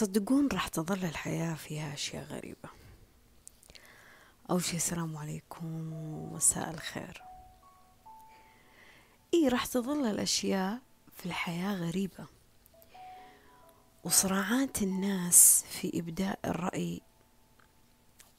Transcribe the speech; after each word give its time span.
تصدقون 0.00 0.48
راح 0.52 0.68
تظل 0.68 1.04
الحياة 1.04 1.54
فيها 1.54 1.94
أشياء 1.94 2.24
غريبة. 2.24 2.68
أول 4.50 4.64
شي 4.64 4.76
السلام 4.76 5.16
عليكم 5.16 5.92
ومساء 5.92 6.70
الخير. 6.70 7.22
إيه 9.34 9.48
راح 9.48 9.66
تظل 9.66 10.06
الأشياء 10.06 10.80
في 11.16 11.26
الحياة 11.26 11.74
غريبة. 11.74 12.26
وصراعات 14.04 14.82
الناس 14.82 15.64
في 15.70 15.98
إبداء 15.98 16.38
الرأي 16.44 17.00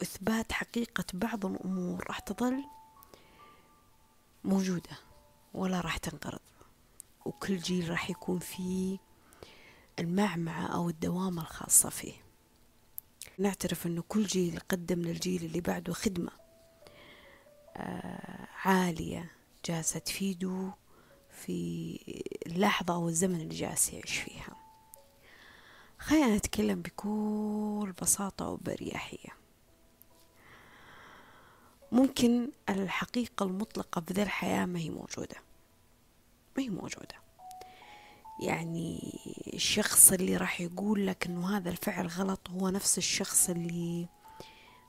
وإثبات 0.00 0.52
حقيقة 0.52 1.04
بعض 1.14 1.46
الأمور 1.46 2.04
راح 2.08 2.18
تظل 2.18 2.64
موجودة 4.44 4.98
ولا 5.54 5.80
راح 5.80 5.96
تنقرض. 5.96 6.40
وكل 7.24 7.58
جيل 7.58 7.90
راح 7.90 8.10
يكون 8.10 8.38
فيه 8.38 8.98
المعمعة 9.98 10.66
أو 10.66 10.88
الدوامة 10.88 11.42
الخاصة 11.42 11.88
فيه. 11.90 12.12
نعترف 13.38 13.86
أنه 13.86 14.02
كل 14.08 14.24
جيل 14.24 14.60
قدم 14.68 15.02
للجيل 15.02 15.44
اللي 15.44 15.60
بعده 15.60 15.92
خدمة 15.92 16.32
آه 17.76 18.48
عالية 18.64 19.30
جالسة 19.64 19.98
تفيده 19.98 20.74
في 21.30 21.98
اللحظة 22.46 22.94
أو 22.94 23.08
الزمن 23.08 23.40
اللي 23.40 23.54
جالس 23.54 23.92
يعيش 23.92 24.16
فيها. 24.16 24.56
خلينا 25.98 26.36
نتكلم 26.36 26.82
بكل 26.82 27.92
بساطة 28.02 28.48
وبريحية 28.48 29.28
ممكن 31.92 32.50
الحقيقة 32.68 33.44
المطلقة 33.46 34.00
في 34.00 34.12
ذا 34.14 34.22
الحياة 34.22 34.66
ما 34.66 34.78
هي 34.78 34.90
موجودة. 34.90 35.36
ما 36.56 36.62
هي 36.62 36.68
موجودة. 36.68 37.21
يعني 38.42 39.20
الشخص 39.54 40.12
اللي 40.12 40.36
راح 40.36 40.60
يقول 40.60 41.06
لك 41.06 41.26
إنه 41.26 41.56
هذا 41.56 41.70
الفعل 41.70 42.06
غلط 42.06 42.50
هو 42.50 42.68
نفس 42.68 42.98
الشخص 42.98 43.50
اللي 43.50 44.08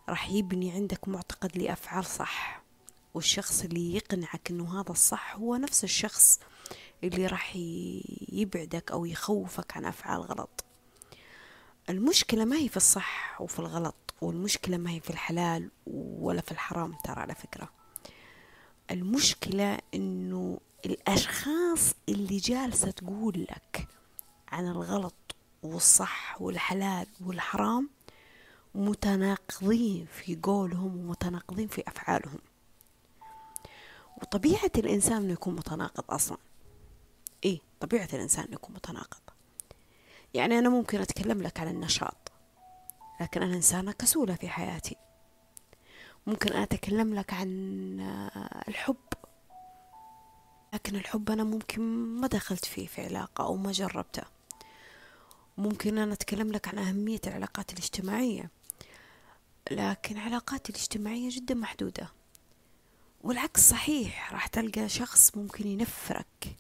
راح 0.10 0.30
يبني 0.30 0.72
عندك 0.72 1.08
معتقد 1.08 1.58
لأفعال 1.58 2.06
صح. 2.06 2.64
والشخص 3.14 3.64
اللي 3.64 3.96
يقنعك 3.96 4.50
إنه 4.52 4.82
هذا 4.82 4.92
الصح 4.92 5.36
هو 5.36 5.56
نفس 5.56 5.84
الشخص 5.84 6.40
اللي 7.04 7.28
راح 7.28 7.56
يبعدك 8.32 8.92
أو 8.92 9.06
يخوفك 9.06 9.78
عن 9.78 9.86
أفعال 9.86 10.22
غلط. 10.22 10.66
المشكلة 11.90 12.46
ما 12.46 12.56
هي 12.58 12.70
في 12.70 12.78
الصح 12.78 13.42
وفي 13.42 13.60
الغلط 13.60 14.14
والمشكلة 14.22 14.78
ما 14.78 14.92
هي 14.92 15.00
في 15.00 15.10
الحلال 15.10 15.72
ولا 15.88 16.42
في 16.42 16.52
الحرام 16.52 16.96
ترى 17.04 17.20
على 17.20 17.36
فكرة. 17.36 17.70
المشكلة 18.92 19.80
إنه 19.94 20.60
الأشخاص 20.86 21.94
اللي 22.10 22.38
جالسة 22.38 22.92
تقول 22.92 23.48
لك 23.50 23.88
عن 24.48 24.68
الغلط 24.68 25.14
والصح 25.64 26.42
والحلال 26.42 27.08
والحرام 27.26 27.90
متناقضين 28.76 30.06
في 30.06 30.40
قولهم 30.44 30.98
ومتناقضين 30.98 31.68
في 31.68 31.84
أفعالهم. 31.88 32.40
وطبيعة 34.22 34.72
الإنسان 34.78 35.18
إنه 35.18 35.34
يكون 35.34 35.56
متناقض 35.56 36.04
أصلا. 36.10 36.38
إيه 37.46 37.60
طبيعة 37.80 38.10
الإنسان 38.14 38.44
إنه 38.44 38.54
يكون 38.54 38.76
متناقض. 38.76 39.22
يعني 40.34 40.60
أنا 40.60 40.70
ممكن 40.70 41.02
أتكلم 41.02 41.42
لك 41.42 41.60
عن 41.60 41.68
النشاط 41.68 42.32
لكن 43.22 43.42
أنا 43.44 43.56
إنسانة 43.56 43.92
كسولة 43.92 44.36
في 44.36 44.50
حياتي. 44.50 44.96
ممكن 46.28 46.54
أتكلم 46.54 47.14
لك 47.16 47.34
عن 47.34 47.50
الحب. 48.68 48.96
لكن 50.74 50.96
الحب 50.96 51.32
أنا 51.32 51.44
ممكن 51.44 51.82
ما 52.22 52.28
دخلت 52.28 52.66
فيه 52.66 52.88
في 52.88 53.02
علاقة 53.02 53.44
أو 53.44 53.56
ما 53.56 53.72
جربته. 53.72 54.24
ممكن 55.58 55.98
أنا 55.98 56.14
أتكلم 56.14 56.52
لك 56.52 56.68
عن 56.68 56.78
أهمية 56.78 57.22
العلاقات 57.28 57.74
الاجتماعية 57.74 58.50
لكن 59.72 60.18
علاقاتي 60.18 60.72
الاجتماعية 60.72 61.30
جدا 61.32 61.56
محدودة. 61.56 62.10
والعكس 63.24 63.70
صحيح 63.70 64.34
راح 64.34 64.48
تلقى 64.48 64.90
شخص 64.90 65.38
ممكن 65.38 65.68
ينفرك 65.68 66.58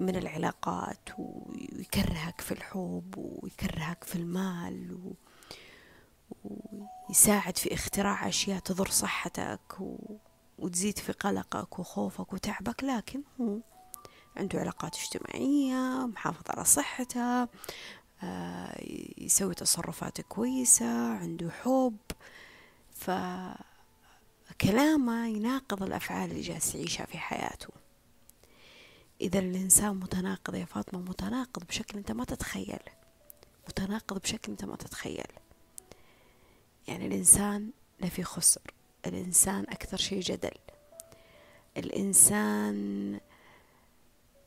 من 0.00 0.16
العلاقات 0.16 1.08
ويكرهك 1.18 2.40
في 2.40 2.52
الحب 2.52 3.14
ويكرهك 3.16 4.04
في 4.04 4.16
المال 4.16 4.92
و... 4.92 5.12
ويساعد 7.08 7.58
في 7.58 7.74
اختراع 7.74 8.28
أشياء 8.28 8.58
تضر 8.58 8.90
صحتك 8.90 9.80
و... 9.80 10.16
وتزيد 10.58 10.98
في 10.98 11.12
قلقك 11.12 11.78
وخوفك 11.78 12.32
وتعبك 12.32 12.84
لكن 12.84 13.22
هو 13.40 13.58
عنده 14.36 14.60
علاقات 14.60 14.96
اجتماعية 14.96 16.06
محافظ 16.06 16.42
على 16.50 16.64
صحته 16.64 17.48
آه، 18.22 18.80
يسوي 19.18 19.54
تصرفات 19.54 20.20
كويسة 20.20 21.12
عنده 21.14 21.50
حب 21.50 21.96
فكلامه 24.50 25.26
يناقض 25.28 25.82
الأفعال 25.82 26.30
اللي 26.30 26.42
جالس 26.42 26.74
يعيشها 26.74 27.06
في 27.06 27.18
حياته. 27.18 27.68
إذا 29.20 29.38
الإنسان 29.38 29.96
متناقض 29.96 30.54
يا 30.54 30.64
فاطمة 30.64 31.00
متناقض 31.00 31.64
بشكل 31.64 31.98
أنت 31.98 32.12
ما 32.12 32.24
تتخيل. 32.24 32.78
متناقض 33.68 34.18
بشكل 34.18 34.52
أنت 34.52 34.64
ما 34.64 34.76
تتخيل. 34.76 35.26
يعني 36.88 37.06
الإنسان 37.06 37.70
لا 38.00 38.08
في 38.08 38.24
خسر. 38.24 38.60
الإنسان 39.08 39.64
أكثر 39.68 39.96
شيء 39.96 40.20
جدل. 40.20 40.50
الإنسان 41.76 43.20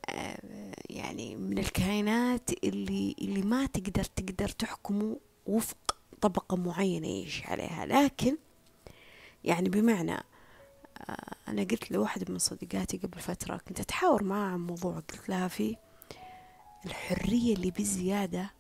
آه، 0.10 0.40
يعني 0.90 1.36
من 1.36 1.58
الكائنات 1.58 2.50
اللي 2.64 3.16
اللي 3.22 3.42
ما 3.42 3.66
تقدر 3.66 4.04
تقدر 4.04 4.50
تحكمه 4.50 5.20
وفق 5.46 5.98
طبقة 6.22 6.58
معينة 6.58 7.08
يعيش 7.08 7.46
عليها. 7.46 7.86
لكن 7.86 8.38
يعني 9.44 9.70
بمعنى 9.70 10.14
آه، 11.10 11.36
أنا 11.48 11.62
قلت 11.64 11.92
لواحدة 11.92 12.26
من 12.34 12.40
صديقاتي 12.40 12.98
قبل 12.98 13.20
فترة 13.20 13.58
كنت 13.58 13.80
أتحاور 13.80 14.24
معها 14.24 14.52
عن 14.54 14.60
موضوع 14.60 14.94
قلت 14.96 15.30
لها 15.30 15.48
في 15.48 15.76
الحرية 16.86 17.56
اللي 17.56 17.72
بزيادة 17.72 18.52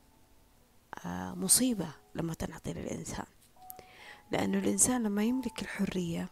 آه، 1.06 1.34
مصيبة 1.34 1.88
لما 2.16 2.34
تنعطي 2.34 2.74
للإنسان. 2.74 3.26
لأنه 4.32 4.58
الإنسان 4.58 5.04
لما 5.04 5.24
يملك 5.24 5.62
الحرية 5.62 6.30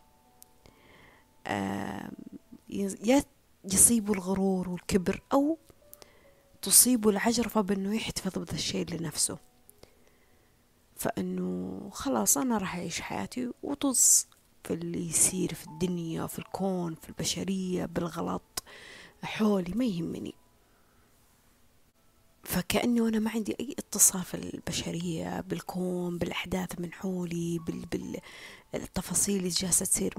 يصيبه 3.73 4.13
الغرور 4.13 4.69
والكبر 4.69 5.21
أو 5.33 5.57
تصيبه 6.61 7.09
العجرفة 7.09 7.61
بأنه 7.61 7.95
يحتفظ 7.95 8.39
بهذا 8.39 8.53
الشيء 8.53 8.93
لنفسه. 8.93 9.37
فأنه 10.95 11.89
خلاص 11.93 12.37
أنا 12.37 12.57
راح 12.57 12.75
أعيش 12.75 13.01
حياتي 13.01 13.51
وطز 13.63 14.27
في 14.63 14.73
اللي 14.73 15.07
يصير 15.09 15.53
في 15.53 15.67
الدنيا 15.67 16.27
في 16.27 16.39
الكون 16.39 16.95
في 16.95 17.09
البشرية 17.09 17.85
بالغلط 17.85 18.63
حولي 19.23 19.73
ما 19.73 19.85
يهمني. 19.85 20.35
فكأنه 22.47 23.07
أنا 23.07 23.19
ما 23.19 23.31
عندي 23.31 23.55
أي 23.59 23.75
اتصال 23.79 24.23
في 24.23 24.33
البشرية 24.33 25.41
بالكون 25.41 26.17
بالأحداث 26.17 26.79
من 26.79 26.93
حولي 26.93 27.59
بالتفاصيل 28.73 29.37
اللي 29.37 29.49
جالسة 29.49 29.85
تصير 29.85 30.13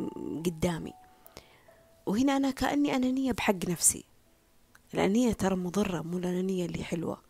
قدامي. 0.46 0.92
وهنا 2.06 2.36
أنا 2.36 2.50
كأني 2.50 2.96
أنانية 2.96 3.32
بحق 3.32 3.68
نفسي. 3.68 4.04
الأنانية 4.94 5.32
ترى 5.32 5.56
مضرة 5.56 6.02
مو 6.02 6.18
الأنانية 6.18 6.66
اللي 6.66 6.84
حلوة. 6.84 7.22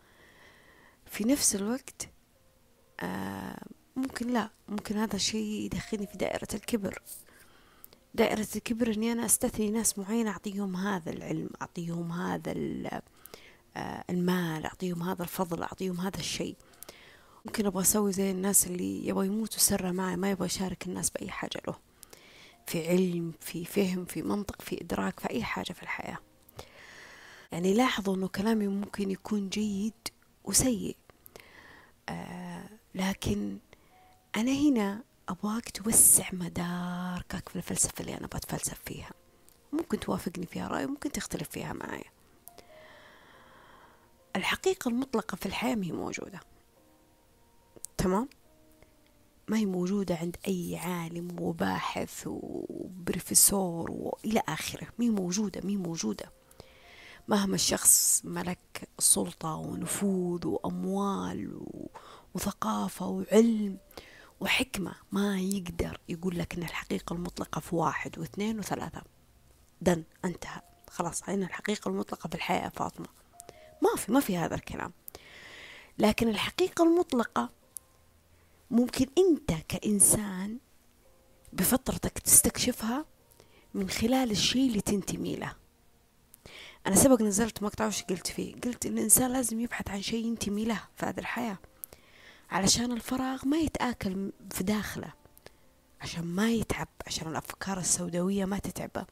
في 1.05 1.23
نفس 1.23 1.55
الوقت 1.55 2.09
آه 2.99 3.65
ممكن 3.95 4.27
لا 4.27 4.49
ممكن 4.67 4.97
هذا 4.97 5.15
الشيء 5.15 5.65
يدخلني 5.65 6.07
في 6.07 6.17
دائرة 6.17 6.47
الكبر. 6.53 7.01
دائرة 8.13 8.47
الكبر 8.55 8.93
إني 8.93 9.11
أنا 9.11 9.25
أستثني 9.25 9.69
ناس 9.69 9.99
معينة 9.99 10.31
أعطيهم 10.31 10.75
هذا 10.75 11.11
العلم 11.11 11.49
أعطيهم 11.61 12.11
هذا 12.11 12.51
المال 14.09 14.65
أعطيهم 14.65 15.03
هذا 15.03 15.23
الفضل 15.23 15.63
أعطيهم 15.63 15.99
هذا 15.99 16.17
الشيء. 16.19 16.55
ممكن 17.45 17.65
أبغى 17.65 17.81
أسوي 17.81 18.11
زي 18.11 18.31
الناس 18.31 18.67
اللي 18.67 19.07
يبغى 19.07 19.27
يموتوا 19.27 19.59
سرا 19.59 19.91
معي 19.91 20.15
ما 20.15 20.31
يبغى 20.31 20.45
يشارك 20.45 20.87
الناس 20.87 21.09
بأي 21.09 21.29
حاجة 21.29 21.61
له. 21.67 21.75
في 22.65 22.87
علم 22.87 23.33
في 23.39 23.65
فهم 23.65 24.05
في 24.05 24.21
منطق 24.21 24.61
في 24.61 24.81
إدراك 24.81 25.19
في 25.19 25.29
أي 25.29 25.43
حاجة 25.43 25.73
في 25.73 25.83
الحياة. 25.83 26.17
يعني 27.51 27.73
لاحظوا 27.73 28.15
أنه 28.15 28.27
كلامي 28.27 28.67
ممكن 28.67 29.11
يكون 29.11 29.49
جيد 29.49 29.93
وسيء. 30.43 30.97
آه 32.09 32.69
لكن 32.95 33.57
أنا 34.35 34.51
هنا 34.51 35.03
أبغاك 35.29 35.69
توسع 35.69 36.29
مداركك 36.33 37.49
في 37.49 37.55
الفلسفة 37.55 37.93
اللي 37.99 38.17
أنا 38.17 38.27
بتفلسف 38.27 38.79
فيها. 38.85 39.11
ممكن 39.73 39.99
توافقني 39.99 40.45
فيها 40.45 40.67
رأي 40.67 40.85
ممكن 40.85 41.11
تختلف 41.11 41.49
فيها 41.49 41.73
معي. 41.73 42.03
الحقيقة 44.39 44.89
المطلقة 44.89 45.35
في 45.35 45.45
الحياة 45.45 45.75
ما 45.75 45.85
هي 45.85 45.91
موجودة. 45.91 46.39
تمام؟ 47.97 48.29
ما 49.47 49.57
هي 49.57 49.65
موجودة 49.65 50.15
عند 50.15 50.37
أي 50.47 50.77
عالم 50.77 51.39
وباحث 51.41 52.23
وبروفيسور 52.27 53.91
وإلى 53.91 54.41
آخره. 54.47 54.87
ما 54.99 55.05
هي 55.05 55.09
موجودة 55.09 55.61
ما 55.63 55.69
هي 55.69 55.77
موجودة. 55.77 56.31
مهما 57.27 57.55
الشخص 57.55 58.21
ملك 58.25 58.89
سلطة 58.99 59.55
ونفوذ 59.55 60.47
وأموال 60.47 61.61
وثقافة 62.33 63.07
وعلم 63.07 63.77
وحكمة 64.39 64.95
ما 65.11 65.39
يقدر 65.39 65.99
يقول 66.09 66.39
لك 66.39 66.55
إن 66.55 66.63
الحقيقة 66.63 67.13
المطلقة 67.13 67.59
في 67.59 67.75
واحد 67.75 68.19
واثنين 68.19 68.59
وثلاثة. 68.59 69.01
دن 69.81 70.03
انتهى. 70.25 70.61
خلاص 70.89 71.29
هنا 71.29 71.45
الحقيقة 71.45 71.89
المطلقة 71.89 72.27
في 72.27 72.35
الحياة 72.35 72.63
يا 72.63 72.69
فاطمة. 72.69 73.07
ما 73.81 73.95
في 73.97 74.11
ما 74.11 74.19
في 74.19 74.37
هذا 74.37 74.55
الكلام. 74.55 74.93
لكن 75.97 76.29
الحقيقة 76.29 76.83
المطلقة 76.83 77.49
ممكن 78.71 79.05
أنت 79.17 79.51
كإنسان 79.67 80.57
بفطرتك 81.53 82.19
تستكشفها 82.19 83.05
من 83.73 83.89
خلال 83.89 84.31
الشيء 84.31 84.67
اللي 84.67 84.81
تنتمي 84.81 85.35
له. 85.35 85.55
أنا 86.87 86.95
سبق 86.95 87.21
نزلت 87.21 87.63
مقطع 87.63 87.87
وش 87.87 88.03
قلت 88.03 88.27
فيه؟ 88.27 88.55
قلت 88.55 88.85
إن 88.85 88.97
الإنسان 88.97 89.33
لازم 89.33 89.59
يبحث 89.59 89.89
عن 89.89 90.01
شيء 90.01 90.25
ينتمي 90.25 90.65
له 90.65 90.81
في 90.95 91.05
هذه 91.05 91.19
الحياة 91.19 91.57
علشان 92.49 92.91
الفراغ 92.91 93.45
ما 93.45 93.57
يتآكل 93.57 94.31
في 94.51 94.63
داخله 94.63 95.13
عشان 96.01 96.23
ما 96.23 96.51
يتعب 96.51 96.87
عشان 97.07 97.27
الأفكار 97.27 97.77
السوداوية 97.79 98.45
ما 98.45 98.59
تتعبه. 98.59 99.05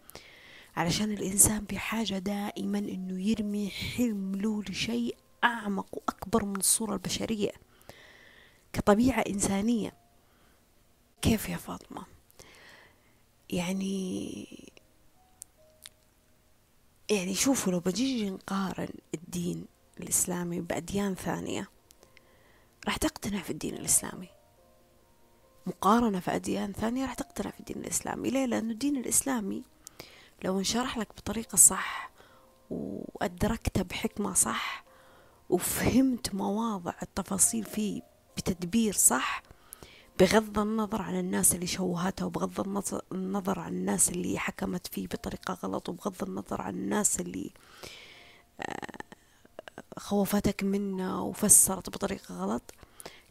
علشان 0.77 1.11
الإنسان 1.11 1.63
بحاجة 1.63 2.17
دائما 2.17 2.79
إنه 2.79 3.21
يرمي 3.21 3.69
حمله 3.69 4.63
لشيء 4.69 5.17
أعمق 5.43 5.87
وأكبر 5.91 6.45
من 6.45 6.55
الصورة 6.55 6.93
البشرية 6.93 7.51
كطبيعة 8.73 9.19
إنسانية. 9.19 9.93
كيف 11.21 11.49
يا 11.49 11.57
فاطمة؟ 11.57 12.05
يعني 13.49 14.47
يعني 17.09 17.35
شوفوا 17.35 17.71
لو 17.71 17.79
بجيجي 17.79 18.29
نقارن 18.29 18.89
الدين 19.13 19.65
الإسلامي 19.99 20.61
بأديان 20.61 21.15
ثانية 21.15 21.69
راح 22.85 22.97
تقتنع 22.97 23.41
في 23.41 23.49
الدين 23.49 23.73
الإسلامي. 23.73 24.29
مقارنة 25.67 26.19
في 26.19 26.35
أديان 26.35 26.73
ثانية 26.73 27.05
راح 27.05 27.13
تقتنع 27.13 27.51
في 27.51 27.59
الدين 27.59 27.77
الإسلامي. 27.77 28.29
ليه؟ 28.29 28.45
لأنه 28.45 28.71
الدين 28.71 28.97
الإسلامي 28.97 29.63
لو 30.43 30.59
انشرح 30.59 30.97
لك 30.97 31.07
بطريقة 31.17 31.55
صح 31.55 32.11
وأدركته 32.69 33.81
بحكمة 33.81 34.33
صح 34.33 34.83
وفهمت 35.49 36.35
مواضع 36.35 36.93
التفاصيل 37.01 37.63
فيه 37.63 38.01
بتدبير 38.37 38.93
صح 38.93 39.43
بغض 40.19 40.59
النظر 40.59 41.01
عن 41.01 41.19
الناس 41.19 41.55
اللي 41.55 41.67
شوهته 41.67 42.25
وبغض 42.25 42.99
النظر 43.11 43.59
عن 43.59 43.73
الناس 43.73 44.09
اللي 44.09 44.39
حكمت 44.39 44.87
فيه 44.87 45.07
بطريقة 45.07 45.53
غلط 45.53 45.89
وبغض 45.89 46.23
النظر 46.23 46.61
عن 46.61 46.75
الناس 46.75 47.19
اللي 47.19 47.51
آه، 48.61 48.97
خوفتك 49.97 50.63
منه 50.63 51.23
وفسرت 51.23 51.89
بطريقة 51.89 52.35
غلط. 52.35 52.73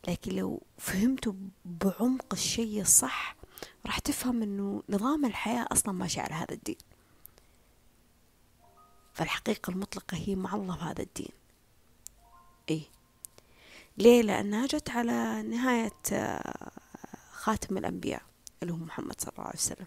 لكن 0.09 0.33
لو 0.33 0.63
فهمته 0.79 1.35
بعمق 1.65 2.27
الشيء 2.33 2.81
الصح 2.81 3.37
راح 3.87 3.99
تفهم 3.99 4.43
إنه 4.43 4.83
نظام 4.89 5.25
الحياة 5.25 5.67
أصلا 5.73 5.95
ماشي 5.95 6.21
على 6.21 6.35
هذا 6.35 6.55
الدين. 6.55 6.77
فالحقيقة 9.17 9.71
المطلقة 9.71 10.17
هي 10.17 10.35
مع 10.35 10.55
الله 10.55 10.91
هذا 10.91 11.03
الدين. 11.03 11.29
إيه. 12.69 12.83
ليه؟ 13.99 14.23
لأنها 14.23 14.67
جت 14.67 14.91
على 14.91 15.43
نهاية 15.43 15.93
آه، 16.13 16.71
خاتم 17.31 17.79
الأنبياء 17.79 18.23
اللي 18.63 18.73
هو 18.73 18.77
محمد 18.77 19.21
صلى 19.21 19.33
الله 19.33 19.47
عليه 19.47 19.57
وسلم. 19.57 19.87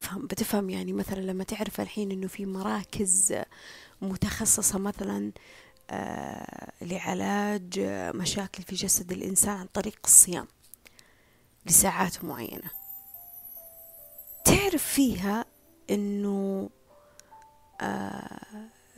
فهم 0.00 0.26
بتفهم 0.26 0.70
يعني 0.70 0.92
مثلا 0.92 1.20
لما 1.20 1.44
تعرف 1.44 1.80
الحين 1.80 2.10
إنه 2.10 2.26
في 2.26 2.46
مراكز 2.46 3.34
متخصصة 4.02 4.78
مثلا 4.78 5.32
آه، 5.90 6.72
لعلاج 6.82 7.80
مشاكل 8.14 8.62
في 8.62 8.74
جسد 8.74 9.12
الإنسان 9.12 9.56
عن 9.56 9.66
طريق 9.66 9.98
الصيام 10.04 10.46
لساعات 11.66 12.24
معينة. 12.24 12.70
تعرف 14.44 14.84
فيها 14.84 15.44
إنه 15.90 16.70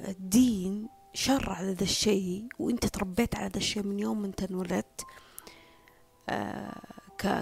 الدين 0.09 0.89
شرع 1.15 1.63
ذا 1.63 1.83
الشيء 1.83 2.49
وإنت 2.59 2.87
تربيت 2.87 3.37
على 3.37 3.49
ذا 3.49 3.57
الشيء 3.57 3.83
من 3.83 3.99
يوم 3.99 4.25
انت 4.25 4.43
انولدت. 4.43 5.05
آه، 6.29 6.81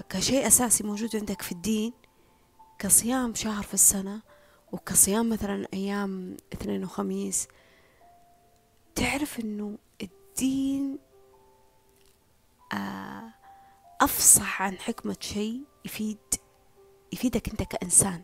كشيء 0.09 0.47
أساسي 0.47 0.83
موجود 0.83 1.15
عندك 1.15 1.41
في 1.41 1.51
الدين 1.51 1.93
كصيام 2.79 3.35
شهر 3.35 3.63
في 3.63 3.73
السنة 3.73 4.21
وكصيام 4.71 5.29
مثلا 5.29 5.67
أيام 5.73 6.37
اثنين 6.53 6.83
وخميس. 6.83 7.47
تعرف 8.95 9.39
إنه 9.39 9.77
الدين 10.01 10.99
آه، 12.73 13.33
أفصح 14.01 14.61
عن 14.61 14.77
حكمة 14.77 15.17
شيء 15.19 15.61
يفيد 15.85 16.17
يفيدك 17.13 17.49
أنت 17.49 17.63
كإنسان. 17.63 18.23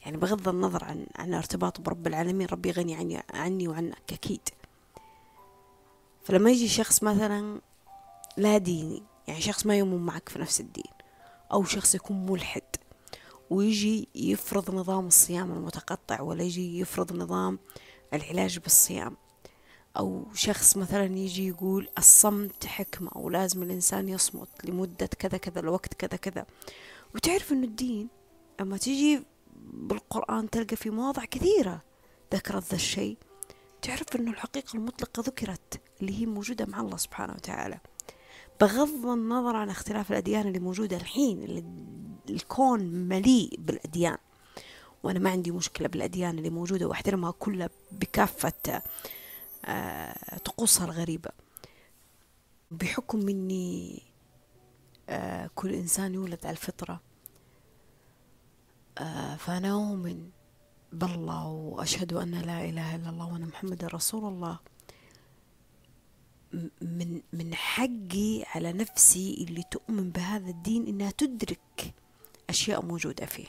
يعني 0.00 0.16
بغض 0.16 0.48
النظر 0.48 0.84
عن 0.84 1.06
عن 1.16 1.34
ارتباطه 1.34 1.82
برب 1.82 2.06
العالمين 2.06 2.46
ربي 2.46 2.70
غني 2.70 2.94
عني 2.94 3.22
عني 3.34 3.68
وعنك 3.68 4.12
أكيد. 4.12 4.48
فلما 6.22 6.50
يجي 6.50 6.68
شخص 6.68 7.02
مثلا 7.02 7.60
لا 8.36 8.58
ديني 8.58 9.02
يعني 9.28 9.40
شخص 9.40 9.66
ما 9.66 9.76
يؤمن 9.78 10.06
معك 10.06 10.28
في 10.28 10.38
نفس 10.38 10.60
الدين 10.60 10.92
أو 11.52 11.64
شخص 11.64 11.94
يكون 11.94 12.26
ملحد 12.26 12.62
ويجي 13.50 14.08
يفرض 14.14 14.74
نظام 14.74 15.06
الصيام 15.06 15.52
المتقطع 15.52 16.20
ولا 16.20 16.42
يجي 16.42 16.78
يفرض 16.78 17.12
نظام 17.12 17.58
العلاج 18.14 18.58
بالصيام 18.58 19.16
أو 19.96 20.26
شخص 20.34 20.76
مثلا 20.76 21.04
يجي 21.04 21.48
يقول 21.48 21.88
الصمت 21.98 22.66
حكمة 22.66 23.10
ولازم 23.14 23.62
الإنسان 23.62 24.08
يصمت 24.08 24.64
لمدة 24.64 25.06
كذا 25.06 25.38
كذا 25.38 25.60
لوقت 25.60 25.94
كذا 25.94 26.16
كذا. 26.16 26.46
وتعرف 27.14 27.52
إنه 27.52 27.66
الدين 27.66 28.08
لما 28.60 28.76
تيجي 28.76 29.22
بالقرآن 29.72 30.50
تلقى 30.50 30.76
في 30.76 30.90
مواضع 30.90 31.24
كثيرة. 31.24 31.82
ذكرت 32.34 32.64
ذا 32.64 32.74
الشيء. 32.74 33.16
تعرف 33.82 34.16
أنه 34.16 34.30
الحقيقة 34.30 34.76
المطلقة 34.76 35.20
ذكرت 35.20 35.80
اللي 36.00 36.20
هي 36.20 36.26
موجودة 36.26 36.66
مع 36.66 36.80
الله 36.80 36.96
سبحانه 36.96 37.32
وتعالى. 37.32 37.80
بغض 38.60 39.06
النظر 39.06 39.56
عن 39.56 39.70
اختلاف 39.70 40.10
الأديان 40.10 40.46
اللي 40.48 40.58
موجودة 40.58 40.96
الحين 40.96 41.42
اللي 41.42 41.64
الكون 42.30 42.80
مليء 42.80 43.54
بالأديان. 43.58 44.18
وأنا 45.02 45.18
ما 45.18 45.30
عندي 45.30 45.50
مشكلة 45.50 45.88
بالأديان 45.88 46.38
اللي 46.38 46.50
موجودة 46.50 46.86
وأحترمها 46.86 47.30
كلها 47.30 47.70
بكافة 47.92 48.82
آه، 49.64 50.38
طقوسها 50.44 50.84
الغريبة. 50.84 51.30
بحكم 52.70 53.28
أني 53.28 54.02
آه، 55.08 55.50
كل 55.54 55.74
إنسان 55.74 56.14
يولد 56.14 56.46
على 56.46 56.52
الفطرة. 56.52 57.00
فأنا 59.38 59.72
أؤمن 59.72 60.30
بالله 60.92 61.46
وأشهد 61.46 62.12
أن 62.12 62.30
لا 62.30 62.64
إله 62.64 62.94
إلا 62.96 63.10
الله 63.10 63.32
وأن 63.32 63.46
محمد 63.46 63.84
رسول 63.84 64.32
الله. 64.32 64.58
من 66.82 67.22
من 67.32 67.54
حقي 67.54 68.44
على 68.54 68.72
نفسي 68.72 69.46
اللي 69.48 69.62
تؤمن 69.70 70.10
بهذا 70.10 70.50
الدين 70.50 70.86
إنها 70.86 71.10
تدرك 71.10 71.94
أشياء 72.50 72.84
موجودة 72.84 73.26
فيه. 73.26 73.46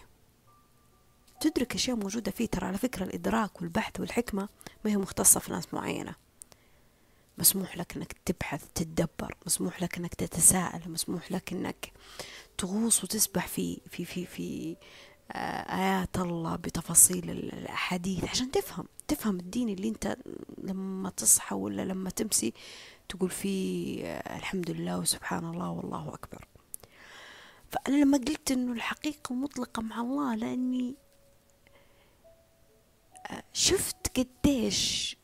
تدرك 1.40 1.76
أشياء 1.76 1.98
موجودة 1.98 2.32
فيه. 2.32 2.46
ترى 2.46 2.66
على 2.68 2.78
فكرة 2.78 3.04
الإدراك 3.04 3.62
والبحث 3.62 4.00
والحكمة 4.00 4.50
ما 4.86 4.92
هي 4.92 4.98
مختصة 4.98 5.40
في 5.40 5.52
ناس 5.52 5.74
معينة. 5.74 6.16
مسموح 7.38 7.78
لك 7.78 7.96
إنك 7.98 8.16
تبحث 8.26 8.66
تتدبر. 8.76 9.36
مسموح 9.46 9.84
لك 9.84 9.98
إنك 9.98 10.14
تتساءل. 10.16 10.92
مسموح 10.92 11.32
لك 11.32 11.54
إنك 11.54 11.92
تغوص 12.58 13.04
وتسبح 13.04 13.48
في 13.48 13.82
في 13.90 14.06
في 14.06 14.26
في 14.26 14.76
آيات 15.32 16.18
الله 16.18 16.56
بتفاصيل 16.56 17.30
الأحاديث 17.30 18.24
عشان 18.30 18.52
تفهم 18.52 18.86
تفهم 19.08 19.40
الدين 19.40 19.70
اللي 19.70 19.90
أنت 19.90 20.18
لما 20.58 21.10
تصحى 21.10 21.56
ولا 21.56 21.82
لما 21.82 22.10
تمسي 22.10 22.54
تقول 23.10 23.30
فيه 23.30 24.06
الحمد 24.20 24.70
لله 24.72 25.00
وسبحان 25.00 25.46
الله 25.46 25.70
والله 25.72 26.10
أكبر. 26.14 26.48
فأنا 27.72 27.96
لما 27.96 28.18
قلت 28.18 28.52
إنه 28.52 28.72
الحقيقة 28.72 29.36
مطلقة 29.36 29.82
مع 29.82 30.02
الله 30.02 30.36
لأني 30.36 30.96
شفت 33.54 34.20
قديش 34.20 35.16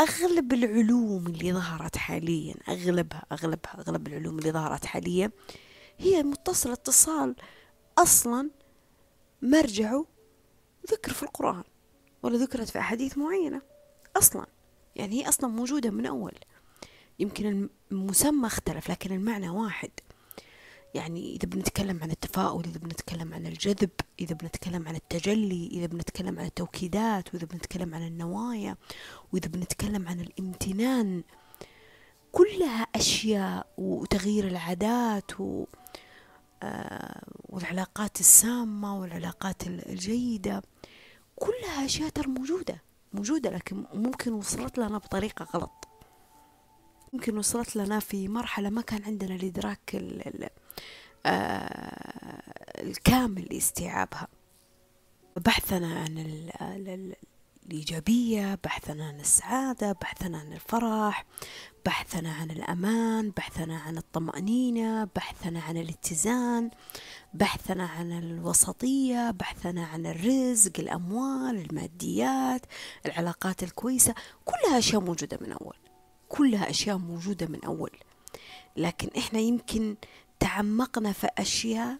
أغلب 0.00 0.52
العلوم 0.52 1.26
اللي 1.26 1.52
ظهرت 1.52 1.96
حاليا 1.96 2.54
أغلبها 2.68 3.22
أغلبها 3.32 3.74
أغلب 3.78 4.06
العلوم 4.06 4.38
اللي 4.38 4.52
ظهرت 4.52 4.84
حاليا 4.86 5.30
هي 5.98 6.22
متصلة 6.22 6.72
اتصال 6.72 7.36
أصلا 7.98 8.50
مرجعه 9.42 10.06
ذكر 10.90 11.12
في 11.12 11.22
القرآن 11.22 11.64
ولا 12.22 12.36
ذكرت 12.36 12.68
في 12.68 12.78
أحاديث 12.78 13.18
معينة 13.18 13.62
أصلا. 14.16 14.46
يعني 14.96 15.22
هي 15.22 15.28
أصلا 15.28 15.50
موجودة 15.50 15.90
من 15.90 16.06
أول. 16.06 16.34
يمكن 17.18 17.68
المسمى 17.92 18.46
اختلف 18.46 18.90
لكن 18.90 19.12
المعنى 19.12 19.48
واحد. 19.48 19.90
يعني 20.94 21.36
إذا 21.36 21.48
بنتكلم 21.48 22.02
عن 22.02 22.10
التفاؤل 22.10 22.64
إذا 22.64 22.78
بنتكلم 22.78 23.34
عن 23.34 23.46
الجذب 23.46 23.90
إذا 24.20 24.34
بنتكلم 24.34 24.88
عن 24.88 24.94
التجلي 24.94 25.68
إذا 25.72 25.86
بنتكلم 25.86 26.38
عن 26.38 26.46
التوكيدات 26.46 27.34
وإذا 27.34 27.46
بنتكلم 27.46 27.94
عن 27.94 28.06
النوايا 28.06 28.76
وإذا 29.32 29.48
بنتكلم 29.48 30.08
عن 30.08 30.20
الامتنان. 30.20 31.22
كلها 32.32 32.82
أشياء 32.82 33.66
وتغيير 33.78 34.46
العادات 34.46 35.40
و 35.40 35.64
والعلاقات 37.48 38.20
السامة 38.20 39.00
والعلاقات 39.00 39.66
الجيدة 39.66 40.62
كلها 41.36 41.84
أشياء 41.84 42.08
ترى 42.08 42.26
موجودة 42.26 42.82
موجودة 43.12 43.50
لكن 43.50 43.84
ممكن 43.94 44.32
وصلت 44.32 44.78
لنا 44.78 44.98
بطريقة 44.98 45.46
غلط. 45.54 45.88
ممكن 47.12 47.38
وصلت 47.38 47.76
لنا 47.76 48.00
في 48.00 48.28
مرحلة 48.28 48.70
ما 48.70 48.82
كان 48.82 49.04
عندنا 49.04 49.34
الإدراك 49.34 49.96
آه، 51.26 52.80
الكامل 52.82 53.42
لاستيعابها. 53.42 54.28
بحثنا 55.36 56.00
عن 56.00 56.18
الإيجابية 57.70 58.58
بحثنا 58.64 59.08
عن 59.08 59.20
السعادة 59.20 59.92
بحثنا 59.92 60.38
عن 60.38 60.52
الفرح 60.52 61.26
بحثنا 61.86 62.32
عن 62.32 62.50
الأمان 62.50 63.30
بحثنا 63.30 63.78
عن 63.78 63.98
الطمأنينة 63.98 65.08
بحثنا 65.16 65.60
عن 65.60 65.76
الاتزان 65.76 66.70
بحثنا 67.34 67.86
عن 67.86 68.12
الوسطية 68.12 69.30
بحثنا 69.30 69.84
عن 69.86 70.06
الرزق 70.06 70.72
الأموال 70.78 71.66
الماديات 71.70 72.66
العلاقات 73.06 73.62
الكويسة. 73.62 74.14
كلها 74.44 74.78
أشياء 74.78 75.00
موجودة 75.00 75.38
من 75.40 75.52
أول. 75.52 75.76
كلها 76.28 76.70
أشياء 76.70 76.96
موجودة 76.96 77.46
من 77.46 77.64
أول. 77.64 77.90
لكن 78.76 79.08
إحنا 79.18 79.38
يمكن 79.38 79.96
تعمقنا 80.40 81.12
في 81.12 81.28
أشياء 81.38 81.98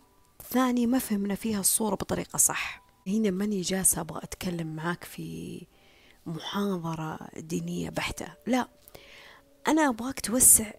ثانية 0.50 0.86
ما 0.86 0.98
فهمنا 0.98 1.34
فيها 1.34 1.60
الصورة 1.60 1.94
بطريقة 1.94 2.36
صح. 2.36 2.89
هنا 3.18 3.30
ماني 3.30 3.60
جالسة 3.60 4.00
أبغى 4.00 4.20
أتكلم 4.22 4.76
معاك 4.76 5.04
في 5.04 5.60
محاضرة 6.26 7.18
دينية 7.36 7.90
بحتة. 7.90 8.34
لا 8.46 8.68
أنا 9.68 9.88
أبغاك 9.88 10.20
توسع 10.20 10.70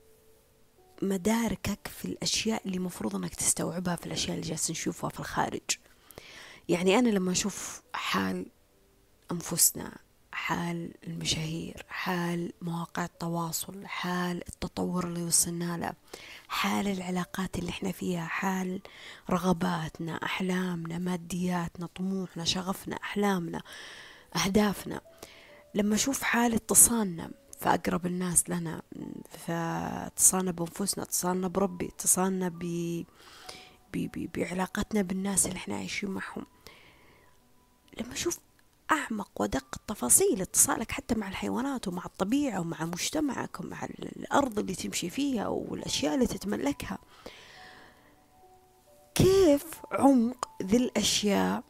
مداركك 1.01 1.87
في 1.87 2.05
الأشياء 2.05 2.61
اللي 2.67 2.79
مفروض 2.79 3.15
أنك 3.15 3.35
تستوعبها 3.35 3.95
في 3.95 4.05
الأشياء 4.05 4.35
اللي 4.37 4.47
جالس 4.47 4.71
نشوفها 4.71 5.09
في 5.09 5.19
الخارج. 5.19 5.61
يعني 6.69 6.99
أنا 6.99 7.09
لما 7.09 7.31
أشوف 7.31 7.81
حال 7.93 8.45
أنفسنا 9.31 9.97
حال 10.31 10.93
المشاهير 11.07 11.85
حال 11.89 12.53
مواقع 12.61 13.05
التواصل 13.05 13.85
حال 13.85 14.37
التطور 14.47 15.07
اللي 15.07 15.23
وصلنا 15.23 15.77
له 15.77 15.93
حال 16.47 16.87
العلاقات 16.87 17.57
اللي 17.59 17.69
إحنا 17.69 17.91
فيها 17.91 18.25
حال 18.25 18.81
رغباتنا 19.29 20.15
أحلامنا 20.23 20.97
مادياتنا 20.97 21.85
طموحنا 21.95 22.43
شغفنا 22.45 22.95
أحلامنا 22.95 23.61
أهدافنا. 24.35 25.01
لما 25.75 25.95
أشوف 25.95 26.23
حال 26.23 26.53
اتصالنا 26.53 27.31
في 27.59 27.69
أقرب 27.69 28.05
الناس 28.05 28.49
لنا 28.49 28.81
فاتصالنا 29.29 30.51
بأنفسنا 30.51 31.03
اتصالنا 31.03 31.47
بربي 31.47 31.85
اتصالنا 31.87 32.49
ب... 32.49 32.59
ب... 33.93 33.97
ب... 33.97 34.31
بعلاقتنا 34.37 35.01
بالناس 35.01 35.45
اللي 35.45 35.57
إحنا 35.57 35.75
عايشين 35.75 36.09
معهم. 36.09 36.45
لما 37.99 38.13
أشوف 38.13 38.39
أعمق 38.91 39.41
ودق 39.41 39.65
التفاصيل 39.75 40.41
اتصالك 40.41 40.91
حتى 40.91 41.15
مع 41.15 41.29
الحيوانات 41.29 41.87
ومع 41.87 42.05
الطبيعة 42.05 42.59
ومع 42.59 42.85
مجتمعك 42.85 43.59
ومع 43.59 43.83
الأرض 43.85 44.59
اللي 44.59 44.75
تمشي 44.75 45.09
فيها 45.09 45.47
والأشياء 45.47 46.15
اللي 46.15 46.27
تتملكها. 46.27 46.97
كيف 49.15 49.65
عمق 49.91 50.49
ذي 50.63 50.77
الأشياء 50.77 51.63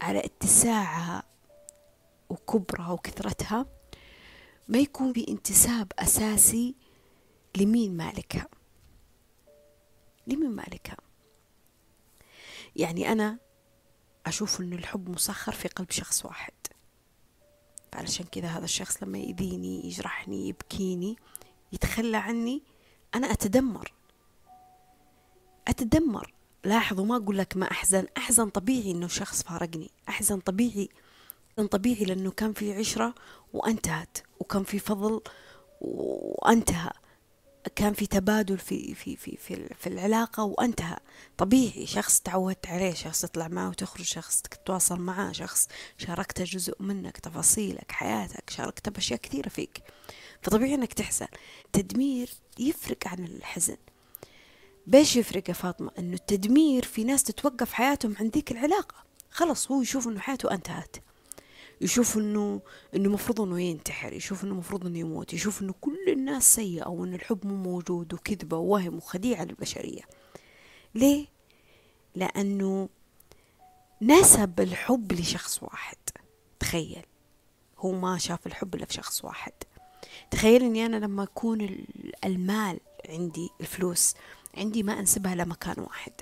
على 0.00 0.24
اتساعها 0.24 1.22
وكبرها 2.28 2.92
وكثرتها 2.92 3.66
ما 4.68 4.78
يكون 4.78 5.12
بانتساب 5.12 5.92
أساسي 5.98 6.74
لمين 7.56 7.96
مالكها؟ 7.96 8.48
لمين 10.26 10.50
مالكها؟ 10.50 10.96
يعني 12.76 13.12
أنا 13.12 13.38
أشوف 14.28 14.60
أن 14.60 14.72
الحب 14.72 15.10
مسخر 15.10 15.52
في 15.52 15.68
قلب 15.68 15.90
شخص 15.90 16.24
واحد. 16.24 16.52
علشان 17.92 18.26
كذا 18.26 18.48
هذا 18.48 18.64
الشخص 18.64 19.02
لما 19.02 19.18
يأذيني 19.18 19.86
يجرحني 19.86 20.48
يبكيني 20.48 21.16
يتخلى 21.72 22.16
عني 22.16 22.62
أنا 23.14 23.32
أتدمر. 23.32 23.92
أتدمر. 25.68 26.34
لاحظوا 26.64 27.04
ما 27.04 27.16
أقول 27.16 27.38
لك 27.38 27.56
ما 27.56 27.70
أحزن. 27.70 28.06
أحزن 28.16 28.48
طبيعي 28.48 28.90
إنه 28.90 29.08
شخص 29.08 29.42
فارقني. 29.42 29.90
أحزن 30.08 30.40
طبيعي. 30.40 30.88
طبيعي 31.70 32.04
لأنه 32.04 32.30
كان 32.30 32.52
في 32.52 32.74
عشرة 32.74 33.14
وانتهت 33.52 34.18
وكان 34.40 34.64
في 34.64 34.78
فضل 34.78 35.20
وانتهى. 35.80 36.90
كان 37.76 37.92
في 37.92 38.06
تبادل 38.06 38.58
في 38.58 38.94
في 38.94 39.16
في 39.16 39.36
في, 39.36 39.74
في 39.80 39.86
العلاقة 39.86 40.42
وانتهى. 40.42 40.96
طبيعي 41.38 41.86
شخص 41.86 42.20
تعودت 42.20 42.66
عليه 42.66 42.94
شخص 42.94 43.20
تطلع 43.20 43.48
معه 43.48 43.68
وتخرج 43.68 44.04
شخص 44.04 44.42
تتواصل 44.42 45.00
معاه 45.00 45.32
شخص 45.32 45.68
شاركته 45.98 46.44
جزء 46.44 46.82
منك 46.82 47.18
تفاصيلك 47.18 47.92
حياتك 47.92 48.50
شاركته 48.50 48.90
بأشياء 48.90 49.20
كثيرة 49.20 49.48
فيك. 49.48 49.82
فطبيعي 50.42 50.74
إنك 50.74 50.92
تحزن. 50.92 51.26
التدمير 51.64 52.30
يفرق 52.58 53.08
عن 53.08 53.24
الحزن. 53.24 53.76
بيش 54.86 55.16
يفرق 55.16 55.48
يا 55.48 55.54
فاطمة؟ 55.54 55.90
إنه 55.98 56.14
التدمير 56.14 56.84
في 56.84 57.04
ناس 57.04 57.22
تتوقف 57.22 57.72
حياتهم 57.72 58.16
عن 58.20 58.28
ذيك 58.28 58.52
العلاقة. 58.52 58.94
خلص 59.30 59.70
هو 59.70 59.82
يشوف 59.82 60.08
إنه 60.08 60.20
حياته 60.20 60.54
انتهت. 60.54 60.96
يشوف 61.80 62.18
إنه 62.18 62.60
إنه 62.94 63.08
مفروض 63.08 63.40
إنه 63.40 63.60
ينتحر 63.60 64.12
يشوف 64.12 64.44
إنه 64.44 64.54
مفروض 64.54 64.86
إنه 64.86 64.98
يموت 64.98 65.34
يشوف 65.34 65.62
إنه 65.62 65.74
كل 65.80 66.08
الناس 66.08 66.54
سيئة 66.54 66.88
وإن 66.88 67.14
الحب 67.14 67.46
مو 67.46 67.54
موجود 67.54 68.14
وكذبة 68.14 68.56
ووهم 68.56 68.96
وخديعة 68.96 69.44
للبشرية. 69.44 70.02
ليه؟ 70.94 71.26
لأنه 72.14 72.88
نسب 74.02 74.60
الحب 74.60 75.12
لشخص 75.12 75.62
واحد. 75.62 75.96
تخيل. 76.60 77.06
هو 77.78 77.92
ما 77.92 78.18
شاف 78.18 78.46
الحب 78.46 78.74
إلا 78.74 78.86
في 78.86 78.94
شخص 78.94 79.24
واحد. 79.24 79.52
تخيل 80.30 80.62
إني 80.62 80.86
أنا 80.86 80.96
لما 80.96 81.22
يكون 81.22 81.84
المال 82.24 82.80
عندي 83.08 83.48
الفلوس 83.60 84.14
عندي 84.56 84.82
ما 84.82 85.00
أنسبها 85.00 85.34
لمكان 85.34 85.80
واحد. 85.80 86.12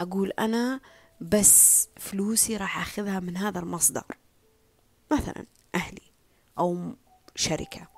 أقول 0.00 0.30
أنا 0.30 0.80
بس 1.20 1.88
فلوسي 1.96 2.56
راح 2.56 2.78
أخذها 2.78 3.20
من 3.20 3.36
هذا 3.36 3.58
المصدر. 3.58 4.04
مثلا 5.12 5.44
أهلي 5.74 6.02
أو 6.58 6.94
شركة 7.34 7.88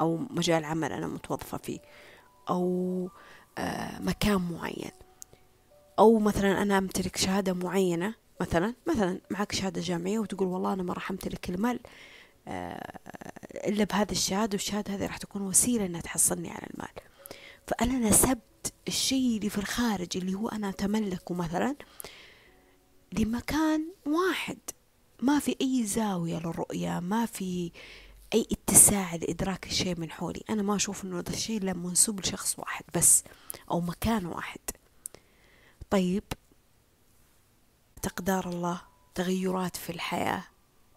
أو 0.00 0.16
مجال 0.16 0.64
عمل 0.64 0.92
أنا 0.92 1.06
متوظفة 1.06 1.58
فيه 1.58 1.78
أو 2.48 3.08
آه، 3.58 4.00
مكان 4.00 4.40
معين 4.52 4.90
أو 5.98 6.18
مثلا 6.18 6.62
أنا 6.62 6.78
أمتلك 6.78 7.16
شهادة 7.16 7.52
معينة 7.52 8.14
مثلا 8.40 8.74
مثلا 8.86 9.20
معك 9.30 9.52
شهادة 9.52 9.80
جامعية 9.80 10.18
وتقول 10.18 10.48
والله 10.48 10.72
أنا 10.72 10.82
ما 10.82 10.92
راح 10.92 11.10
أمتلك 11.10 11.50
المال 11.50 11.80
آه، 12.48 12.98
إلا 13.68 13.84
بهذه 13.84 14.12
الشهادة 14.12 14.50
والشهادة 14.52 14.94
هذه 14.94 15.06
راح 15.06 15.16
تكون 15.16 15.42
وسيلة 15.42 15.86
إنها 15.86 16.00
تحصلني 16.00 16.50
على 16.50 16.66
المال. 16.74 16.88
فأنا 17.66 18.08
نسبت 18.08 18.72
الشيء 18.88 19.36
اللي 19.36 19.50
في 19.50 19.58
الخارج 19.58 20.16
اللي 20.16 20.34
هو 20.34 20.48
أنا 20.48 20.68
أتملكه 20.68 21.34
مثلا 21.34 21.76
لمكان 23.12 23.86
واحد. 24.06 24.58
ما 25.22 25.38
في 25.38 25.56
أي 25.60 25.86
زاوية 25.86 26.38
للرؤية 26.38 27.00
ما 27.00 27.26
في 27.26 27.72
أي 28.34 28.46
اتساع 28.52 29.14
لإدراك 29.14 29.66
الشيء 29.66 30.00
من 30.00 30.10
حولي. 30.10 30.42
أنا 30.50 30.62
ما 30.62 30.76
أشوف 30.76 31.04
أنه 31.04 31.18
هذا 31.18 31.30
الشيء 31.30 31.60
له 31.60 31.72
منسوب 31.72 32.20
لشخص 32.20 32.58
واحد 32.58 32.84
بس 32.94 33.24
أو 33.70 33.80
مكان 33.80 34.26
واحد. 34.26 34.60
طيب 35.90 36.22
تقدار 38.02 38.48
الله 38.48 38.80
تغيرات 39.14 39.76
في 39.76 39.90
الحياة 39.90 40.44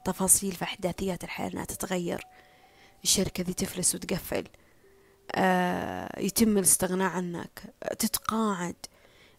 تفاصيل 0.05 0.51
في 0.51 0.63
أحداثيات 0.63 1.23
الحياة 1.23 1.49
أنها 1.49 1.65
تتغير 1.65 2.27
الشركة 3.03 3.43
ذي 3.43 3.53
تفلس 3.53 3.95
وتقفل 3.95 4.47
آه 5.35 6.21
يتم 6.21 6.57
الاستغناء 6.57 7.11
عنك 7.11 7.73
تتقاعد 7.99 8.75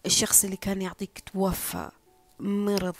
الشخص 0.06 0.44
اللي 0.44 0.56
كان 0.56 0.82
يعطيك 0.82 1.22
توفى 1.32 1.90
مرض 2.40 2.94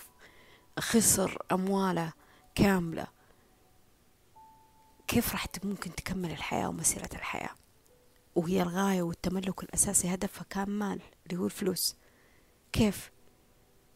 خسر 0.81 1.43
أمواله 1.53 2.13
كاملة. 2.55 3.07
كيف 5.09 5.33
راح 5.33 5.47
ممكن 5.65 5.95
تكمل 5.95 6.31
الحياة 6.31 6.69
ومسيرة 6.69 7.09
الحياة؟ 7.15 7.51
وهي 8.35 8.63
الغاية 8.63 9.03
والتملك 9.03 9.63
الأساسي 9.63 10.15
هدفها 10.15 10.45
كان 10.51 10.71
مال 10.71 11.01
اللي 11.27 11.41
هو 11.41 11.47
الفلوس. 11.47 11.97
كيف؟ 12.73 13.11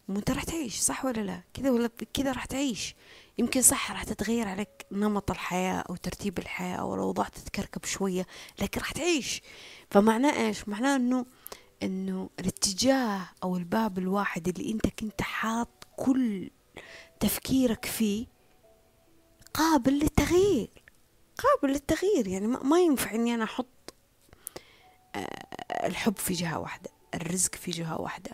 وانت 0.08 0.30
راح 0.30 0.44
تعيش 0.44 0.80
صح 0.80 1.04
ولا 1.04 1.20
لا؟ 1.20 1.42
كذا 1.54 1.70
ولا 1.70 1.90
كذا 2.14 2.32
راح 2.32 2.44
تعيش. 2.44 2.94
يمكن 3.38 3.62
صح 3.62 3.92
راح 3.92 4.04
تتغير 4.04 4.48
عليك 4.48 4.86
نمط 4.92 5.30
الحياة 5.30 5.84
أو 5.90 5.96
ترتيب 5.96 6.38
الحياة 6.38 6.76
أو 6.76 6.94
الأوضاع 6.94 7.28
تتكركب 7.28 7.84
شوية 7.84 8.26
لكن 8.60 8.80
راح 8.80 8.92
تعيش. 8.92 9.42
فمعناه 9.90 10.46
إيش؟ 10.46 10.68
معناه 10.68 10.96
أنه 10.96 11.26
أنه 11.82 12.30
الاتجاه 12.40 13.28
أو 13.42 13.56
الباب 13.56 13.98
الواحد 13.98 14.48
اللي 14.48 14.72
أنت 14.72 14.86
كنت 14.86 15.22
حاط 15.22 15.86
كل 15.96 16.50
تفكيرك 17.20 17.84
فيه 17.84 18.26
قابل 19.54 19.92
للتغيير. 19.92 20.70
قابل 21.38 21.72
للتغيير 21.72 22.28
يعني 22.28 22.46
ما 22.46 22.80
ينفع 22.80 23.14
إني 23.14 23.34
أنا 23.34 23.44
أحط 23.44 23.94
الحب 25.84 26.16
في 26.16 26.34
جهة 26.34 26.58
واحدة 26.58 26.90
الرزق 27.14 27.54
في 27.54 27.70
جهة 27.70 28.00
واحدة 28.00 28.30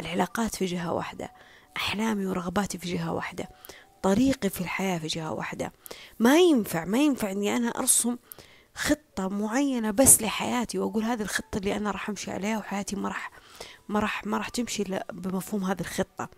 العلاقات 0.00 0.54
في 0.54 0.66
جهة 0.66 0.92
واحدة 0.92 1.32
أحلامي 1.76 2.26
ورغباتي 2.26 2.78
في 2.78 2.94
جهة 2.94 3.12
واحدة 3.12 3.48
طريقي 4.02 4.50
في 4.50 4.60
الحياة 4.60 4.98
في 4.98 5.06
جهة 5.06 5.32
واحدة. 5.32 5.72
ما 6.18 6.38
ينفع 6.38 6.84
ما 6.84 6.98
ينفع 6.98 7.30
أني 7.30 7.56
أنا 7.56 7.68
أرسم 7.68 8.16
خطة 8.74 9.28
معينة 9.28 9.90
بس 9.90 10.22
لحياتي 10.22 10.78
وأقول 10.78 11.04
هذه 11.04 11.22
الخطة 11.22 11.58
اللي 11.58 11.76
أنا 11.76 11.90
راح 11.90 12.08
أمشي 12.08 12.30
عليها 12.30 12.58
وحياتي 12.58 12.96
ما 12.96 13.08
راح 13.08 13.30
ما 13.88 14.00
راح 14.00 14.26
ما 14.26 14.38
راح 14.38 14.48
تمشي 14.48 14.84
بمفهوم 15.12 15.64
هذه 15.64 15.80
الخطة. 15.80 16.28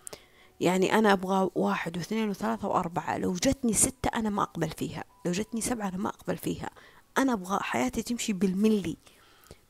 يعني 0.63 0.99
أنا 0.99 1.13
أبغى 1.13 1.51
واحد 1.55 1.97
واثنين 1.97 2.29
وثلاثة 2.29 2.69
وأربعة. 2.69 3.19
لو 3.19 3.35
جتني 3.35 3.75
ستة 3.75 4.09
أنا 4.15 4.31
ما 4.31 4.43
أقبل 4.43 4.71
فيها. 4.71 5.05
لو 5.25 5.33
جتني 5.33 5.61
سبعة 5.61 5.89
أنا 5.89 5.97
ما 5.97 6.09
أقبل 6.09 6.37
فيها. 6.37 6.71
أنا 7.19 7.33
أبغى 7.33 7.59
حياتي 7.63 8.03
تمشي 8.03 8.33
بالملي 8.33 8.97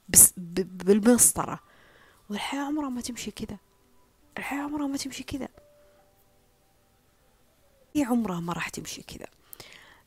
بس 0.08 0.32
بالمسطرة. 0.36 1.60
والحياة 2.30 2.60
عمرها 2.60 2.88
ما 2.88 3.00
تمشي 3.00 3.30
كذا. 3.30 3.58
الحياة 4.38 4.60
عمرها 4.60 4.86
ما 4.86 4.96
تمشي 4.96 5.22
كذا. 5.22 5.48
هي 7.96 8.04
عمرها 8.04 8.40
ما 8.40 8.52
راح 8.52 8.68
تمشي 8.68 9.02
كذا. 9.02 9.26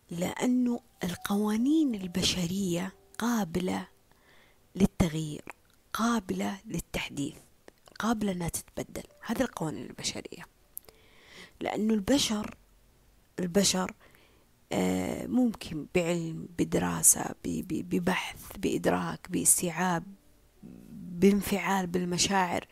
لأنه 0.09 0.79
القوانين 1.03 1.95
البشرية 1.95 2.93
قابلة 3.17 3.87
للتغيير 4.75 5.45
قابلة 5.93 6.59
للتحديث 6.65 7.35
قابلة 7.99 8.31
أنها 8.31 8.49
تتبدل. 8.49 9.03
هذه 9.25 9.41
القوانين 9.41 9.85
البشرية. 9.85 10.54
لأنه 11.61 11.93
البشر 11.93 12.55
البشر 13.39 13.91
آه، 14.71 15.27
ممكن 15.27 15.85
بعلم 15.95 16.47
بدراسة 16.57 17.35
ببحث 17.43 18.57
بإدراك 18.57 19.27
باستيعاب 19.29 20.03
بانفعال 21.19 21.87
بالمشاعر 21.87 22.67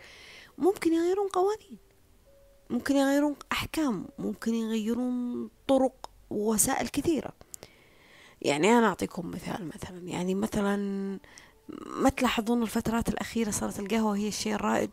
ممكن 0.58 0.94
يغيرون 0.94 1.28
قوانين 1.28 1.78
ممكن 2.70 2.96
يغيرون 2.96 3.36
أحكام 3.52 4.06
ممكن 4.20 4.54
يغيرون 4.56 5.50
طرق 5.68 6.10
ووسائل 6.30 6.88
كثيرة. 6.88 7.34
يعني 8.42 8.70
أنا 8.72 8.88
أعطيكم 8.88 9.32
مثال 9.32 9.68
مثلا 9.76 10.08
يعني 10.08 10.36
مثلا 10.36 10.78
ما 11.86 12.10
تلاحظون 12.10 12.64
الفترات 12.64 13.10
الأخيرة 13.10 13.52
صارت 13.52 13.80
القهوة 13.80 14.16
هي 14.16 14.28
الشيء 14.28 14.54
الرائج؟ 14.54 14.90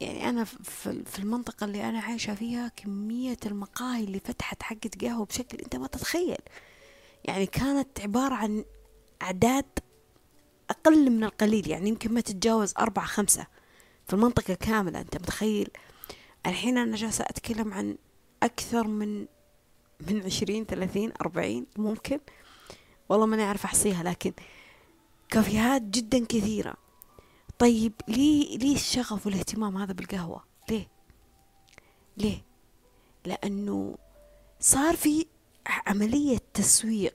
يعني 0.00 0.28
أنا 0.28 0.44
في 0.44 1.18
المنطقة 1.18 1.64
اللي 1.64 1.88
أنا 1.88 2.00
عايشة 2.00 2.34
فيها 2.34 2.68
كمية 2.68 3.36
المقاهي 3.46 4.04
اللي 4.04 4.20
فتحت 4.20 4.62
حقة 4.62 4.90
قهوة 5.00 5.26
بشكل 5.26 5.58
أنت 5.58 5.76
ما 5.76 5.86
تتخيل. 5.86 6.38
يعني 7.24 7.46
كانت 7.46 8.00
عبارة 8.00 8.34
عن 8.34 8.64
أعداد 9.22 9.64
أقل 10.70 11.10
من 11.10 11.24
القليل 11.24 11.68
يعني 11.68 11.88
يمكن 11.88 12.14
ما 12.14 12.20
تتجاوز 12.20 12.74
أربعة 12.78 13.06
خمسة 13.06 13.46
في 14.06 14.12
المنطقة 14.14 14.54
كاملة 14.54 15.00
أنت 15.00 15.16
متخيل؟ 15.16 15.70
الحين 16.46 16.78
أنا 16.78 16.96
جالسة 16.96 17.24
أتكلم 17.24 17.72
عن 17.74 17.96
أكثر 18.42 18.86
من 18.86 19.26
من 20.00 20.22
عشرين 20.24 20.64
ثلاثين 20.64 21.12
أربعين 21.20 21.66
ممكن؟ 21.76 22.20
والله 23.08 23.26
ماني 23.26 23.42
أعرف 23.42 23.64
أحصيها 23.64 24.02
لكن 24.02 24.32
كافيهات 25.28 25.82
جدا 25.82 26.24
كثيرة. 26.24 26.74
طيب 27.58 27.92
ليه 28.08 28.58
ليه 28.58 28.74
الشغف 28.74 29.26
والاهتمام 29.26 29.76
هذا 29.76 29.92
بالقهوة؟ 29.92 30.44
ليه؟ 30.70 30.88
ليه؟ 32.16 32.42
لأنه 33.24 33.94
صار 34.60 34.96
في 34.96 35.26
عملية 35.86 36.38
تسويق 36.54 37.14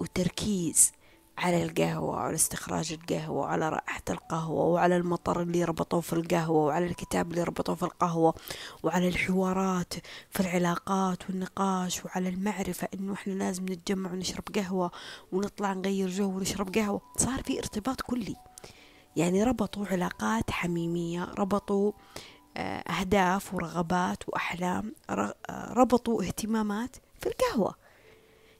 وتركيز 0.00 0.92
على 1.38 1.62
القهوة 1.62 2.10
وعلى 2.10 2.34
استخراج 2.34 2.92
القهوة 2.92 3.38
وعلى 3.38 3.68
رائحة 3.68 4.02
القهوة 4.10 4.64
وعلى 4.64 4.96
المطر 4.96 5.42
اللي 5.42 5.64
ربطوه 5.64 6.00
في 6.00 6.12
القهوة 6.12 6.64
وعلى 6.64 6.86
الكتاب 6.86 7.30
اللي 7.30 7.42
ربطوه 7.42 7.74
في 7.74 7.82
القهوة 7.82 8.34
وعلى 8.82 9.08
الحوارات 9.08 9.94
في 10.30 10.40
العلاقات 10.40 11.30
والنقاش 11.30 12.04
وعلى 12.04 12.28
المعرفة 12.28 12.88
إنه 12.94 13.12
إحنا 13.12 13.32
لازم 13.32 13.64
نتجمع 13.64 14.12
ونشرب 14.12 14.44
قهوة 14.54 14.90
ونطلع 15.32 15.72
نغير 15.72 16.08
جو 16.08 16.28
ونشرب 16.28 16.74
قهوة. 16.74 17.00
صار 17.16 17.42
في 17.42 17.58
ارتباط 17.58 18.00
كلي. 18.00 18.36
يعني 19.16 19.44
ربطوا 19.44 19.86
علاقات 19.86 20.50
حميمية 20.50 21.24
ربطوا 21.24 21.92
آه، 22.56 22.78
أهداف 22.78 23.54
ورغبات 23.54 24.28
وأحلام 24.28 24.94
آه، 25.10 25.34
ربطوا 25.50 26.22
اهتمامات 26.22 26.96
في 27.20 27.26
القهوة. 27.26 27.74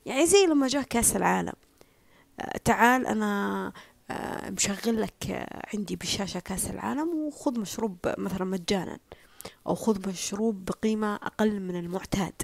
يعني 0.07 0.27
زي 0.27 0.47
لما 0.47 0.69
جاء 0.69 0.83
كأس 0.83 1.17
العالم. 1.17 1.53
آه، 2.41 2.59
تعال 2.65 3.07
أنا 3.07 3.73
مشغل 4.51 5.01
لك 5.01 5.49
عندي 5.75 5.97
بالشاشة 5.97 6.41
كأس 6.41 6.71
العالم 6.71 7.15
وخذ 7.15 7.61
مشروب 7.61 7.97
مثلا 8.19 8.45
مجانا 8.45 8.99
أو 9.67 9.75
خذ 9.75 10.09
مشروب 10.09 10.65
بقيمة 10.65 11.15
أقل 11.15 11.61
من 11.61 11.77
المعتاد. 11.77 12.43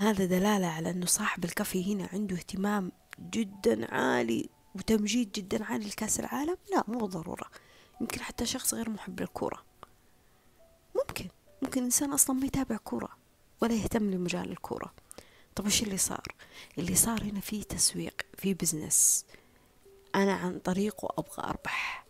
هذا 0.00 0.24
دلالة 0.24 0.66
على 0.66 0.90
أنه 0.90 1.06
صاحب 1.06 1.44
الكافي 1.44 1.94
هنا 1.94 2.08
عنده 2.12 2.36
اهتمام 2.36 2.92
جدا 3.20 3.94
عالي 3.94 4.48
وتمجيد 4.74 5.32
جدا 5.32 5.64
عالي 5.64 5.88
لكأس 5.88 6.20
العالم؟ 6.20 6.56
لا 6.72 6.84
مو 6.88 6.98
بالضرورة. 6.98 7.50
يمكن 8.00 8.20
حتى 8.20 8.46
شخص 8.46 8.74
غير 8.74 8.90
محب 8.90 9.20
للكورة 9.20 9.62
ممكن. 10.96 11.28
ممكن 11.62 11.82
إنسان 11.82 12.12
أصلا 12.12 12.36
ما 12.36 12.46
يتابع 12.46 12.76
كورة 12.76 13.08
ولا 13.62 13.74
يهتم 13.74 14.10
لمجال 14.10 14.50
الكورة 14.52 14.92
طب 15.54 15.66
وش 15.66 15.82
اللي 15.82 15.96
صار؟ 15.96 16.34
اللي 16.78 16.94
صار 16.94 17.22
هنا 17.22 17.40
في 17.40 17.64
تسويق 17.64 18.14
في 18.38 18.54
بزنس. 18.54 19.24
أنا 20.14 20.32
عن 20.32 20.58
طريقه 20.58 21.08
أبغى 21.18 21.50
أربح. 21.50 22.06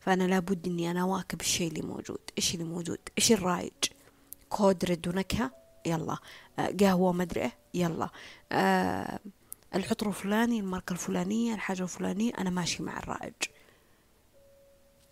فأنا 0.00 0.24
لابد 0.24 0.66
إني 0.66 0.90
أنا 0.90 1.02
أواكب 1.02 1.40
الشيء 1.40 1.68
اللي 1.68 1.82
موجود. 1.82 2.20
إيش 2.38 2.54
اللي 2.54 2.64
موجود؟ 2.64 2.98
إيش 3.18 3.32
الرايج 3.32 3.72
كود 4.48 4.84
رد 4.84 5.08
ونكهة 5.08 5.50
يلا. 5.86 6.18
قهوة 6.80 7.12
مدري 7.12 7.52
يلا. 7.74 8.10
آه 8.52 9.20
العطر 9.74 10.08
الفلاني 10.08 10.60
الماركة 10.60 10.92
الفلانية 10.92 11.54
الحاجة 11.54 11.82
الفلانية 11.82 12.32
أنا 12.38 12.50
ماشي 12.50 12.82
مع 12.82 12.98
الرائج. 12.98 13.34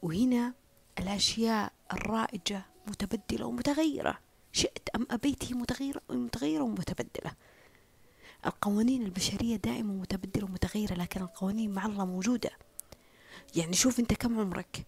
وهنا 0.03 0.55
الأشياء 0.99 1.73
الرائجة 1.93 2.63
متبدلة 2.87 3.47
ومتغيرة. 3.47 4.19
شئت 4.53 4.89
أم 4.97 5.07
أبيت 5.11 5.45
هي 5.45 5.55
متغيرة 5.55 6.01
متغيرة 6.11 6.63
ومتبدلة. 6.63 7.33
القوانين 8.47 9.03
البشرية 9.03 9.57
دائما 9.57 9.93
متبدلة 9.93 10.45
ومتغيرة 10.45 10.95
لكن 10.95 11.23
القوانين 11.23 11.75
مع 11.75 11.87
الله 11.87 12.05
موجودة. 12.05 12.51
يعني 13.57 13.73
شوف 13.73 14.01
أنت 14.01 14.15
كم 14.15 14.41
عمرك. 14.41 14.87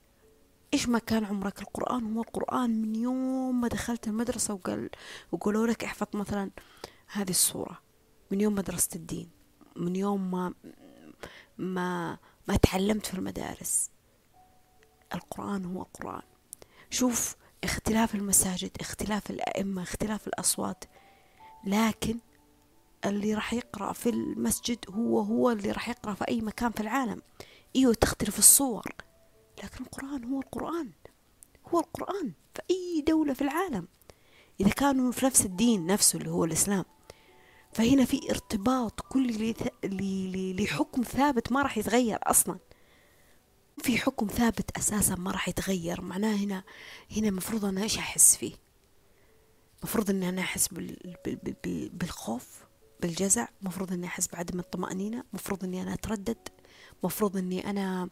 إيش 0.74 0.88
ما 0.88 0.98
كان 0.98 1.24
عمرك؟ 1.24 1.60
القرآن 1.60 2.16
هو 2.16 2.22
القرآن. 2.22 2.82
من 2.82 2.96
يوم 2.96 3.60
ما 3.60 3.68
دخلت 3.68 4.08
المدرسة 4.08 4.54
وقال 4.54 4.90
وقالوا 5.32 5.66
لك 5.66 5.84
احفظ 5.84 6.06
مثلا 6.14 6.50
هذه 7.06 7.30
الصورة 7.30 7.82
من 8.30 8.40
يوم 8.40 8.54
مدرسة 8.54 8.90
الدين. 8.94 9.37
من 9.78 9.96
يوم 9.96 10.30
ما 10.30 10.54
ما 11.58 12.18
ما 12.48 12.56
تعلمت 12.56 13.06
في 13.06 13.14
المدارس. 13.14 13.90
القرآن 15.14 15.64
هو 15.64 15.82
القرآن 15.82 16.22
شوف 16.90 17.36
اختلاف 17.64 18.14
المساجد 18.14 18.70
اختلاف 18.80 19.30
الأئمة 19.30 19.82
اختلاف 19.82 20.26
الأصوات. 20.26 20.84
لكن 21.64 22.18
اللي 23.04 23.34
راح 23.34 23.52
يقرأ 23.52 23.92
في 23.92 24.08
المسجد 24.08 24.78
هو 24.90 25.20
هو 25.20 25.50
اللي 25.50 25.70
راح 25.70 25.88
يقرأ 25.88 26.14
في 26.14 26.28
أي 26.28 26.40
مكان 26.40 26.70
في 26.70 26.80
العالم. 26.80 27.22
إيوه 27.76 27.94
تختلف 27.94 28.38
الصور 28.38 28.84
لكن 29.64 29.84
القرآن 29.84 30.24
هو 30.24 30.40
القرآن. 30.40 30.90
هو 31.68 31.80
القرآن 31.80 32.32
في 32.54 32.62
أي 32.70 33.04
دولة 33.06 33.34
في 33.34 33.42
العالم. 33.42 33.88
إذا 34.60 34.70
كانوا 34.70 35.12
في 35.12 35.26
نفس 35.26 35.44
الدين 35.46 35.86
نفسه 35.86 36.18
اللي 36.18 36.30
هو 36.30 36.44
الإسلام. 36.44 36.84
فهنا 37.78 38.04
في 38.04 38.30
ارتباط 38.30 39.00
كل 39.00 39.54
لحكم 40.62 41.02
ثابت 41.02 41.52
ما 41.52 41.62
راح 41.62 41.78
يتغير 41.78 42.18
أصلا. 42.22 42.58
في 43.82 43.98
حكم 43.98 44.26
ثابت 44.26 44.76
أساسا 44.76 45.14
ما 45.14 45.30
راح 45.30 45.48
يتغير. 45.48 46.00
معناه 46.00 46.36
هنا 46.36 46.64
هنا 47.16 47.28
المفروض 47.28 47.64
أنا 47.64 47.82
إيش 47.82 47.98
أحس 47.98 48.36
فيه؟ 48.36 48.52
مفروض 49.82 50.10
أني 50.10 50.28
أنا 50.28 50.40
أحس 50.40 50.68
بالخوف 51.92 52.64
بالجزع. 53.00 53.48
مفروض 53.62 53.92
أني 53.92 54.06
أحس 54.06 54.28
بعدم 54.28 54.58
الطمأنينة. 54.58 55.24
مفروض 55.32 55.64
أني 55.64 55.82
أنا 55.82 55.94
أتردد. 55.94 56.48
مفروض 57.02 57.36
أني 57.36 57.70
أنا 57.70 58.08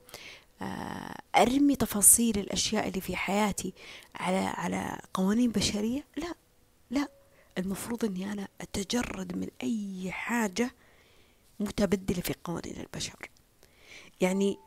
آه، 0.63 1.21
أرمي 1.37 1.77
تفاصيل 1.77 2.39
الأشياء 2.39 2.89
اللي 2.89 3.01
في 3.01 3.17
حياتي 3.17 3.75
على 4.15 4.37
على 4.37 5.01
قوانين 5.15 5.51
بشرية. 5.53 6.07
لا 6.17 6.35
لا. 6.91 7.16
المفروض 7.59 8.05
أني 8.05 8.33
أنا 8.33 8.49
أتجرد 8.61 9.37
من 9.37 9.49
أي 9.63 10.13
حاجة 10.13 10.71
متبدلة 11.61 12.21
في 12.21 12.35
قوانين 12.45 12.81
البشر. 12.81 13.31
يعني 14.21 14.59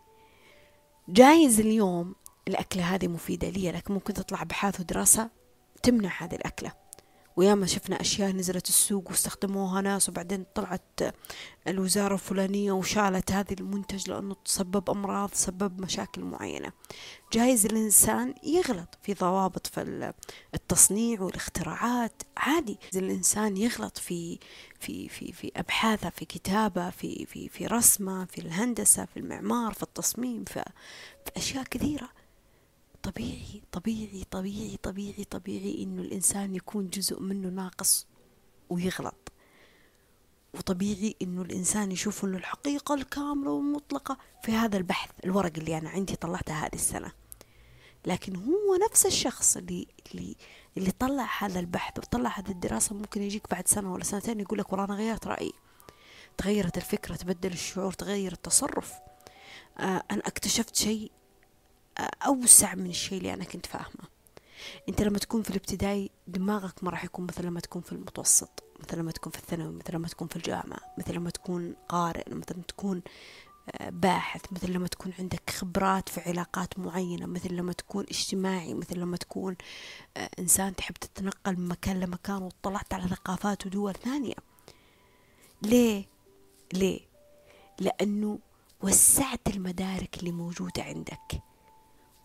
جايز 1.09 1.59
اليوم 1.59 2.15
الأكلة 2.47 2.95
هذه 2.95 3.07
مفيدة 3.07 3.49
لي 3.49 3.71
لكن 3.71 3.93
ممكن 3.93 4.13
تطلع 4.13 4.41
أبحاث 4.41 4.79
ودراسة 4.79 5.29
تمنع 5.83 6.23
هذه 6.23 6.35
الأكلة. 6.35 6.71
وياما 7.35 7.65
شفنا 7.65 8.01
أشياء 8.01 8.31
نزلت 8.31 8.69
السوق 8.69 9.09
واستخدموها 9.09 9.81
ناس 9.81 10.09
وبعدين 10.09 10.45
طلعت 10.55 11.01
الوزارة 11.67 12.13
الفلانية 12.13 12.71
وشالت 12.71 13.31
هذه 13.31 13.53
المنتج 13.59 14.09
لأنه 14.09 14.35
تسبب 14.45 14.89
أمراض 14.89 15.29
سبب 15.33 15.81
مشاكل 15.81 16.21
معينة. 16.21 16.71
جايز 17.33 17.65
الإنسان 17.65 18.35
يغلط 18.43 18.97
في 19.01 19.13
ضوابط 19.13 19.67
في 19.67 20.13
التصنيع 20.53 21.21
والاختراعات. 21.21 22.21
عادي. 22.37 22.77
الإنسان 22.95 23.57
يغلط 23.57 23.97
في 23.97 24.39
في 24.79 25.09
في 25.09 25.31
في 25.31 25.51
أبحاثه 25.55 26.09
في 26.09 26.25
كتابة 26.25 26.89
في 26.89 27.25
في 27.25 27.49
في 27.49 27.67
رسمه 27.67 28.25
في 28.25 28.41
الهندسة 28.41 29.05
في 29.05 29.17
المعمار 29.17 29.73
في 29.73 29.83
التصميم 29.83 30.43
في, 30.43 30.63
في 31.25 31.31
أشياء 31.37 31.63
كثيرة. 31.63 32.09
طبيعي 33.03 33.61
طبيعي 33.71 34.23
طبيعي 34.31 34.77
طبيعي 34.83 35.23
طبيعي 35.23 35.83
إنه 35.83 36.01
الإنسان 36.01 36.55
يكون 36.55 36.89
جزء 36.89 37.19
منه 37.19 37.49
ناقص 37.49 38.07
ويغلط. 38.69 39.31
وطبيعي 40.53 41.15
إنه 41.21 41.41
الإنسان 41.41 41.91
يشوف 41.91 42.25
إنه 42.25 42.37
الحقيقة 42.37 42.95
الكاملة 42.95 43.51
والمطلقة 43.51 44.17
في 44.43 44.51
هذا 44.51 44.77
البحث 44.77 45.09
الورق 45.25 45.51
اللي 45.57 45.77
أنا 45.77 45.89
عندي 45.89 46.15
طلعته 46.15 46.53
هذه 46.53 46.73
السنة. 46.73 47.11
لكن 48.05 48.35
هو 48.35 48.75
نفس 48.89 49.05
الشخص 49.05 49.57
اللي 49.57 49.87
اللي 50.11 50.35
اللي 50.77 50.91
طلع 50.91 51.29
هذا 51.39 51.59
البحث 51.59 51.97
وطلع 51.97 52.29
هذه 52.39 52.49
الدراسة 52.51 52.95
ممكن 52.95 53.21
يجيك 53.21 53.49
بعد 53.51 53.67
سنة 53.67 53.93
ولا 53.93 54.03
سنتين 54.03 54.39
يقول 54.39 54.59
لك 54.59 54.71
والله 54.71 54.85
أنا 54.85 54.93
غيرت 54.95 55.27
رأيي. 55.27 55.53
تغيرت 56.37 56.77
الفكرة 56.77 57.15
تبدل 57.15 57.51
الشعور 57.51 57.93
تغير 57.93 58.31
التصرف. 58.31 58.93
آه 59.79 60.03
أنا 60.11 60.21
اكتشفت 60.27 60.75
شيء 60.75 61.11
أوسع 62.25 62.75
من 62.75 62.89
الشيء 62.89 63.17
اللي 63.17 63.33
أنا 63.33 63.43
كنت 63.43 63.65
فاهمه 63.65 64.09
أنت 64.89 65.01
لما 65.01 65.17
تكون 65.19 65.43
في 65.43 65.49
الابتدائي 65.49 66.11
دماغك 66.27 66.83
ما 66.83 66.89
راح 66.91 67.03
يكون 67.03 67.25
مثل 67.25 67.45
لما 67.45 67.59
تكون 67.59 67.81
في 67.81 67.91
المتوسط 67.91 68.63
مثل 68.79 68.97
لما 68.97 69.11
تكون 69.11 69.31
في 69.31 69.39
الثانوي 69.39 69.73
مثل 69.73 69.93
لما 69.93 70.07
تكون 70.07 70.27
في 70.27 70.35
الجامعة 70.35 70.79
مثل 70.97 71.13
لما 71.13 71.29
تكون 71.29 71.75
قارئ 71.89 72.29
مثل 72.29 72.53
لما 72.53 72.63
تكون 72.67 73.01
آه، 73.71 73.89
باحث 73.89 74.41
مثل 74.51 74.71
لما 74.71 74.87
تكون 74.87 75.13
عندك 75.19 75.49
خبرات 75.49 76.09
في 76.09 76.21
علاقات 76.21 76.79
معينة 76.79 77.25
مثل 77.25 77.53
لما 77.53 77.73
تكون 77.73 78.03
اجتماعي 78.03 78.73
مثل 78.73 78.97
لما 78.97 79.17
تكون 79.17 79.55
آه، 80.17 80.29
إنسان 80.39 80.75
تحب 80.75 80.93
تتنقل 80.93 81.57
من 81.57 81.67
مكان 81.67 81.99
لمكان 81.99 82.41
وطلعت 82.41 82.93
على 82.93 83.07
ثقافات 83.07 83.65
ودول 83.65 83.93
ثانية 83.93 84.35
ليه؟ 85.61 86.05
ليه؟ 86.73 86.99
لأنه 87.79 88.39
وسعت 88.81 89.47
المدارك 89.47 90.17
اللي 90.19 90.31
موجودة 90.31 90.83
عندك 90.83 91.41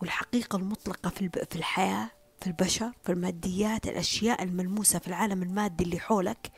والحقيقة 0.01 0.55
المطلقة 0.55 1.09
في, 1.09 1.29
في 1.29 1.55
الحياة 1.55 2.11
في 2.41 2.47
البشر 2.47 2.91
في 3.03 3.11
الماديات 3.11 3.87
الأشياء 3.87 4.43
الملموسة 4.43 4.99
في 4.99 5.07
العالم 5.07 5.43
المادي 5.43 5.83
اللي 5.83 5.99
حولك 5.99 6.51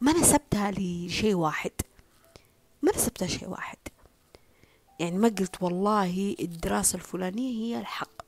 ما 0.00 0.12
نسبتها 0.12 0.70
لشيء 0.70 1.34
واحد. 1.34 1.70
ما 2.82 2.92
نسبتها 2.96 3.28
شيء 3.28 3.48
واحد. 3.48 3.78
يعني 5.00 5.18
ما 5.18 5.28
قلت 5.28 5.62
والله 5.62 6.36
الدراسة 6.40 6.96
الفلانية 6.96 7.50
هي 7.76 7.80
الحق. 7.80 8.22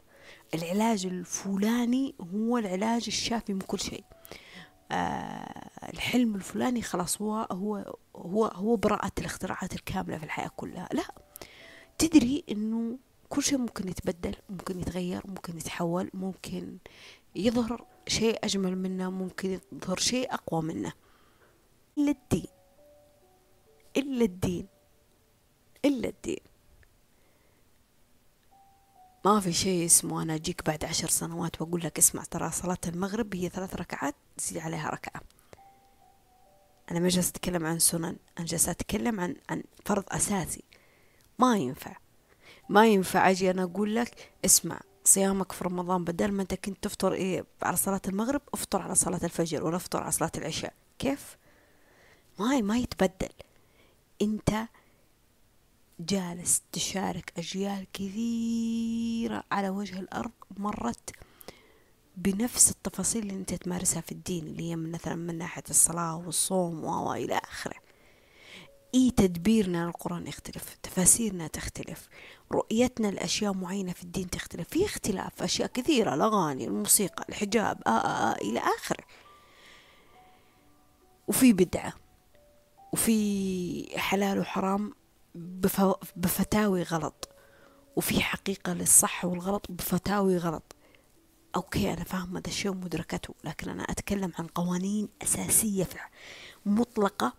العلاج 0.54 1.06
الفلاني 1.06 2.14
هو 2.34 2.58
العلاج 2.58 3.04
الشافي 3.06 3.52
من 3.54 3.60
كل 3.60 3.80
شيء. 3.80 4.04
آه 4.92 5.70
الحلم 5.92 6.34
الفلاني 6.34 6.82
خلاص 6.82 7.22
هو 7.22 7.46
هو 7.52 7.94
هو 8.16 8.44
هو 8.46 8.76
براءة 8.76 9.12
الاختراعات 9.18 9.72
الكاملة 9.74 10.18
في 10.18 10.24
الحياة 10.24 10.50
كلها. 10.56 10.88
لا. 10.92 11.04
تدري 11.98 12.44
إنه 12.50 12.98
كل 13.28 13.42
شيء 13.42 13.58
ممكن 13.58 13.88
يتبدل 13.88 14.36
ممكن 14.50 14.80
يتغير 14.80 15.22
ممكن 15.26 15.56
يتحول 15.56 16.10
ممكن 16.14 16.78
يظهر 17.36 17.86
شيء 18.08 18.38
أجمل 18.44 18.78
منه 18.78 19.10
ممكن 19.10 19.60
يظهر 19.72 19.98
شيء 19.98 20.34
أقوى 20.34 20.62
منه. 20.62 20.92
إلا 21.98 22.10
الدين. 22.10 22.46
إلا 23.96 24.24
الدين. 24.24 24.66
إلا 25.84 26.08
الدين. 26.08 26.40
ما 29.24 29.40
في 29.40 29.52
شيء 29.52 29.86
اسمه 29.86 30.22
أنا 30.22 30.34
أجيك 30.34 30.66
بعد 30.66 30.84
عشر 30.84 31.08
سنوات 31.08 31.62
وأقول 31.62 31.80
لك 31.84 31.98
اسمع 31.98 32.24
ترى 32.24 32.50
صلاة 32.50 32.78
المغرب 32.86 33.34
هي 33.34 33.48
ثلاث 33.48 33.76
ركعات 33.76 34.14
تزيد 34.36 34.58
عليها 34.58 34.90
ركعة. 34.90 35.22
أنا 36.90 37.00
ما 37.00 37.08
جالس 37.08 37.28
أتكلم 37.28 37.66
عن 37.66 37.78
سنن 37.78 38.16
أنا 38.38 38.46
جالس 38.46 38.68
أتكلم 38.68 39.20
عن 39.20 39.36
عن 39.50 39.62
فرض 39.84 40.04
أساسي. 40.08 40.64
ما 41.38 41.56
ينفع. 41.56 42.03
ما 42.68 42.86
ينفع 42.86 43.30
أجي 43.30 43.50
أنا 43.50 43.62
أقول 43.62 43.94
لك 43.94 44.32
اسمع 44.44 44.80
صيامك 45.04 45.52
في 45.52 45.64
رمضان 45.64 46.04
بدل 46.04 46.32
ما 46.32 46.42
أنت 46.42 46.54
كنت 46.54 46.84
تفطر 46.84 47.12
إيه 47.12 47.44
على 47.62 47.76
صلاة 47.76 48.00
المغرب 48.08 48.42
افطر 48.54 48.82
على 48.82 48.94
صلاة 48.94 49.20
الفجر 49.24 49.64
ولا 49.64 49.76
افطر 49.76 50.02
على 50.02 50.12
صلاة 50.12 50.32
العشاء. 50.36 50.74
كيف؟ 50.98 51.36
ما 52.38 52.60
ما 52.60 52.78
يتبدل. 52.78 53.28
أنت 54.22 54.68
جالس 56.00 56.62
تشارك 56.72 57.32
أجيال 57.38 57.86
كثيرة 57.92 59.44
على 59.52 59.68
وجه 59.68 60.00
الأرض 60.00 60.30
مرت 60.56 61.10
بنفس 62.16 62.70
التفاصيل 62.70 63.22
اللي 63.22 63.34
أنت 63.34 63.54
تمارسها 63.54 64.00
في 64.00 64.12
الدين 64.12 64.46
اللي 64.46 64.70
هي 64.70 64.76
مثلا 64.76 65.14
من 65.14 65.38
ناحية 65.38 65.62
الصلاة 65.70 66.16
والصوم 66.16 66.84
وإلى 66.84 67.34
آخره. 67.34 67.76
إي 68.94 69.10
تدبيرنا 69.10 69.86
للقرآن 69.86 70.26
يختلف؟ 70.26 70.76
تفاسيرنا 70.82 71.46
تختلف. 71.46 72.08
رؤيتنا 72.52 73.06
لأشياء 73.06 73.52
معينة 73.52 73.92
في 73.92 74.02
الدين 74.02 74.30
تختلف. 74.30 74.68
في 74.68 74.84
اختلاف 74.84 75.42
أشياء 75.42 75.68
كثيرة 75.68 76.14
الأغاني 76.14 76.64
الموسيقى 76.66 77.24
الحجاب 77.28 77.82
آآ 77.86 77.90
آآ 77.90 77.96
آه 77.96 78.32
إلى 78.34 78.60
آخره 78.60 79.04
وفي 81.28 81.52
بدعة 81.52 81.92
وفي 82.92 83.98
حلال 83.98 84.38
وحرام 84.38 84.92
بفتاوي 86.16 86.82
غلط. 86.82 87.28
وفي 87.96 88.20
حقيقة 88.20 88.72
للصح 88.72 89.24
والغلط 89.24 89.66
بفتاوي 89.68 90.38
غلط. 90.38 90.76
أوكي 91.56 91.92
أنا 91.92 92.04
فاهمة 92.04 92.40
هذا 92.40 92.48
الشيء 92.48 92.70
ومدركته 92.70 93.34
لكن 93.44 93.70
أنا 93.70 93.82
أتكلم 93.82 94.32
عن 94.38 94.46
قوانين 94.46 95.08
أساسية 95.22 95.88
مطلقة 96.66 97.32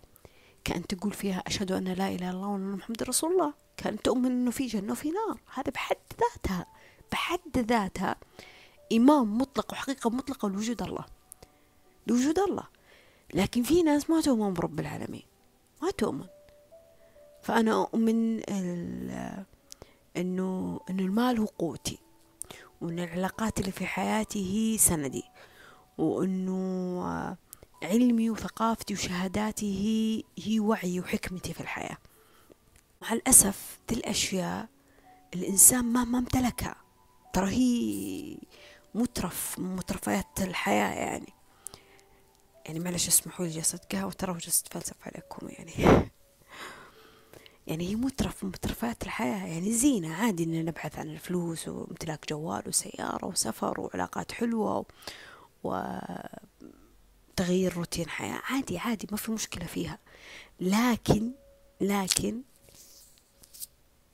كأن 0.63 0.87
تقول 0.87 1.13
فيها 1.13 1.43
أشهد 1.47 1.71
أن 1.71 1.83
لا 1.83 1.93
إله 1.93 2.15
إلا 2.15 2.29
الله 2.29 2.47
وأن 2.47 2.71
محمد 2.71 3.03
رسول 3.03 3.31
الله. 3.31 3.64
كأن 3.77 4.01
تؤمن 4.01 4.31
أنه 4.31 4.51
في 4.51 4.65
جنة 4.65 4.91
وفي 4.91 5.11
نار. 5.11 5.39
هذا 5.53 5.71
بحد 5.71 5.97
ذاتها 6.19 6.65
بحد 7.11 7.57
ذاتها. 7.57 8.15
إمام 8.93 9.37
مطلق 9.37 9.71
وحقيقة 9.71 10.09
مطلقة 10.09 10.49
لوجود 10.49 10.81
الله. 10.81 11.05
لوجود 12.07 12.39
الله. 12.39 12.63
لكن 13.33 13.63
في 13.63 13.83
ناس 13.83 14.09
ما 14.09 14.21
تؤمن 14.21 14.53
برب 14.53 14.79
العالمين. 14.79 15.23
ما 15.81 15.91
تؤمن. 15.91 16.25
فأنا 17.41 17.81
أؤمن 17.81 18.39
إنه 18.43 19.45
إنه 20.17 20.79
المال 20.89 21.39
هو 21.39 21.45
قوتي 21.45 21.97
وإن 22.81 22.99
العلاقات 22.99 23.59
اللي 23.59 23.71
في 23.71 23.85
حياتي 23.85 24.73
هي 24.73 24.77
سندي 24.77 25.23
وإنه 25.97 27.37
علمي 27.83 28.29
وثقافتي 28.29 28.93
وشهاداتي 28.93 29.65
هي 29.65 30.23
هي 30.43 30.59
وعي 30.59 30.99
وحكمتي 30.99 31.53
في 31.53 31.61
الحياة. 31.61 31.97
مع 33.05 33.13
الأسف 33.13 33.79
ذي 33.91 33.97
الأشياء 33.97 34.67
الإنسان 35.35 35.85
مهما 35.85 36.19
امتلكها. 36.19 36.75
ترى 37.33 37.49
هي 37.49 38.37
مترف 38.95 39.59
من 39.59 39.75
مترفات 39.75 40.41
الحياة 40.41 40.93
يعني. 40.93 41.33
يعني 42.65 42.79
معلش 42.79 43.07
اسمحوا 43.07 43.45
لي 43.45 43.51
جلسة 43.51 43.79
قهوة 43.91 44.11
ترى 44.11 44.31
وجلست 44.31 44.73
فلسف 44.73 44.95
عليكم 45.05 45.49
يعني. 45.49 45.71
يعني 47.67 47.89
هي 47.89 47.95
مترف 47.95 48.43
من 48.43 48.49
مترفات 48.49 49.03
الحياة. 49.03 49.47
يعني 49.47 49.73
زينة 49.73 50.13
عادي 50.13 50.43
إننا 50.43 50.61
نبحث 50.61 50.99
عن 50.99 51.09
الفلوس 51.09 51.67
وامتلاك 51.67 52.29
جوال 52.29 52.63
وسيارة 52.67 53.25
وسفر 53.25 53.81
وعلاقات 53.81 54.31
حلوة. 54.31 54.85
و... 55.63 55.81
تغيير 57.35 57.73
روتين 57.73 58.09
حياة. 58.09 58.41
عادي 58.43 58.77
عادي 58.77 59.07
ما 59.11 59.17
في 59.17 59.31
مشكلة 59.31 59.65
فيها. 59.65 59.99
لكن 60.59 61.31
لكن 61.81 62.41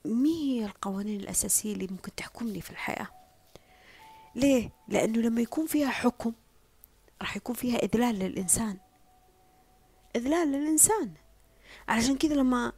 مي 0.06 0.60
هي 0.62 0.66
القوانين 0.66 1.20
الأساسية 1.20 1.74
اللي 1.74 1.88
ممكن 1.88 2.16
تحكمني 2.16 2.62
في 2.62 2.72
الحياة؟ 2.72 3.08
ليه؟ 4.36 4.70
لأنه 4.88 5.20
لما 5.20 5.42
يكون 5.42 5.66
فيها 5.68 5.90
حكم 5.90 6.34
راح 7.22 7.38
يكون 7.38 7.56
فيها 7.56 7.78
إذلال 7.78 8.20
للإنسان. 8.20 8.78
إذلال 10.16 10.52
للإنسان. 10.52 11.14
علشان 11.88 12.18
كذا 12.18 12.34
لما 12.34 12.72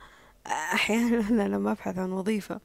أحيانا 0.47 1.43
لما 1.55 1.71
أبحث 1.71 1.97
عن 1.97 2.11
وظيفة 2.11 2.61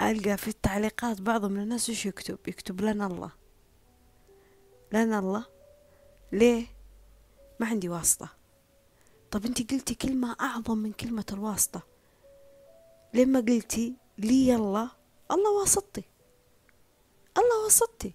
ألقى 0.00 0.36
في 0.36 0.48
التعليقات 0.48 1.20
بعض 1.20 1.44
من 1.44 1.60
الناس 1.60 1.88
إيش 1.88 2.06
يكتب؟ 2.06 2.38
يكتب 2.46 2.80
لنا 2.80 3.06
الله. 3.06 3.30
لنا 4.92 5.18
الله. 5.18 5.46
ليه؟ 6.32 6.66
ما 7.60 7.66
عندي 7.66 7.88
واسطة. 7.88 8.28
طب 9.30 9.46
انت 9.46 9.72
قلتي 9.72 9.94
كلمة 9.94 10.36
أعظم 10.40 10.78
من 10.78 10.92
كلمة 10.92 11.26
الواسطة. 11.32 11.97
لما 13.14 13.40
قلتي 13.40 13.94
لي 14.18 14.54
الله 14.54 14.90
الله 15.30 15.60
واسطتي. 15.60 16.04
الله 17.38 17.64
واسطتي. 17.64 18.14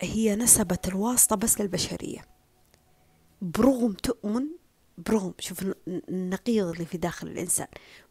هي 0.00 0.36
نسبت 0.36 0.88
الواسطة 0.88 1.36
بس 1.36 1.60
للبشرية. 1.60 2.28
برغم 3.42 3.92
تؤمن 3.92 4.46
برغم 4.98 5.34
شوف 5.38 5.64
النقيض 5.88 6.66
اللي 6.66 6.84
في 6.84 6.98
داخل 6.98 7.28
الإنسان 7.28 7.66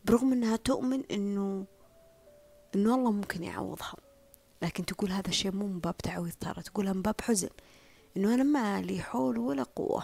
برغم 0.05 0.33
أنها 0.33 0.55
تؤمن 0.55 1.03
أنه 1.11 1.65
أنه 2.75 2.95
الله 2.95 3.11
ممكن 3.11 3.43
يعوضها. 3.43 3.95
لكن 4.61 4.85
تقول 4.85 5.11
هذا 5.11 5.27
الشيء 5.27 5.51
مو 5.51 5.67
من 5.67 5.79
باب 5.79 5.97
تعويض 5.97 6.33
ترى 6.39 6.63
تقولها 6.63 6.93
من 6.93 7.01
باب 7.01 7.21
حزن. 7.21 7.49
أنه 8.17 8.33
أنا 8.33 8.43
ما 8.43 8.81
لي 8.81 9.01
حول 9.01 9.37
ولا 9.37 9.63
قوة. 9.63 10.03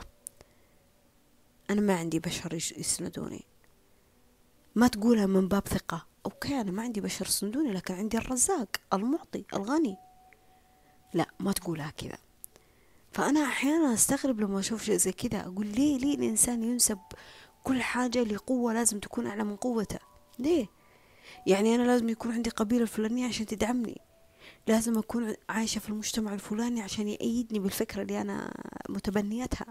أنا 1.69 1.81
ما 1.81 1.95
عندي 1.95 2.19
بشر 2.19 2.53
يسندوني. 2.53 3.45
ما 4.75 4.87
تقولها 4.87 5.25
من 5.25 5.47
باب 5.47 5.67
ثقة. 5.67 6.05
okay 6.25 6.61
أنا 6.61 6.71
ما 6.71 6.81
عندي 6.81 7.01
بشر 7.01 7.25
يسندوني 7.25 7.73
لكن 7.73 7.93
عندي 7.93 8.17
الرزاق 8.17 8.67
المعطي 8.93 9.45
الغني. 9.53 9.97
لا 11.13 11.25
ما 11.39 11.51
تقولها 11.51 11.89
كذا. 11.97 12.17
فأنا 13.11 13.43
أحيانا 13.43 13.93
أستغرب 13.93 14.39
لما 14.39 14.59
أشوف 14.59 14.83
شيء 14.83 14.97
زي 14.97 15.11
كذا. 15.11 15.41
أقول 15.41 15.67
ليه 15.67 15.97
ليه 15.97 16.15
الإنسان 16.15 16.63
ينسب 16.63 16.99
كل 17.63 17.81
حاجة 17.81 18.23
لقوة 18.23 18.73
لازم 18.73 18.99
تكون 18.99 19.27
أعلى 19.27 19.43
من 19.43 19.55
قوته؟ 19.55 19.99
ليه؟ 20.39 20.67
يعني 21.47 21.75
أنا 21.75 21.83
لازم 21.83 22.09
يكون 22.09 22.31
عندي 22.31 22.49
قبيلة 22.49 22.81
الفلانية 22.81 23.27
عشان 23.27 23.45
تدعمني. 23.45 24.01
لازم 24.67 24.97
أكون 24.97 25.35
عايشة 25.49 25.79
في 25.79 25.89
المجتمع 25.89 26.33
الفلاني 26.33 26.81
عشان 26.81 27.07
يأيدني 27.07 27.59
بالفكرة 27.59 28.01
اللي 28.01 28.21
أنا 28.21 28.53
متبنيتها. 28.89 29.65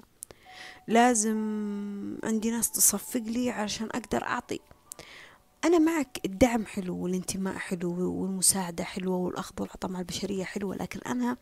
لازم 0.89 1.39
عندي 2.25 2.51
ناس 2.51 2.71
تصفق 2.71 3.21
لي 3.21 3.51
عشان 3.51 3.87
أقدر 3.87 4.23
أعطي. 4.23 4.61
أنا 5.65 5.79
معك 5.79 6.21
الدعم 6.25 6.67
حلو 6.67 6.97
والانتماء 6.97 7.55
حلو 7.59 8.13
والمساعدة 8.13 8.85
حلوة 8.85 9.17
والأخذ 9.17 9.55
والعطاء 9.61 9.91
مع 9.91 9.99
البشرية 10.01 10.45
حلوة 10.45 10.77
لكن 10.77 11.01
أنا 11.01 11.37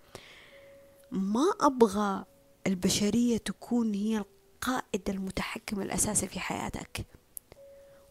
ما 1.11 1.45
أبغى 1.61 2.25
البشرية 2.67 3.37
تكون 3.37 3.95
هي 3.95 4.19
القائد 4.19 5.11
المتحكم 5.11 5.83
الأساسي 5.83 6.27
في 6.29 6.41
حياتك. 6.41 7.07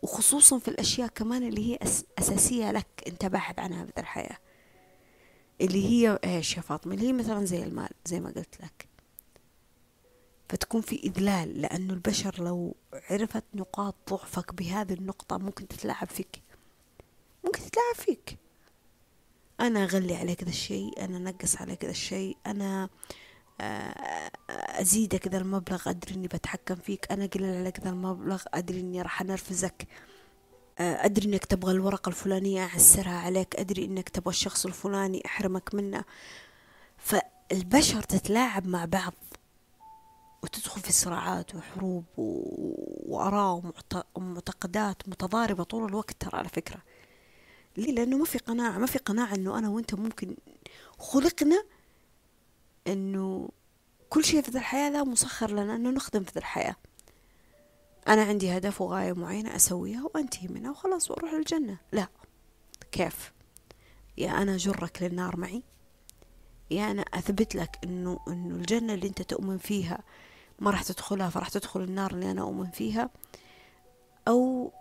وخصوصا 0.02 0.60
في 0.60 0.67
الأشياء 0.67 1.08
كمان 1.08 1.43
اللي 1.48 1.72
هي 1.74 1.80
أساسية 2.20 2.72
لك 2.72 2.88
أنت 3.08 3.26
باحث 3.26 3.60
عنها 3.60 3.86
في 3.86 3.91
الحياة. 3.98 4.38
اللي 5.62 5.86
هي 5.86 6.20
إيش 6.24 6.58
يا 6.58 6.62
فاطمة؟ 6.62 6.93
اللي 6.93 7.08
هي 7.08 7.13
مثلا 7.13 7.46
زي 7.46 7.63
المال 7.63 7.89
زي 8.06 8.20
ما 8.20 8.30
قلت 8.30 8.62
لك. 8.63 8.88
فتكون 10.49 10.81
في 10.81 10.95
إذلال 11.03 11.62
لأنه 11.62 11.93
البشر 11.93 12.43
لو 12.43 12.75
عرفت 13.10 13.43
نقاط 13.53 13.95
ضعفك 14.10 14.53
بهذه 14.53 14.93
النقطة 14.93 15.38
ممكن 15.38 15.67
تتلاعب 15.67 16.07
فيك. 16.07 16.41
ممكن 17.43 17.60
تتلاعب 17.60 17.95
فيك. 17.95 18.38
أنا 19.60 19.83
أغلي 19.83 20.15
عليك 20.15 20.43
ذا 20.43 20.49
الشيء 20.49 21.05
أنا 21.05 21.17
أنقص 21.17 21.55
عليك 21.62 21.86
ذا 21.86 21.91
الشيء 21.91 22.38
أنا 22.47 22.89
آه، 23.62 24.31
أزيدك 24.49 25.27
ذا 25.27 25.38
المبلغ 25.38 25.89
أدري 25.89 26.15
إني 26.15 26.27
بتحكم 26.27 26.75
فيك 26.75 27.12
أنا 27.12 27.25
أقلل 27.25 27.57
عليك 27.57 27.79
ذا 27.79 27.89
المبلغ 27.89 28.43
أدري 28.53 28.79
إني 28.79 29.01
راح 29.01 29.21
أنرفزك. 29.21 29.88
آه، 30.79 31.05
أدري 31.05 31.25
إنك 31.27 31.45
تبغى 31.45 31.71
الورقة 31.71 32.10
الفلانية 32.10 32.63
أعسرها 32.63 33.17
عليك 33.19 33.55
أدري 33.55 33.86
إنك 33.86 34.10
تبغى 34.10 34.29
الشخص 34.29 34.65
الفلاني 34.65 35.25
أحرمك 35.25 35.75
منه. 35.75 36.03
فالبشر 36.97 38.01
تتلاعب 38.01 38.67
مع 38.67 38.86
بعض. 38.86 39.13
وتدخل 40.47 40.81
في 40.81 40.91
صراعات 40.91 41.55
وحروب 41.55 42.05
وآراء 42.17 43.73
ومعتقدات 44.15 45.10
متضاربة 45.10 45.63
طول 45.63 45.89
الوقت 45.89 46.21
ترى 46.21 46.38
على 46.38 46.49
فكرة. 46.49 46.81
ليه؟ 47.77 47.91
لأنه 47.91 48.17
ما 48.17 48.25
في 48.25 48.38
قناعة 48.38 48.77
ما 48.77 48.86
في 48.86 48.97
قناعة 48.97 49.36
أنه 49.36 49.57
أنا 49.57 49.69
وأنت 49.69 49.95
ممكن 49.95 50.38
خلقنا 50.99 51.63
أنه 52.88 53.49
كل 54.10 54.25
شيء 54.25 54.41
في 54.41 54.51
ذا 54.51 54.60
الحياة 54.60 54.89
ذا 54.89 55.03
مسخر 55.03 55.51
لنا 55.51 55.75
أنه 55.75 55.89
نخدم 55.89 56.23
في 56.23 56.31
ذا 56.31 56.39
الحياة. 56.39 56.75
أنا 58.07 58.23
عندي 58.23 58.57
هدف 58.57 58.81
وغاية 58.81 59.13
معينة 59.13 59.55
أسويها 59.55 60.03
وأنتهي 60.03 60.47
منها 60.47 60.71
وخلاص 60.71 61.12
وأروح 61.12 61.33
للجنة. 61.33 61.77
لا. 61.91 62.07
كيف؟ 62.91 63.31
يا 64.17 64.41
أنا 64.41 64.57
جرك 64.57 65.03
للنار 65.03 65.38
معي. 65.38 65.63
يا 66.71 66.91
أنا 66.91 67.01
أثبت 67.01 67.55
لك 67.55 67.79
إنه 67.83 68.19
إنه 68.27 68.55
الجنة 68.55 68.93
اللي 68.93 69.07
أنت 69.07 69.21
تؤمن 69.21 69.57
فيها 69.57 70.03
ما 70.60 70.72
راح 70.72 70.84
تدخلها 70.84 71.30
فراح 71.30 71.50
تدخل 71.50 71.82
النار 71.82 72.12
اللي 72.12 72.32
أنا 72.32 72.41
أؤمن 72.41 72.72
فيها. 72.72 73.10
أو 74.28 74.72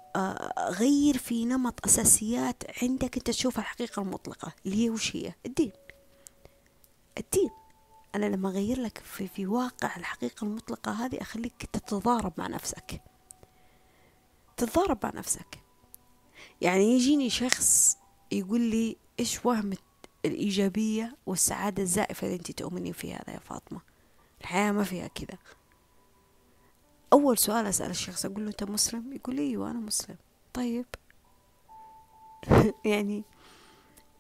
غير 0.69 1.19
في 1.19 1.45
نمط 1.45 1.85
أساسيات 1.85 2.63
عندك 2.83 3.17
أنت 3.17 3.27
تشوف 3.27 3.59
الحقيقة 3.59 4.03
المطلقة 4.03 4.53
اللي 4.67 4.85
هي 4.85 4.91
وش 4.91 5.17
هي؟ 5.17 5.35
الدين. 5.47 5.73
الدين. 7.19 7.51
أنا 8.15 8.27
لما 8.27 8.49
أغير 8.49 8.81
لك 8.81 8.99
في, 8.99 9.29
في 9.29 9.47
واقع 9.47 9.97
الحقيقة 9.97 10.45
المطلقة 10.45 10.93
هذه 10.93 11.21
أخليك 11.21 11.69
تتضارب 11.73 12.33
مع 12.39 12.47
نفسك. 12.47 13.03
تتضارب 14.57 14.99
مع 15.03 15.13
نفسك. 15.15 15.61
يعني 16.61 16.85
يجيني 16.85 17.31
شخص 17.31 17.97
يقول 18.33 18.61
لي 18.61 18.97
إيش 19.21 19.47
وهم 19.47 19.73
الإيجابية 20.25 21.17
والسعادة 21.27 21.83
الزائفة 21.83 22.27
اللي 22.27 22.37
أنت 22.37 22.51
تؤمنين 22.51 22.93
فيها 22.93 23.25
يا 23.29 23.39
فاطمة؟ 23.39 23.81
الحياة 24.41 24.73
ما 24.73 24.85
فيها 24.85 25.07
كذا. 25.07 25.39
أول 27.13 27.39
سؤال 27.39 27.67
أسأل 27.67 27.91
الشخص 27.91 28.25
أقول 28.25 28.43
له 28.45 28.49
أنت 28.49 28.65
مسلم؟ 28.65 29.13
يقول 29.13 29.37
لي 29.37 29.43
أيوة 29.43 29.71
أنا 29.71 29.79
مسلم. 29.79 30.17
طيب. 30.55 30.87
يعني 32.85 33.25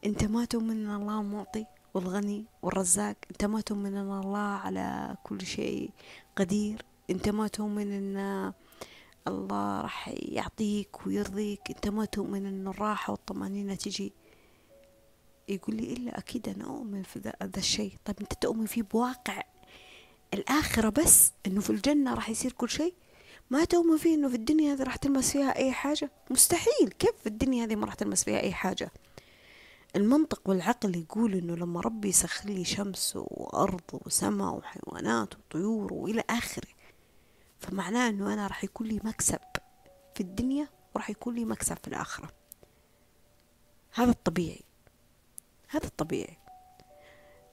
أنت 0.06 0.24
ما 0.24 0.44
تؤمن 0.44 0.86
أن 0.86 0.94
الله 1.00 1.22
معطي 1.22 1.66
والغني 1.94 2.44
والرزاق؟ 2.62 3.16
أنت 3.30 3.44
ما 3.44 3.60
تؤمن 3.60 3.96
أن 3.96 4.20
الله 4.20 4.38
على 4.38 5.16
كل 5.24 5.46
شيء 5.46 5.90
قدير؟ 6.36 6.82
أنت 7.10 7.28
ما 7.28 7.48
تؤمن 7.48 7.92
أن 7.92 8.52
الله 9.28 9.80
راح 9.80 10.08
يعطيك 10.08 11.06
ويرضيك؟ 11.06 11.70
أنت 11.70 11.88
ما 11.88 12.04
تؤمن 12.04 12.46
أن 12.46 12.68
الراحة 12.68 13.10
والطمأنينة 13.10 13.74
تجي؟ 13.74 14.12
يقول 15.48 15.76
لي 15.76 15.92
إلا 15.92 16.18
أكيد 16.18 16.48
أنا 16.48 16.64
أؤمن 16.64 17.02
في 17.02 17.18
ذا 17.18 17.58
الشيء. 17.58 17.92
طيب 18.04 18.16
أنت 18.20 18.32
تؤمن 18.32 18.66
فيه 18.66 18.82
بواقع 18.82 19.42
الآخرة 20.36 20.88
بس 20.88 21.32
إنه 21.46 21.60
في 21.60 21.70
الجنة 21.70 22.14
راح 22.14 22.30
يصير 22.30 22.52
كل 22.52 22.70
شيء. 22.70 22.94
ما 23.50 23.64
تؤمن 23.64 23.96
فيه 23.96 24.14
إنه 24.14 24.28
في 24.28 24.34
الدنيا 24.34 24.74
هذه 24.74 24.82
راح 24.82 24.96
تلمس 24.96 25.32
فيها 25.32 25.56
أي 25.56 25.72
حاجة؟ 25.72 26.10
مستحيل. 26.30 26.88
كيف 26.98 27.12
في 27.20 27.26
الدنيا 27.26 27.64
هذه 27.64 27.74
ما 27.76 27.86
راح 27.86 27.94
تلمس 27.94 28.24
فيها 28.24 28.40
أي 28.40 28.52
حاجة؟ 28.52 28.90
المنطق 29.96 30.40
والعقل 30.48 30.96
يقول 30.96 31.34
إنه 31.34 31.56
لما 31.56 31.80
ربي 31.80 32.08
يسخر 32.08 32.48
لي 32.48 32.64
شمس 32.64 33.12
وأرض 33.16 33.80
وسماء 33.92 34.54
وحيوانات 34.54 35.34
وطيور 35.34 35.92
وإلى 35.92 36.24
آخره 36.30 36.68
فمعناه 37.60 38.08
إنه 38.08 38.32
أنا 38.32 38.46
راح 38.46 38.64
يكون 38.64 38.86
لي 38.86 39.00
مكسب 39.04 39.38
في 40.14 40.20
الدنيا 40.20 40.68
وراح 40.94 41.10
يكون 41.10 41.34
لي 41.34 41.44
مكسب 41.44 41.76
في 41.82 41.88
الآخرة. 41.88 42.30
هذا 43.94 44.10
الطبيعي. 44.10 44.64
هذا 45.68 45.86
الطبيعي. 45.86 46.38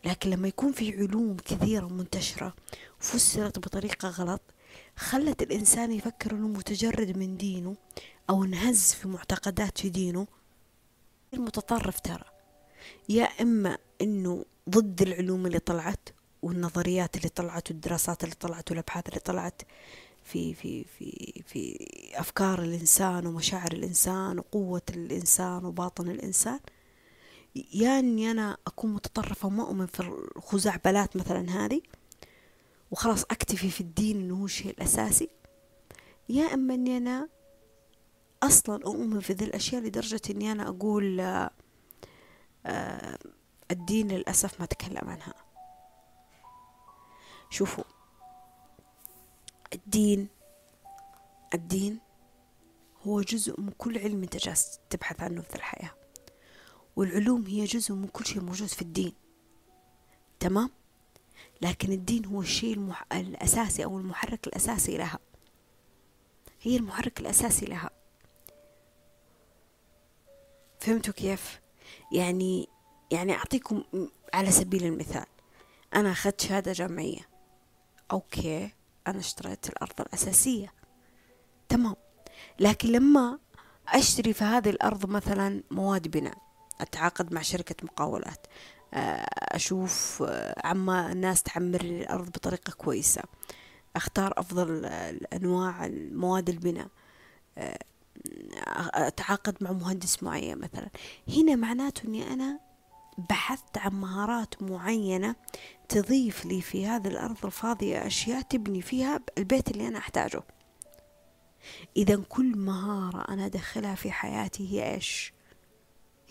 لكن 0.06 0.30
لما 0.30 0.48
يكون 0.48 0.72
في 0.72 0.98
علوم 0.98 1.38
كثيرة 1.46 1.88
منتشرة 1.88 2.54
فسرت 3.00 3.60
بطريقة 3.60 4.10
غلط 4.10 4.42
خلت 4.96 5.42
الإنسان 5.42 5.92
يفكر 5.92 6.32
أنه 6.32 6.48
متجرد 6.48 7.18
من 7.18 7.38
دينه 7.38 7.76
أو 8.30 8.44
انهز 8.44 8.94
في 8.94 9.08
معتقدات 9.08 9.78
في 9.78 9.90
دينه. 9.90 10.28
المتطرف 11.34 12.00
ترى 12.00 12.26
يا 13.10 13.24
إما 13.24 13.78
أنه 14.02 14.46
ضد 14.70 15.02
العلوم 15.02 15.46
اللي 15.46 15.60
طلعت 15.60 16.10
والنظريات 16.42 17.18
اللي 17.18 17.30
طلعت 17.30 17.72
والدراسات 17.72 18.24
اللي 18.24 18.36
طلعت 18.36 18.72
والأبحاث 18.72 19.10
اللي 19.10 19.20
طلعت 19.20 19.62
في 20.24 20.54
في 20.54 20.84
في 20.84 21.44
في 21.48 21.88
أفكار 22.16 22.62
الإنسان 22.62 23.28
ومشاعر 23.28 23.72
الإنسان 23.72 24.40
وقوة 24.40 24.82
الإنسان 24.90 25.66
وباطن 25.66 26.10
الإنسان. 26.10 26.60
يا 27.56 28.00
إني 28.00 28.32
أنا 28.32 28.58
أكون 28.68 28.94
متطرفة 28.94 29.48
ومؤمن 29.48 29.86
في 29.86 30.00
الخزعبلات 30.36 31.18
مثلا 31.18 31.66
هذه 31.66 31.82
وخلاص 32.92 33.24
أكتفي 33.24 33.70
في 33.70 33.82
الدين 33.82 34.18
إنه 34.18 34.36
هو 34.42 34.46
الشيء 34.46 34.72
الأساسي. 34.72 35.30
يا 36.30 36.54
أما 36.54 36.74
إني 36.74 36.98
أنا 36.98 37.30
أصلا 38.44 38.84
أؤمن 38.86 39.20
في 39.20 39.34
ذي 39.34 39.46
الأشياء 39.46 39.82
لدرجة 39.82 40.22
إني 40.30 40.52
أنا 40.52 40.68
أقول 40.70 41.20
آه, 41.20 41.52
آه، 42.66 43.18
الدين 43.72 44.08
للأسف 44.08 44.60
ما 44.60 44.66
تكلم 44.66 45.10
عنها. 45.10 45.34
شوفوا 47.50 47.84
الدين 49.74 50.28
الدين 51.54 52.00
هو 53.08 53.22
جزء 53.22 53.62
من 53.62 53.72
كل 53.78 53.98
علم 53.98 54.24
انت 54.24 54.38
جالس 54.38 54.80
تبحث 54.90 55.22
عنه 55.22 55.42
في 55.42 55.56
الحياة. 55.56 56.03
والعلوم 56.96 57.46
هي 57.46 57.66
جزء 57.66 57.94
من 57.94 58.08
كل 58.08 58.26
شيء 58.26 58.42
موجود 58.42 58.68
في 58.68 58.82
الدين. 58.82 59.14
تمام؟ 60.40 60.70
لكن 61.62 61.92
الدين 61.92 62.26
هو 62.26 62.42
الشيء 62.42 62.74
المح... 62.74 63.06
الأساسي 63.14 63.84
أو 63.84 63.98
المحرك 63.98 64.48
الأساسي 64.48 64.98
لها. 64.98 65.20
هي 66.62 66.78
المحرك 66.78 67.20
الأساسي 67.20 67.66
لها. 67.66 67.90
فهمتوا 70.80 71.14
كيف؟ 71.14 71.62
يعني 72.12 72.68
يعني 73.12 73.34
أعطيكم 73.34 73.84
على 74.34 74.52
سبيل 74.52 74.86
المثال 74.86 75.26
أنا 75.96 76.12
أخذت 76.12 76.42
شهادة 76.42 76.72
جامعية. 76.72 77.30
أوكي 78.12 78.72
أنا 79.08 79.20
اشتريت 79.20 79.70
الأرض 79.70 80.02
الأساسية. 80.02 80.74
تمام. 81.70 81.96
لكن 82.60 82.90
لما 82.90 83.40
أشتري 83.88 84.34
في 84.34 84.44
هذه 84.44 84.70
الأرض 84.70 85.10
مثلا 85.10 85.64
مواد 85.72 86.08
بناء 86.08 86.43
أتعاقد 86.82 87.34
مع 87.34 87.42
شركة 87.42 87.76
مقاولات. 87.84 88.48
آه، 88.94 89.26
أشوف 89.56 90.24
آه، 90.28 90.68
عما 90.68 91.12
الناس 91.12 91.44
تعمر 91.44 91.82
الأرض 91.82 92.28
بطريقة 92.28 92.74
كويسة. 92.74 93.22
أختار 93.96 94.34
أفضل 94.38 94.86
أنواع 95.34 95.86
المواد 95.86 96.50
البناء. 96.50 96.88
آه، 97.58 97.80
أتعاقد 98.94 99.58
مع 99.62 99.72
مهندس 99.72 100.24
معين 100.24 100.58
مثلا. 100.58 100.90
هنا 101.38 101.56
معناته 101.56 102.08
أني 102.08 102.34
أنا 102.34 102.60
بحثت 103.18 103.78
عن 103.78 103.92
مهارات 103.92 104.62
معينة 104.62 105.36
تضيف 105.90 106.46
لي 106.46 106.62
في 106.62 106.88
هذه 106.88 107.08
الأرض 107.08 107.46
الفاضية 107.46 108.08
أشياء 108.08 108.42
تبني 108.42 108.82
فيها 108.82 109.20
البيت 109.38 109.72
اللي 109.72 109.88
أنا 109.88 109.98
أحتاجه. 109.98 110.44
إذا 111.98 112.16
كل 112.30 112.58
مهارة 112.58 113.34
أنا 113.34 113.46
أدخلها 113.46 113.96
في 113.96 114.12
حياتي 114.12 114.74
هي 114.74 114.94
إيش؟ 114.94 115.33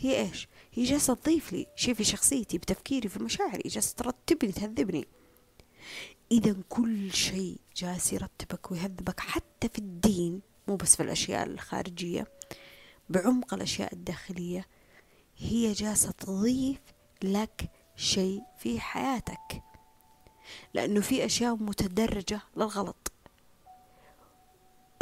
هي 0.03 0.21
إيش؟ 0.21 0.49
هي 0.73 0.85
جالسة 0.85 1.15
تضيف 1.15 1.53
لي. 1.53 1.67
شيء 1.77 1.95
في 1.95 2.05
شخصيتي 2.05 2.59
بتفكيري 2.59 3.09
في 3.09 3.23
مشاعري 3.23 3.63
جالسة 3.69 3.95
ترتبني 3.97 4.53
تهذبني. 4.53 5.07
إذا 6.33 6.57
كل 6.69 7.13
شيء 7.13 7.61
جالس 7.77 8.13
يرتبك 8.13 8.71
ويهذبك 8.71 9.21
حتى 9.21 9.69
في 9.69 9.79
الدين 9.79 10.41
مو 10.69 10.77
بس 10.77 10.97
في 10.97 11.03
الأشياء 11.03 11.47
الخارجية 11.47 12.27
بعمق 13.09 13.55
الأشياء 13.55 13.95
الداخلية 13.95 14.67
هي 15.39 15.73
جالسة 15.73 16.11
تضيف 16.11 16.81
لك 17.23 17.71
شيء 17.97 18.43
في 18.59 18.81
حياتك. 18.81 19.63
لأنه 20.75 21.01
في 21.01 21.25
أشياء 21.25 21.55
متدرجة 21.55 22.41
للغلط. 22.57 23.13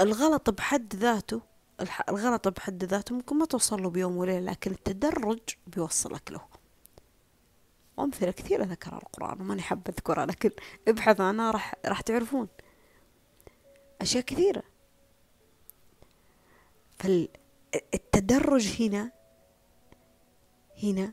الغلط 0.01 0.51
بحد 0.51 0.95
ذاته 0.97 1.50
الغلط 2.09 2.49
بحد 2.49 2.85
ذاته 2.85 3.15
ممكن 3.15 3.39
ما 3.39 3.45
توصل 3.47 3.83
له 3.83 3.91
بيوم 3.91 4.17
وليلة 4.17 4.51
لكن 4.51 4.71
التدرج 4.71 5.41
بيوصلك 5.67 6.33
له. 6.33 6.41
وأمثلة 7.97 8.31
كثيرة 8.31 8.65
ذكرها 8.65 8.99
القرآن 8.99 9.41
وماني 9.41 9.63
حابة 9.63 9.83
أذكرها 9.89 10.27
لكن 10.27 10.51
ابحث 10.89 11.21
عنها 11.21 11.51
راح 11.51 11.75
راح 11.87 12.01
تعرفون. 12.01 12.49
أشياء 14.01 14.25
كثيرة. 14.25 14.63
فالتدرج 16.99 18.83
هنا 18.83 19.13
هنا 20.83 21.13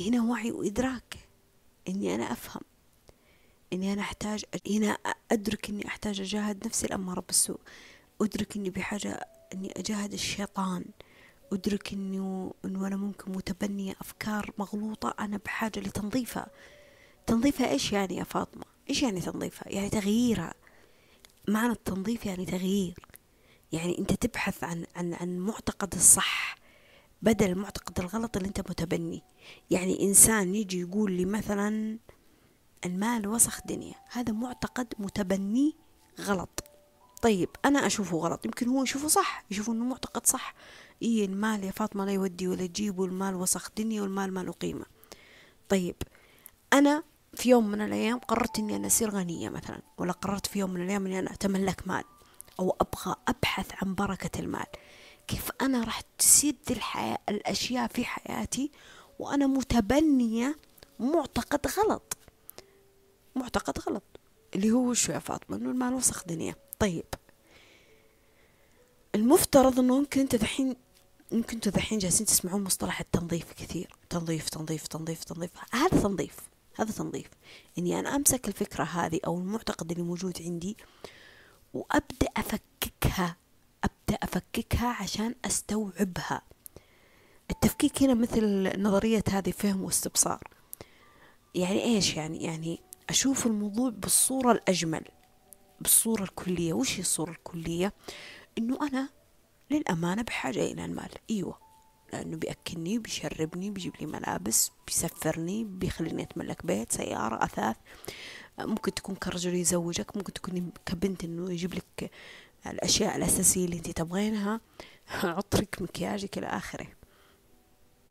هنا 0.00 0.22
وعي 0.22 0.50
وإدراك 0.50 1.14
إني 1.88 2.14
أنا 2.14 2.32
أفهم 2.32 2.62
إني 3.72 3.92
أنا 3.92 4.02
أحتاج 4.02 4.44
هنا 4.70 4.98
أدرك 5.32 5.70
إني 5.70 5.86
أحتاج 5.86 6.20
أجاهد 6.20 6.66
نفسي 6.66 6.86
الأمارة 6.86 7.20
بالسوء 7.20 7.60
أدرك 8.20 8.56
إني 8.56 8.70
بحاجة 8.70 9.28
إني 9.52 9.72
أجاهد 9.76 10.12
الشيطان 10.12 10.84
أدرك 11.52 11.92
إنه 11.92 12.54
إنه 12.64 12.86
أنا 12.86 12.96
ممكن 12.96 13.32
متبنية 13.32 13.92
أفكار 14.00 14.50
مغلوطة 14.58 15.14
أنا 15.20 15.36
بحاجة 15.36 15.80
لتنظيفها. 15.80 16.46
تنظيفها 17.26 17.70
إيش 17.70 17.92
يعني 17.92 18.16
يا 18.16 18.24
فاطمة؟ 18.24 18.64
إيش 18.90 19.02
يعني 19.02 19.20
تنظيفها؟ 19.20 19.72
يعني 19.72 19.90
تغييرها. 19.90 20.54
معنى 21.48 21.72
التنظيف 21.72 22.26
يعني 22.26 22.44
تغيير. 22.44 23.06
يعني 23.72 23.98
أنت 23.98 24.12
تبحث 24.12 24.64
عن 24.64 24.86
عن 24.96 25.14
عن 25.14 25.38
معتقد 25.38 25.94
الصح 25.94 26.56
بدل 27.22 27.50
المعتقد 27.50 28.00
الغلط 28.00 28.36
اللي 28.36 28.48
أنت 28.48 28.60
متبني. 28.60 29.22
يعني 29.70 30.02
إنسان 30.02 30.54
يجي 30.54 30.80
يقول 30.80 31.12
لي 31.12 31.24
مثلا 31.24 31.98
المال 32.84 33.28
وسخ 33.28 33.66
دنيا. 33.66 33.94
هذا 34.10 34.32
معتقد 34.32 34.94
متبني 34.98 35.76
غلط. 36.20 36.63
طيب 37.24 37.48
أنا 37.64 37.86
أشوفه 37.86 38.18
غلط. 38.18 38.44
يمكن 38.44 38.68
هو 38.68 38.82
يشوفه 38.82 39.08
صح 39.08 39.44
يشوفه 39.50 39.72
أنه 39.72 39.84
معتقد 39.84 40.26
صح. 40.26 40.54
إيه 41.02 41.24
المال 41.24 41.64
يا 41.64 41.70
فاطمة 41.70 42.04
لا 42.04 42.12
يودي 42.12 42.48
ولا 42.48 42.62
يجيب 42.62 42.98
والمال 42.98 43.34
وسخ 43.34 43.70
دنيا 43.76 44.02
والمال 44.02 44.32
ما 44.32 44.40
له 44.40 44.52
قيمة. 44.52 44.84
طيب 45.68 45.96
أنا 46.72 47.02
في 47.34 47.50
يوم 47.50 47.70
من 47.70 47.80
الأيام 47.80 48.18
قررت 48.18 48.58
إني 48.58 48.76
أنا 48.76 48.86
أصير 48.86 49.10
غنية 49.10 49.48
مثلا 49.48 49.82
ولا 49.98 50.12
قررت 50.12 50.46
في 50.46 50.58
يوم 50.58 50.70
من 50.70 50.82
الأيام 50.82 51.06
إني 51.06 51.18
أنا 51.18 51.32
أتملك 51.32 51.88
مال 51.88 52.04
أو 52.60 52.76
أبغى 52.80 53.16
أبحث 53.28 53.70
عن 53.82 53.94
بركة 53.94 54.40
المال. 54.40 54.66
كيف 55.28 55.50
أنا 55.60 55.84
راح 55.84 56.00
تصير 56.18 56.54
الحياة 56.70 57.18
الأشياء 57.28 57.88
في 57.88 58.04
حياتي 58.04 58.70
وأنا 59.18 59.46
متبنية 59.46 60.58
معتقد 61.00 61.66
غلط؟ 61.66 62.16
معتقد 63.36 63.78
غلط. 63.88 64.04
اللي 64.54 64.70
هو 64.70 64.94
شو 64.94 65.12
يا 65.12 65.18
فاطمة؟ 65.18 65.56
إنه 65.56 65.70
المال 65.70 65.94
وسخ 65.94 66.24
دنيا. 66.26 66.54
طيب. 66.84 67.04
المفترض 69.14 69.78
إنه 69.78 69.98
ممكن 69.98 70.20
أنت 70.20 70.36
دحين 70.36 70.76
يمكن 71.32 71.54
أنتوا 71.54 71.72
دحين 71.72 71.98
جالسين 71.98 72.26
تسمعون 72.26 72.64
مصطلح 72.64 73.00
التنظيف 73.00 73.52
كثير. 73.52 73.96
تنظيف 74.10 74.48
تنظيف 74.48 74.86
تنظيف 74.86 75.24
تنظيف. 75.24 75.50
هذا 75.72 76.02
تنظيف 76.02 76.36
هذا 76.76 76.92
تنظيف. 76.92 77.26
إني 77.78 77.98
أنا 77.98 78.16
أمسك 78.16 78.48
الفكرة 78.48 78.84
هذه 78.84 79.20
أو 79.26 79.38
المعتقد 79.38 79.90
اللي 79.90 80.02
موجود 80.02 80.42
عندي 80.42 80.76
وأبدأ 81.74 82.28
أفككها 82.36 83.36
أبدأ 83.84 84.18
أفككها 84.22 84.88
عشان 84.88 85.34
أستوعبها. 85.44 86.42
التفكيك 87.50 88.02
هنا 88.02 88.14
مثل 88.14 88.72
نظرية 88.82 89.24
هذه 89.30 89.50
فهم 89.50 89.84
واستبصار. 89.84 90.42
يعني 91.54 91.84
إيش 91.84 92.16
يعني؟ 92.16 92.44
يعني 92.44 92.80
أشوف 93.08 93.46
الموضوع 93.46 93.90
بالصورة 93.90 94.52
الأجمل. 94.52 95.04
بالصورة 95.80 96.22
الكلية 96.22 96.72
وش 96.72 96.96
هي 96.96 97.00
الصورة 97.00 97.30
الكلية؟ 97.30 97.92
إنه 98.58 98.78
أنا 98.82 99.08
للأمانة 99.70 100.22
بحاجة 100.22 100.60
إلى 100.72 100.84
المال. 100.84 101.10
أيوة 101.30 101.58
لأنه 102.12 102.36
بيأكلني 102.36 102.98
بيشربني 102.98 103.70
بيجيب 103.70 103.92
لي 104.00 104.06
ملابس 104.06 104.70
بيسفرني 104.86 105.64
بيخليني 105.64 106.22
أتملك 106.22 106.66
بيت 106.66 106.92
سيارة 106.92 107.44
أثاث. 107.44 107.76
ممكن 108.58 108.94
تكون 108.94 109.14
كرجل 109.14 109.54
يزوجك 109.54 110.16
ممكن 110.16 110.32
تكون 110.32 110.72
كبنت 110.86 111.24
إنه 111.24 111.52
يجيب 111.52 111.74
لك 111.74 112.10
الأشياء 112.66 113.16
الأساسية 113.16 113.64
اللي 113.64 113.76
أنت 113.76 113.90
تبغينها. 113.90 114.60
عطرك 115.24 115.82
مكياجك 115.82 116.38
إلى 116.38 116.46
آخره. 116.46 116.86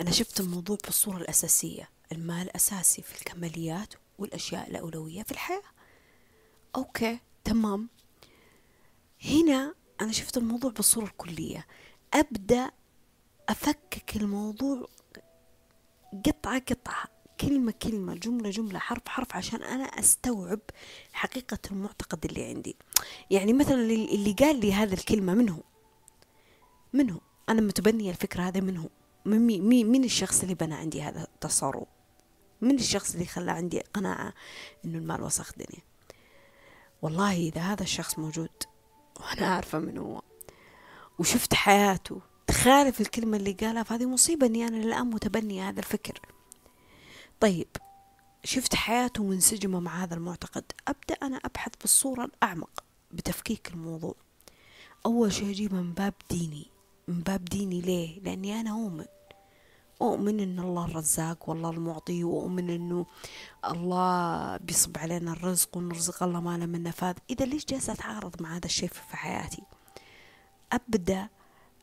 أنا 0.01 0.11
شفت 0.11 0.39
الموضوع 0.39 0.77
بالصورة 0.83 1.17
الأساسية. 1.17 1.89
المال 2.11 2.55
أساسي 2.55 3.01
في 3.01 3.21
الكماليات 3.21 3.93
والأشياء 4.19 4.69
الأولوية 4.69 5.23
في 5.23 5.31
الحياة. 5.31 5.63
أوكي. 6.75 7.19
تمام. 7.43 7.89
هنا 9.25 9.75
أنا 10.01 10.11
شفت 10.11 10.37
الموضوع 10.37 10.71
بالصورة 10.71 11.05
الكلية. 11.05 11.67
أبدأ 12.13 12.71
أفكك 13.49 14.15
الموضوع 14.15 14.87
قطعة 16.25 16.59
قطعة 16.59 17.05
كلمة 17.41 17.71
كلمة 17.71 18.15
جملة 18.15 18.49
جملة 18.49 18.79
حرف 18.79 19.07
حرف 19.07 19.35
عشان 19.35 19.63
أنا 19.63 19.83
أستوعب 19.83 20.59
حقيقة 21.13 21.59
المعتقد 21.71 22.25
اللي 22.25 22.45
عندي. 22.45 22.75
يعني 23.31 23.53
مثلا 23.53 23.81
اللي 23.81 24.33
قال 24.39 24.59
لي 24.59 24.73
هذه 24.73 24.93
الكلمة 24.93 25.33
منه 25.33 25.63
منه 26.93 27.21
أنا 27.49 27.61
متبنية 27.61 28.11
الفكرة 28.11 28.43
هذه 28.43 28.61
منه 28.61 28.89
من 29.25 29.39
مين 29.47 29.91
مين 29.91 30.03
الشخص 30.03 30.41
اللي 30.41 30.55
بنى 30.55 30.73
عندي 30.75 31.01
هذا 31.01 31.23
التصرف؟ 31.23 31.87
من 32.61 32.75
الشخص 32.75 33.13
اللي 33.13 33.25
خلى 33.25 33.51
عندي 33.51 33.79
قناعة 33.79 34.33
إنه 34.85 34.97
المال 34.97 35.21
وسخ 35.23 35.53
دنيا 35.53 35.83
والله 37.03 37.33
إذا 37.33 37.61
هذا 37.61 37.83
الشخص 37.83 38.19
موجود 38.19 38.49
وأنا 39.19 39.47
عارفة 39.47 39.79
من 39.79 39.97
هو 39.97 40.21
وشفت 41.19 41.53
حياته 41.53 42.21
تخالف 42.47 43.01
الكلمة 43.01 43.37
اللي 43.37 43.51
قالها 43.51 43.83
فهذه 43.83 44.05
مصيبة 44.05 44.47
إني 44.47 44.67
أنا 44.67 44.77
الآن 44.77 45.07
متبنية 45.09 45.69
هذا 45.69 45.79
الفكر. 45.79 46.19
طيب 47.39 47.67
شفت 48.43 48.75
حياته 48.75 49.23
منسجمة 49.23 49.79
مع 49.79 50.03
هذا 50.03 50.15
المعتقد 50.15 50.63
أبدأ 50.87 51.15
أنا 51.23 51.37
أبحث 51.37 51.71
بالصورة 51.81 52.25
الأعمق 52.25 52.83
بتفكيك 53.11 53.71
الموضوع. 53.73 54.15
أول 55.05 55.33
شيء 55.33 55.49
أجيبه 55.49 55.75
من 55.75 55.93
باب 55.93 56.13
ديني. 56.29 56.67
من 57.07 57.19
باب 57.19 57.45
ديني 57.45 57.81
ليه؟ 57.81 58.19
لأني 58.19 58.59
أنا 58.59 58.71
أؤمن. 58.71 59.05
أؤمن 60.01 60.39
إن 60.39 60.59
الله 60.59 60.85
الرزاق 60.85 61.49
والله 61.49 61.69
المعطي 61.69 62.23
وأؤمن 62.23 62.69
إنه 62.69 63.05
الله 63.65 64.57
بيصب 64.57 64.97
علينا 64.97 65.31
الرزق 65.31 65.77
ونرزق 65.77 66.23
الله 66.23 66.41
ما 66.41 66.57
له 66.57 66.65
من 66.65 66.83
نفاذ. 66.83 67.15
إذا 67.29 67.45
ليش 67.45 67.65
جالسة 67.65 67.93
أتعارض 67.93 68.41
مع 68.41 68.55
هذا 68.55 68.65
الشيء 68.65 68.89
في 68.89 69.17
حياتي؟ 69.17 69.63
أبدأ 70.71 71.29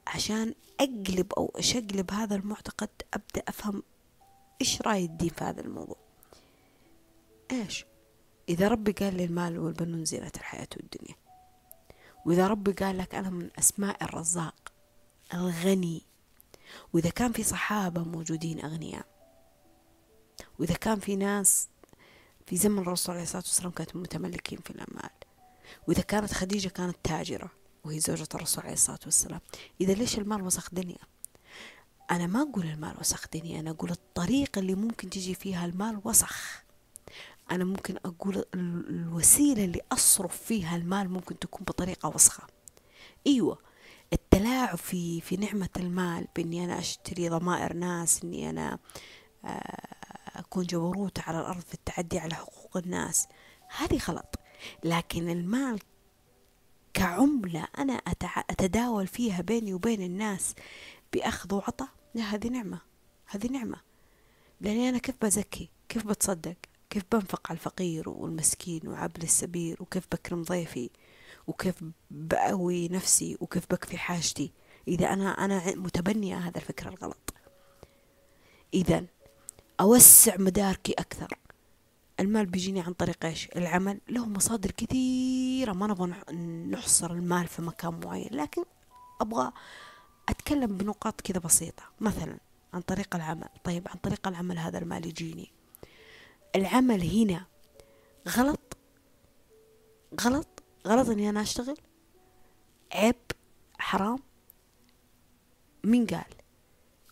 عشان 0.07 0.55
أقلب 0.81 1.33
أو 1.33 1.53
أشقلب 1.57 2.11
هذا 2.11 2.37
المعتقد 2.37 2.89
أبدأ 3.15 3.43
أفهم 3.49 3.83
إيش 4.61 4.83
رأي 4.83 5.05
الدين 5.05 5.29
في 5.29 5.45
هذا 5.45 5.61
الموضوع. 5.61 5.97
إيش؟ 7.53 7.85
إذا 8.49 8.69
ربي 8.69 8.93
قال 8.93 9.17
لي 9.17 9.25
المال 9.25 9.59
والبنون 9.59 10.05
زينة 10.05 10.33
الحياة 10.37 10.69
والدنيا. 10.77 11.15
وإذا 12.27 12.47
ربي 12.47 12.73
قال 12.73 12.99
لك 12.99 13.15
أنا 13.15 13.31
من 13.31 13.51
أسماء 13.59 14.05
الرزاق 14.05 14.73
الغني 15.35 16.10
وإذا 16.93 17.11
كان 17.11 17.33
في 17.33 17.43
صحابة 17.43 18.05
موجودين 18.05 18.64
أغنياء 18.64 19.07
وإذا 20.59 20.75
كان 20.75 21.01
في 21.01 21.16
ناس 21.16 21.68
في 22.47 22.57
زمن 22.57 22.79
الرسول 22.79 23.14
عليه 23.14 23.25
الصلاة 23.25 23.43
والسلام 23.43 23.71
كانوا 23.71 24.03
متملكين 24.03 24.59
في 24.64 24.71
الأموال 24.71 25.11
وإذا 25.89 26.03
كانت 26.03 26.33
خديجة 26.33 26.68
كانت 26.68 26.97
تاجرة 27.05 27.51
وهي 27.85 28.01
زوجة 28.01 28.29
الرسول 28.35 28.64
عليه 28.64 28.73
الصلاة 28.75 28.99
والسلام 29.05 29.41
إذا 29.81 29.93
ليش 29.93 30.18
المال 30.18 30.43
وسخ 30.43 30.75
دنيا 30.75 31.11
أنا 32.11 32.27
ما 32.27 32.43
أقول 32.43 32.66
المال 32.66 32.95
وسخ 33.01 33.25
دنيا 33.35 33.61
أنا 33.61 33.71
أقول 33.71 33.91
الطريقة 33.91 34.59
اللي 34.59 34.75
ممكن 34.75 35.11
تجي 35.11 35.35
فيها 35.35 35.64
المال 35.66 36.01
وسخ. 36.05 36.62
أنا 37.51 37.64
ممكن 37.64 37.97
أقول 38.05 38.45
الوسيلة 38.55 39.64
اللي 39.64 39.81
أصرف 39.93 40.43
فيها 40.43 40.77
المال 40.77 41.11
ممكن 41.11 41.39
تكون 41.39 41.64
بطريقة 41.64 42.09
وسخة. 42.09 42.47
أيوة 43.27 43.59
التلاعب 44.13 44.79
في 44.79 45.21
في 45.21 45.37
نعمة 45.37 45.69
المال 45.77 46.27
بإني 46.37 46.65
أنا 46.65 46.79
أشتري 46.79 47.29
ضمائر 47.29 47.73
ناس 47.73 48.25
إني 48.25 48.51
أنا 48.51 48.79
آه، 49.45 49.87
أكون 50.37 50.65
جبروت 50.65 51.19
على 51.21 51.41
الأرض 51.41 51.61
في 51.61 51.75
التعدي 51.75 52.19
على 52.19 52.35
حقوق 52.35 52.77
الناس. 52.77 53.29
هذه 53.77 53.99
غلط. 54.09 54.35
لكن 54.85 55.31
المال 55.31 55.79
كعملة 56.95 57.69
أنا 57.79 57.93
أتداول 58.51 59.07
فيها 59.07 59.43
بيني 59.43 59.75
وبين 59.75 60.03
الناس 60.03 60.55
بأخذ 61.13 61.55
وعطاء 61.55 61.89
هذه 62.17 62.49
نعمة. 62.49 62.81
هذه 63.27 63.47
نعمة. 63.47 63.81
لأني 64.61 64.89
أنا 64.89 64.99
كيف 64.99 65.15
بزكي؟ 65.23 65.69
كيف 65.89 66.07
بتصدق؟ 66.07 66.57
كيف 66.91 67.03
بنفق 67.13 67.51
على 67.51 67.57
الفقير 67.59 68.09
والمسكين 68.09 68.89
وعبل 68.89 69.23
السبيل؟ 69.23 69.77
وكيف 69.81 70.07
بكرم 70.13 70.43
ضيفي؟ 70.43 70.91
وكيف 71.47 71.84
بأوي 72.11 72.88
نفسي 72.88 73.36
وكيف 73.41 73.66
بكفي 73.70 73.99
حاجتي. 73.99 74.53
إذا 74.88 75.12
أنا 75.12 75.45
أنا 75.45 75.74
متبنية 75.74 76.36
هذا 76.36 76.59
الفكر 76.59 76.88
الغلط. 76.88 77.34
إذا 78.74 79.05
أوسع 79.80 80.36
مداركي 80.38 80.93
أكثر. 80.93 81.38
المال 82.20 82.47
بيجيني 82.47 82.80
عن 82.80 82.93
طريق 82.93 83.24
إيش؟ 83.24 83.49
العمل. 83.57 84.01
له 84.09 84.26
مصادر 84.26 84.70
كثيرة. 84.70 85.72
ما 85.72 85.86
نبغى 85.86 86.34
نحصر 86.70 87.11
المال 87.11 87.47
في 87.47 87.62
مكان 87.62 88.01
معين. 88.05 88.28
لكن 88.32 88.64
أبغى 89.20 89.53
أتكلم 90.28 90.76
بنقاط 90.76 91.20
كذا 91.20 91.38
بسيطة. 91.38 91.82
مثلا 92.01 92.38
عن 92.74 92.80
طريق 92.80 93.16
العمل. 93.16 93.49
طيب 93.64 93.88
عن 93.88 93.97
طريق 93.97 94.28
العمل 94.28 94.59
هذا 94.59 94.78
المال 94.78 95.07
يجيني. 95.07 95.53
العمل 96.57 97.03
هنا 97.03 97.47
غلط؟ 98.28 98.76
غلط؟ 100.20 100.60
غلط 100.87 101.09
إني 101.09 101.31
أنا 101.31 101.43
أشتغل؟ 101.43 101.76
عيب 102.93 103.16
حرام. 103.78 104.18
مين 105.85 106.07
قال؟ 106.07 106.35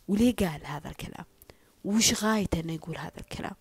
وليه 0.09 0.37
قال 0.37 0.67
هذا 0.67 0.89
الكلام؟ 0.89 1.25
وش 1.85 2.25
غايته 2.25 2.61
إنه 2.61 2.73
يقول 2.73 2.99
هذا 2.99 3.21
الكلام؟ 3.21 3.55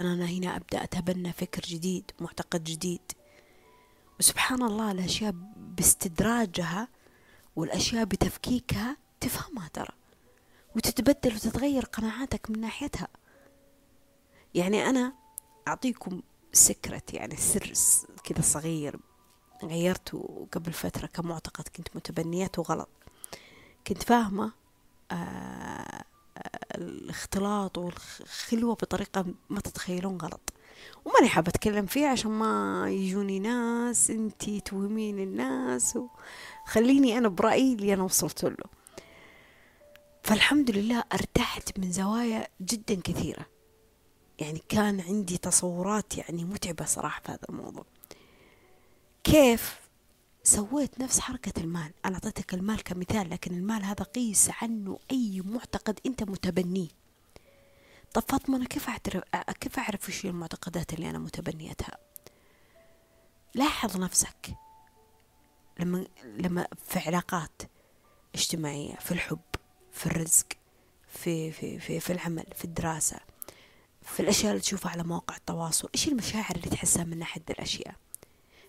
أنا 0.00 0.26
هنا 0.26 0.56
أبدأ 0.56 0.84
أتبنى 0.84 1.32
فكر 1.32 1.62
جديد 1.62 2.10
معتقد 2.20 2.64
جديد. 2.64 3.12
وسبحان 4.18 4.62
الله 4.62 4.92
الأشياء 4.92 5.34
باستدراجها 5.56 6.88
والأشياء 7.56 8.04
بتفكيكها 8.04 8.96
تفهمها 9.20 9.68
ترى. 9.68 9.94
وتتبدل 10.76 11.34
وتتغير 11.34 11.84
قناعاتك 11.84 12.50
من 12.50 12.60
ناحيتها. 12.60 13.08
يعني 14.54 14.90
أنا 14.90 15.12
أعطيكم 15.68 16.22
سكرت 16.52 17.14
يعني 17.14 17.36
سر 17.36 17.72
كذا 18.24 18.42
صغير 18.42 18.96
غيرته 19.64 20.46
قبل 20.52 20.72
فترة 20.72 21.06
كمعتقد 21.06 21.68
كنت 21.76 21.88
متبنيته 21.96 22.62
غلط. 22.62 22.88
كنت 23.86 24.02
فاهمة 24.02 24.52
آه 25.10 26.04
الاختلاط 26.74 27.78
والخلوة 27.78 28.74
بطريقة 28.74 29.26
ما 29.50 29.60
تتخيلون 29.60 30.16
غلط. 30.16 30.52
وماني 31.04 31.28
حابة 31.28 31.48
أتكلم 31.48 31.86
فيه 31.86 32.06
عشان 32.06 32.30
ما 32.30 32.84
يجوني 32.90 33.38
ناس 33.38 34.10
انتي 34.10 34.60
توهمين 34.60 35.18
الناس 35.18 35.98
وخليني 36.66 37.18
أنا 37.18 37.28
برأيي 37.28 37.74
اللي 37.74 37.94
أنا 37.94 38.02
وصلت 38.02 38.44
له. 38.44 38.80
فالحمد 40.22 40.70
لله 40.70 41.04
أرتحت 41.12 41.78
من 41.78 41.92
زوايا 41.92 42.48
جدا 42.60 42.94
كثيرة. 42.94 43.46
يعني 44.40 44.62
كان 44.68 45.00
عندي 45.00 45.38
تصورات 45.38 46.18
يعني 46.18 46.44
متعبة 46.44 46.84
صراحة 46.84 47.22
في 47.22 47.32
هذا 47.32 47.40
الموضوع. 47.48 47.84
كيف 49.24 49.80
سويت 50.42 51.00
نفس 51.00 51.20
حركة 51.20 51.60
المال؟ 51.60 51.92
أنا 52.04 52.14
أعطيتك 52.14 52.54
المال 52.54 52.82
كمثال 52.82 53.30
لكن 53.30 53.54
المال 53.54 53.84
هذا 53.84 54.04
قيس 54.04 54.50
عنه 54.62 54.98
أي 55.10 55.42
معتقد 55.44 56.00
أنت 56.06 56.22
متبنيه 56.22 56.88
طب 58.14 58.22
فاطمة 58.28 58.56
أنا 58.56 58.64
كيف 58.64 58.88
أعرف 58.88 59.22
كيف 59.60 59.78
أعرف 59.78 60.08
وش 60.08 60.24
المعتقدات 60.26 60.92
اللي 60.92 61.10
أنا 61.10 61.18
متبنيتها؟ 61.18 61.98
لاحظ 63.54 63.96
نفسك 63.96 64.54
لما 65.80 66.06
لما 66.24 66.66
في 66.86 66.98
علاقات 66.98 67.62
اجتماعية 68.34 68.94
في 68.94 69.12
الحب 69.12 69.40
في 69.92 70.06
الرزق 70.06 70.46
في 71.08 71.52
في 71.52 71.78
في 71.78 72.00
في 72.00 72.12
العمل 72.12 72.44
في 72.54 72.64
الدراسة. 72.64 73.20
في 74.10 74.20
الأشياء 74.20 74.50
اللي 74.50 74.62
تشوفها 74.62 74.92
على 74.92 75.02
مواقع 75.02 75.36
التواصل 75.36 75.88
إيش 75.94 76.08
المشاعر 76.08 76.56
اللي 76.56 76.70
تحسها 76.70 77.04
من 77.04 77.18
ناحية 77.18 77.42
الأشياء؟ 77.50 77.94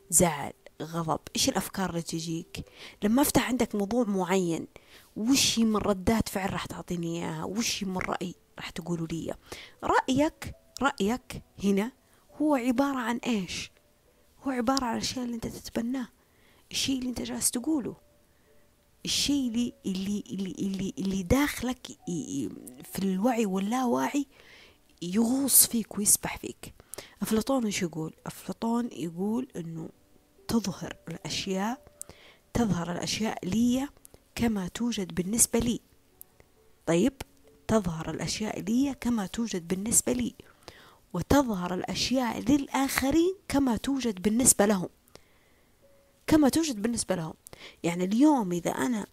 زعل 0.10 0.54
غضب 0.82 1.20
إيش 1.36 1.50
الأفكار 1.50 1.90
اللي 1.90 2.02
تجيك؟ 2.02 2.66
لما 3.04 3.22
أفتح 3.22 3.48
عندك 3.48 3.76
موضوع 3.76 4.04
معين 4.04 4.68
وش 5.16 5.60
من 5.60 5.78
ردات 5.78 6.30
فعل 6.30 6.54
راح 6.54 6.66
تعطيني 6.66 7.18
إياها؟ 7.20 7.44
وش 7.44 7.84
من 7.84 7.98
رأي 7.98 8.36
راح 8.58 8.70
تقولوا 8.70 9.08
لي 9.08 9.34
رأيك 9.84 10.54
رأيك 10.82 11.42
هنا 11.64 11.92
هو 12.42 12.56
عبارة 12.56 13.00
عن 13.00 13.18
إيش؟ 13.18 13.72
هو 14.44 14.52
عبارة 14.52 14.86
عن 14.86 14.96
الأشياء 14.96 15.26
اللي 15.26 15.36
أنت 15.36 15.48
تتبناه 15.48 16.08
الشيء 16.72 17.00
اللي 17.00 17.10
أنت 17.10 17.22
جالس 17.22 17.52
تقوله 17.52 17.96
الشيء 19.06 19.48
اللي 19.48 19.74
اللي 19.86 20.24
اللي 20.30 20.56
اللي, 20.60 20.94
اللي 20.98 21.24
داخلك 21.24 21.88
في 22.84 23.00
الوعي 23.00 23.46
واللاوعي 23.46 24.28
يغوص 25.02 25.68
فيك 25.68 25.98
ويسبح 25.98 26.38
فيك. 26.38 26.74
أفلاطون 27.22 27.66
إيش 27.66 27.82
يقول؟ 27.82 28.14
أفلاطون 28.26 28.90
يقول 28.92 29.48
إنه 29.56 29.90
تظهر 30.48 30.96
الأشياء 31.08 31.86
تظهر 32.54 32.92
الأشياء 32.92 33.46
لي 33.46 33.88
كما 34.36 34.68
توجد 34.68 35.16
بالنسبة 35.16 35.60
لي. 35.60 35.80
طيب 36.86 37.14
تظهر 37.68 38.10
الأشياء 38.10 38.60
لي 38.60 38.96
كما 39.02 39.28
توجد 39.28 39.68
بالنسبة 39.68 40.12
لي 40.14 40.36
وتظهر 41.14 41.74
الأشياء 41.74 42.40
للآخرين 42.40 43.36
كما 43.48 43.78
توجد 43.78 44.22
بالنسبة 44.22 44.66
لهم. 44.66 44.90
كما 46.28 46.50
توجد 46.50 46.82
بالنسبة 46.82 47.16
لهم. 47.16 47.34
يعني 47.84 48.04
اليوم 48.04 48.52
إذا 48.52 48.72
أنا 48.72 49.06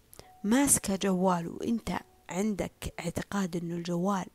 ماسكة 0.45 0.97
جوال 0.97 1.49
وإنت 1.49 1.91
عندك 2.29 2.95
اعتقاد 3.01 3.57
إنه 3.57 3.75
الجوال 3.75 4.27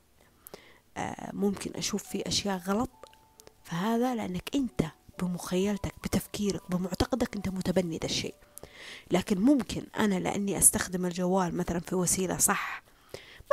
ممكن 1.33 1.71
أشوف 1.75 2.03
فيه 2.03 2.23
أشياء 2.27 2.57
غلط. 2.57 2.89
فهذا 3.63 4.15
لأنك 4.15 4.49
أنت 4.55 4.83
بمخيلتك 5.19 5.93
بتفكيرك 6.03 6.71
بمعتقدك 6.71 7.35
أنت 7.35 7.49
متبني 7.49 7.97
ذا 7.97 8.05
الشيء. 8.05 8.35
لكن 9.11 9.41
ممكن 9.41 9.83
أنا 9.99 10.15
لأني 10.19 10.57
أستخدم 10.57 11.05
الجوال 11.05 11.57
مثلا 11.57 11.79
في 11.79 11.95
وسيلة 11.95 12.37
صح 12.37 12.83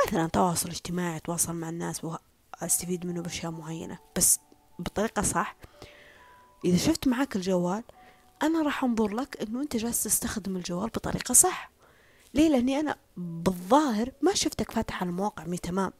مثلا 0.07 0.27
تواصل 0.27 0.69
اجتماعي 0.69 1.17
أتواصل 1.17 1.53
مع 1.53 1.69
الناس 1.69 2.01
وأستفيد 2.03 3.05
منه 3.05 3.21
بأشياء 3.21 3.51
معينة. 3.51 3.99
بس 4.17 4.39
بطريقة 4.79 5.21
صح 5.21 5.55
إذا 6.65 6.77
شفت 6.77 7.07
معك 7.07 7.35
الجوال 7.35 7.83
أنا 8.43 8.61
راح 8.61 8.83
أنظر 8.83 9.15
لك 9.15 9.41
أنه 9.41 9.61
أنت 9.61 9.75
جالس 9.75 10.03
تستخدم 10.03 10.55
الجوال 10.55 10.89
بطريقة 10.89 11.33
صح. 11.33 11.71
ليه؟ 12.33 12.49
لأني 12.49 12.79
أنا 12.79 12.95
بالظاهر 13.17 14.11
ما 14.21 14.33
شفتك 14.33 14.71
فاتح 14.71 15.03
المواقع 15.03 15.43
مي 15.43 15.57
تمام. 15.57 15.93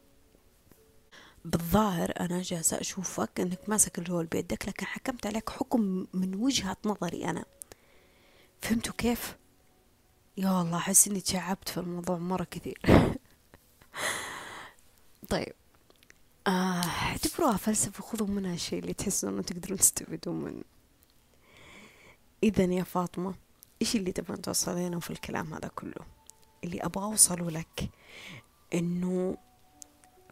بالظاهر 1.44 2.12
أنا 2.20 2.42
جالسة 2.42 2.80
أشوفك 2.80 3.40
أنك 3.40 3.68
ماسك 3.68 3.98
الجوال 3.98 4.26
بيدك 4.26 4.68
لكن 4.68 4.86
حكمت 4.86 5.26
عليك 5.26 5.50
حكم 5.50 6.06
من 6.14 6.34
وجهة 6.34 6.76
نظري 6.84 7.24
أنا. 7.24 7.44
فهمتوا 8.62 8.94
كيف؟ 8.98 9.36
يا 10.36 10.62
الله 10.62 10.76
أحس 10.76 11.08
إني 11.08 11.20
تشعبت 11.20 11.68
في 11.68 11.78
الموضوع 11.78 12.18
مرة 12.18 12.44
كثير. 12.44 12.80
طيب. 15.30 15.52
آه 16.46 16.82
اعتبروها 16.84 17.56
فلسفة 17.56 18.02
خذوا 18.02 18.26
منها 18.26 18.54
الشيء 18.54 18.78
اللي 18.78 18.92
تحسوا 18.92 19.28
إنه 19.28 19.42
تقدرون 19.42 19.78
تستفيدون 19.78 20.34
منه. 20.34 20.64
إذا 22.42 22.64
يا 22.64 22.82
فاطمة 22.82 23.34
إيش 23.82 23.96
اللي 23.96 24.12
تبغون 24.12 24.42
توصلينه 24.42 25.00
في 25.00 25.10
الكلام 25.10 25.54
هذا 25.54 25.68
كله؟ 25.68 26.06
اللي 26.64 26.80
أبغى 26.80 27.04
أوصله 27.04 27.50
لك 27.50 27.90
إنه 28.74 29.36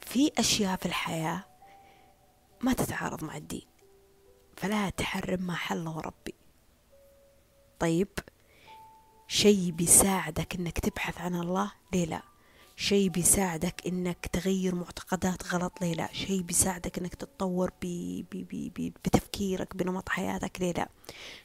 في 0.01 0.33
أشياء 0.39 0.77
في 0.77 0.87
الحياة 0.87 1.45
ما 2.61 2.73
تتعارض 2.73 3.25
مع 3.25 3.37
الدين. 3.37 3.67
فلا 4.57 4.91
تحرم 4.91 5.43
ما 5.43 5.55
حله 5.55 6.01
ربي. 6.01 6.35
طيب 7.79 8.09
شيء 9.29 9.71
بيساعدك 9.71 10.55
إنك 10.55 10.79
تبحث 10.79 11.21
عن 11.21 11.35
الله؟ 11.35 11.73
ليه 11.93 12.05
لا؟ 12.05 12.23
شيء 12.77 13.09
بيساعدك 13.09 13.87
إنك 13.87 14.27
تغير 14.27 14.75
معتقدات 14.75 15.55
غلط؟ 15.55 15.73
ليه 15.81 15.95
لا؟ 15.95 16.13
شيء 16.13 16.43
بيساعدك 16.43 16.99
إنك 16.99 17.15
تتطور 17.15 17.71
بي 17.81 18.23
بي 18.31 18.45
بي 18.45 18.71
بي 18.71 18.91
بتفكيرك 18.91 19.77
بنمط 19.77 20.09
حياتك؟ 20.09 20.61
ليه 20.61 20.73
لا؟ 20.73 20.89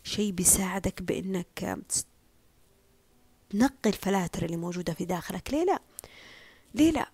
شيء 0.03 0.32
بيساعدك 0.32 1.01
بإنك 1.01 1.78
تنقي 3.49 3.89
الفلاتر 3.89 4.45
اللي 4.45 4.58
موجودة 4.58 4.93
في 4.93 5.06
داخلك؟ 5.06 5.53
ليه 5.53 5.64
لا؟ 5.66 5.80
ليه 6.74 6.91
لا؟ 6.91 7.10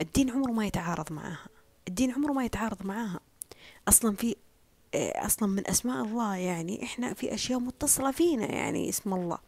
الدين 0.00 0.30
عمره 0.30 0.52
ما 0.52 0.66
يتعارض 0.66 1.12
معاها. 1.12 1.46
الدين 1.88 2.10
عمره 2.12 2.32
ما 2.32 2.44
يتعارض 2.44 2.86
معاها. 2.86 3.20
أصلا 3.88 4.16
في 4.16 4.36
أصلا 4.94 5.48
من 5.48 5.70
أسماء 5.70 6.04
الله 6.04 6.36
يعني 6.36 6.84
إحنا 6.84 7.14
في 7.14 7.34
أشياء 7.34 7.58
متصلة 7.58 8.10
فينا 8.10 8.52
يعني 8.52 8.88
اسم 8.88 9.14
الله. 9.14 9.38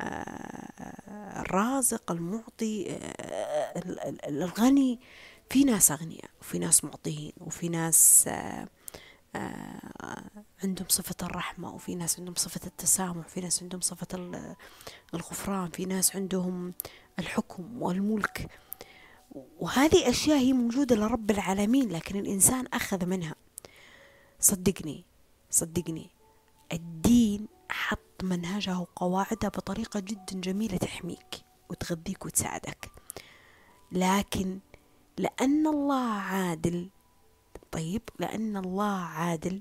آه، 0.00 1.40
الرازق 1.40 2.12
المعطي 2.12 2.90
آه، 2.90 3.82
الغني. 4.28 5.00
في 5.50 5.64
ناس 5.64 5.90
أغنياء 5.90 6.30
وفي 6.40 6.58
ناس 6.58 6.84
معطيين 6.84 7.32
وفي 7.40 7.68
ناس 7.68 8.24
آه، 8.28 8.68
عندهم 10.64 10.88
صفة 10.88 11.14
الرحمة 11.22 11.74
وفي 11.74 11.94
ناس 11.94 12.18
عندهم 12.18 12.34
صفة 12.34 12.60
التسامح 12.66 13.28
في 13.28 13.40
ناس 13.40 13.62
عندهم 13.62 13.80
صفة 13.80 14.06
الغفران 15.14 15.70
في 15.70 15.84
ناس 15.84 16.16
عندهم 16.16 16.74
الحكم 17.18 17.82
والملك. 17.82 18.50
وهذه 19.60 20.08
أشياء 20.10 20.38
هي 20.38 20.52
موجودة 20.52 20.96
لرب 20.96 21.30
العالمين 21.30 21.88
لكن 21.92 22.18
الإنسان 22.18 22.66
أخذ 22.66 23.06
منها. 23.06 23.34
صدقني 24.40 25.04
صدقني 25.50 26.10
الدين 26.72 27.48
حط 27.70 28.22
منهجها 28.22 28.78
وقواعدها 28.78 29.50
بطريقة 29.50 30.00
جدا 30.00 30.40
جميلة 30.40 30.76
تحميك 30.76 31.42
وتغذيك 31.70 32.26
وتساعدك. 32.26 32.90
لكن 33.92 34.58
لأن 35.18 35.66
الله 35.66 36.10
عادل 36.10 36.88
طيب 37.72 38.02
لأن 38.18 38.56
الله 38.56 38.98
عادل 39.00 39.60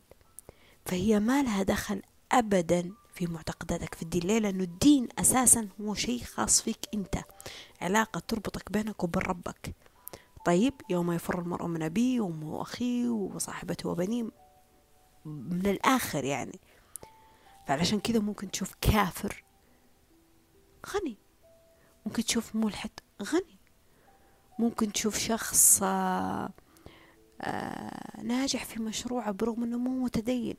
فهي 0.85 1.19
ما 1.19 1.43
لها 1.43 1.63
دخل 1.63 2.01
أبدا 2.31 2.93
في 3.19 3.27
معتقداتك 3.27 3.95
في 3.95 4.01
الدين. 4.01 4.21
ليه؟ 4.21 4.39
لأنه 4.39 4.63
الدين 4.63 5.07
أساسا 5.19 5.67
هو 5.81 5.93
شيء 5.93 6.23
خاص 6.23 6.61
فيك 6.61 6.79
أنت. 6.93 7.15
علاقة 7.81 8.19
تربطك 8.19 8.71
بينك 8.71 9.03
وبين 9.03 9.21
ربك. 9.21 9.75
طيب 10.45 10.73
يوم 10.89 11.11
يفر 11.11 11.39
المرء 11.39 11.65
من 11.65 11.83
أبيه 11.83 12.21
وأمه 12.21 12.55
وأخيه 12.55 13.09
وصاحبته 13.09 13.89
وبنيه 13.89 14.23
من 15.25 15.65
الآخر 15.65 16.23
يعني. 16.23 16.59
فعلشان 17.67 17.99
كذا 17.99 18.19
ممكن 18.19 18.51
تشوف 18.51 18.75
كافر 18.81 19.43
غني. 20.89 21.17
ممكن 22.05 22.23
تشوف 22.23 22.55
ملحد 22.55 22.91
غني. 23.23 23.59
ممكن 24.59 24.91
تشوف 24.91 25.17
شخص 25.17 25.79
آه، 25.83 26.49
آه، 27.41 28.21
ناجح 28.21 28.65
في 28.65 28.81
مشروعه 28.81 29.31
برغم 29.31 29.63
إنه 29.63 29.77
مو 29.77 30.03
متدين. 30.03 30.55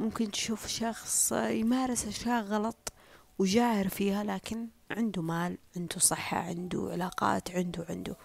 ممكن 0.00 0.30
تشوف 0.30 0.66
شخص 0.66 1.32
يمارس 1.32 2.06
أشياء 2.06 2.42
غلط 2.42 2.92
وجاهر 3.38 3.88
فيها 3.88 4.24
لكن 4.24 4.68
عنده 4.90 5.22
مال 5.22 5.58
عنده 5.76 5.98
صحة 5.98 6.36
عنده 6.38 6.88
علاقات 6.92 7.50
عنده 7.50 7.86
عنده. 7.88 8.16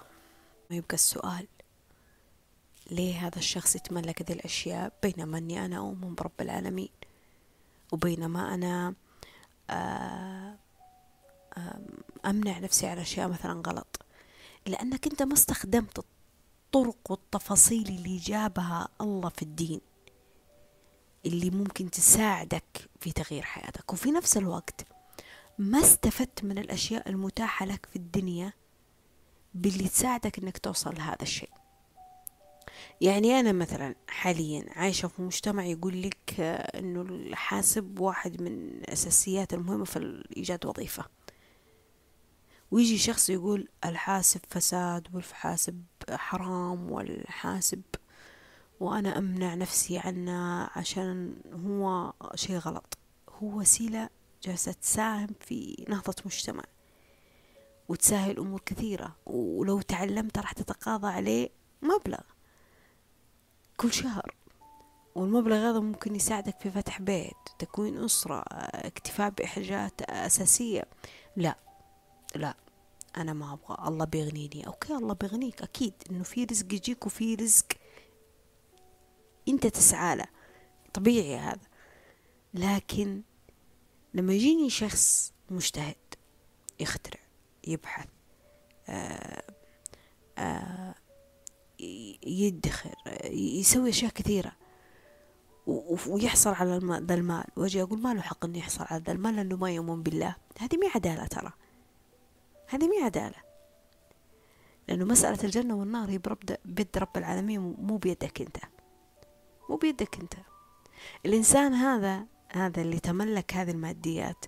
ما 0.69 0.75
يبقى 0.75 0.93
السؤال 0.93 1.47
ليه 2.91 3.27
هذا 3.27 3.37
الشخص 3.37 3.75
يتملك 3.75 4.21
هذه 4.21 4.37
الأشياء 4.37 4.93
بينما 5.03 5.37
أني 5.37 5.65
أنا 5.65 5.77
أؤمن 5.77 6.15
برب 6.15 6.41
العالمين؟ 6.41 6.89
وبينما 7.91 8.53
أنا 8.53 8.93
آه، 9.69 10.57
أمنع 12.25 12.59
نفسي 12.59 12.87
على 12.87 13.01
أشياء 13.01 13.27
مثلا 13.29 13.61
غلط. 13.67 14.01
لأنك 14.65 15.07
أنت 15.07 15.23
ما 15.23 15.33
استخدمت 15.33 15.99
الطرق 15.99 17.11
والتفاصيل 17.11 17.87
اللي 17.87 18.17
جابها 18.17 18.87
الله 19.01 19.29
في 19.29 19.41
الدين. 19.41 19.81
اللي 21.27 21.49
ممكن 21.49 21.91
تساعدك 21.91 22.89
في 22.99 23.11
تغيير 23.11 23.43
حياتك. 23.43 23.93
وفي 23.93 24.11
نفس 24.11 24.37
الوقت 24.37 24.85
ما 25.57 25.79
استفدت 25.79 26.43
من 26.43 26.57
الأشياء 26.57 27.09
المتاحة 27.09 27.65
لك 27.65 27.85
في 27.85 27.95
الدنيا 27.95 28.53
باللي 29.53 29.87
تساعدك 29.87 30.39
أنك 30.39 30.57
توصل 30.57 30.95
لهذا 30.95 31.21
الشيء. 31.21 31.49
يعني 33.01 33.39
أنا 33.39 33.51
مثلا 33.51 33.95
حاليا 34.07 34.65
عايشة 34.69 35.07
في 35.07 35.21
مجتمع 35.21 35.65
يقول 35.65 36.01
لك 36.01 36.39
آه، 36.39 36.79
أنه 36.79 37.01
الحاسب 37.01 37.99
واحد 37.99 38.41
من 38.41 38.47
الأساسيات 38.47 39.53
المهمة 39.53 39.85
في 39.85 40.23
إيجاد 40.37 40.65
وظيفة. 40.65 41.05
ويجي 42.71 42.97
شخص 42.97 43.29
يقول 43.29 43.67
الحاسب 43.85 44.39
فساد 44.49 45.07
والحاسب 45.13 45.83
حرام 46.11 46.91
والحاسب 46.91 47.81
وأنا 48.79 49.17
أمنع 49.17 49.55
نفسي 49.55 49.97
عنه 49.97 50.69
عشان 50.75 51.35
هو 51.65 52.13
شيء 52.35 52.57
غلط. 52.57 52.97
هو 53.29 53.47
وسيلة 53.47 54.09
جالسة 54.43 54.71
تساهم 54.71 55.29
في 55.39 55.85
نهضة 55.89 56.15
مجتمع 56.25 56.63
وتسهل 57.89 58.37
أمور 58.37 58.61
كثيرة 58.65 59.15
ولو 59.25 59.81
تعلمت 59.81 60.37
راح 60.39 60.51
تتقاضى 60.51 61.07
عليه 61.07 61.49
مبلغ 61.81 62.19
كل 63.77 63.93
شهر. 63.93 64.35
والمبلغ 65.15 65.55
هذا 65.55 65.79
ممكن 65.79 66.15
يساعدك 66.15 66.59
في 66.59 66.71
فتح 66.71 67.01
بيت 67.01 67.35
تكوين 67.59 68.03
أسرة 68.03 68.43
اكتفاء 68.49 69.29
بإحتياجات 69.29 70.01
أساسية. 70.01 70.83
لا 71.35 71.57
لا 72.35 72.55
أنا 73.17 73.33
ما 73.33 73.53
أبغى. 73.53 73.87
الله 73.87 74.05
بيغنيني. 74.05 74.67
okay 74.67 74.93
الله 74.93 75.13
بيغنيك 75.13 75.61
أكيد 75.61 75.93
إنه 76.11 76.23
في 76.23 76.43
رزق 76.43 76.73
يجيك 76.73 77.05
وفي 77.05 77.35
رزق 77.35 77.65
أنت 79.47 79.67
تسعى 79.67 80.15
له. 80.15 80.25
طبيعي 80.93 81.37
هذا. 81.37 81.67
لكن 82.53 83.21
لما 84.13 84.33
يجيني 84.33 84.69
شخص 84.69 85.33
مجتهد 85.49 85.95
يخترع 86.79 87.19
يبحث 87.67 88.07
آآ 88.89 89.41
آآ 90.37 90.95
يدخر 92.23 92.95
يسوي 93.31 93.89
أشياء 93.89 94.11
كثيرة 94.11 94.51
ويحصل 96.07 96.53
على 96.53 96.77
ذا 97.01 97.13
المال. 97.13 97.45
وأجي 97.55 97.81
أقول 97.81 97.99
ما 97.99 98.13
له 98.13 98.21
حق 98.21 98.45
إنه 98.45 98.57
يحصل 98.57 98.85
على 98.89 99.03
ذا 99.05 99.11
المال 99.11 99.35
لأنه 99.35 99.55
ما 99.55 99.71
يؤمن 99.71 100.03
بالله. 100.03 100.35
هذه 100.59 100.77
مي 100.77 100.87
عدالة 100.95 101.27
ترى. 101.27 101.53
هذه 102.67 102.87
مي 102.87 103.03
عدالة. 103.03 103.47
لأنه 104.87 105.05
مسألة 105.05 105.43
الجنة 105.43 105.75
والنار 105.75 106.09
هي 106.09 106.17
برب 106.17 106.39
بيد 106.65 106.97
رب 106.97 107.17
العالمين 107.17 107.75
مو 107.79 107.97
بيدك 107.97 108.41
أنت. 108.41 108.57
مو 109.69 109.75
بيدك 109.75 110.19
أنت. 110.19 110.33
الإنسان 111.25 111.73
هذا 111.73 112.25
هذا 112.51 112.81
اللي 112.81 112.99
تملك 112.99 113.53
هذه 113.53 113.71
الماديات 113.71 114.45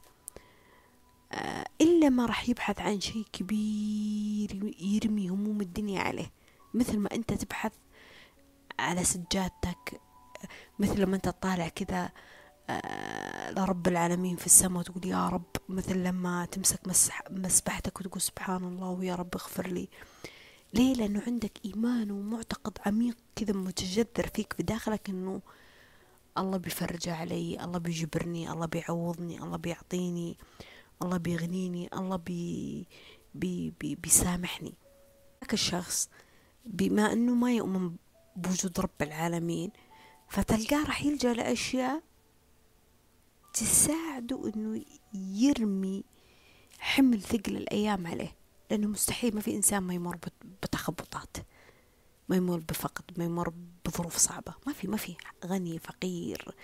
آه، 1.32 1.66
إلا 1.82 2.10
ما 2.10 2.26
راح 2.26 2.50
يبحث 2.50 2.82
عن 2.82 3.02
شيء 3.02 3.26
كبير 3.34 4.76
يرمي 4.80 5.30
هموم 5.30 5.62
الدنيا 5.62 6.02
عليه. 6.02 6.32
مثل 6.74 6.98
ما 7.00 7.10
أنت 7.16 7.34
تبحث 7.34 7.72
على 8.80 9.04
سجادتك 9.04 10.02
مثل 10.80 11.02
لما 11.02 11.16
أنت 11.16 11.26
تطالع 11.30 11.68
كذا 11.68 12.12
آه، 12.70 13.52
لرب 13.52 13.88
العالمين 13.88 14.36
في 14.36 14.46
السماء 14.46 14.80
وتقول 14.80 15.06
يا 15.06 15.30
رب 15.30 15.56
مثل 15.70 15.98
لما 15.98 16.46
تمسك 16.46 16.80
مسبحتك 17.32 18.00
وتقول 18.00 18.22
سبحان 18.22 18.64
الله 18.64 18.90
ويا 18.90 19.16
رب 19.16 19.36
اغفر 19.36 19.68
لي. 19.68 19.90
ليه؟ 20.74 20.94
لأنه 20.94 21.24
عندك 21.28 21.52
إيمان 21.66 22.12
ومعتقد 22.12 22.78
عميق 22.86 23.18
كذا 23.36 23.54
متجذر 23.54 24.28
فيك 24.36 24.54
في 24.54 24.64
داخلك 24.64 25.10
أنه 25.10 25.42
الله 26.38 26.58
بيفرج 26.58 27.10
علي 27.10 27.64
الله 27.64 27.78
بيجبرني 27.78 28.52
الله 28.52 28.66
بيعوضني 28.66 29.44
الله 29.44 29.58
بيعطيني 29.58 30.38
الله 31.02 31.18
بيغنيني 31.18 31.90
الله 31.94 32.16
بي 32.16 32.88
بي 33.36 33.74
بي 33.80 33.96
بيسامحني. 33.96 34.74
ذاك 35.42 35.54
الشخص 35.54 36.10
بما 36.66 37.14
أنه 37.14 37.34
ما 37.34 37.54
يؤمن 37.54 37.96
بوجود 38.36 38.80
رب 38.80 39.02
العالمين 39.02 39.72
فتلقاه 40.30 40.86
راح 40.86 41.06
يلجأ 41.06 41.34
لأشياء 41.34 42.04
تساعده 43.54 44.52
أنه 44.56 44.82
يرمي 45.14 46.04
حمل 46.80 47.22
ثقل 47.22 47.58
الأيام 47.58 48.08
عليه. 48.08 48.39
لأنه 48.70 48.88
مستحيل 48.88 49.36
ما 49.36 49.42
في 49.42 49.56
إنسان 49.56 49.84
ما 49.84 49.94
يمر 49.94 50.18
بتخبطات. 50.64 51.38
ما 52.30 52.36
يمر 52.36 52.58
بفقد 52.58 53.04
ما 53.18 53.24
يمر 53.24 53.54
بظروف 53.86 54.18
صعبة. 54.18 54.54
ما 54.68 54.74
في 54.74 54.88
ما 54.88 54.98
في. 54.98 55.16
غني 55.46 55.80
فقير 55.80 56.56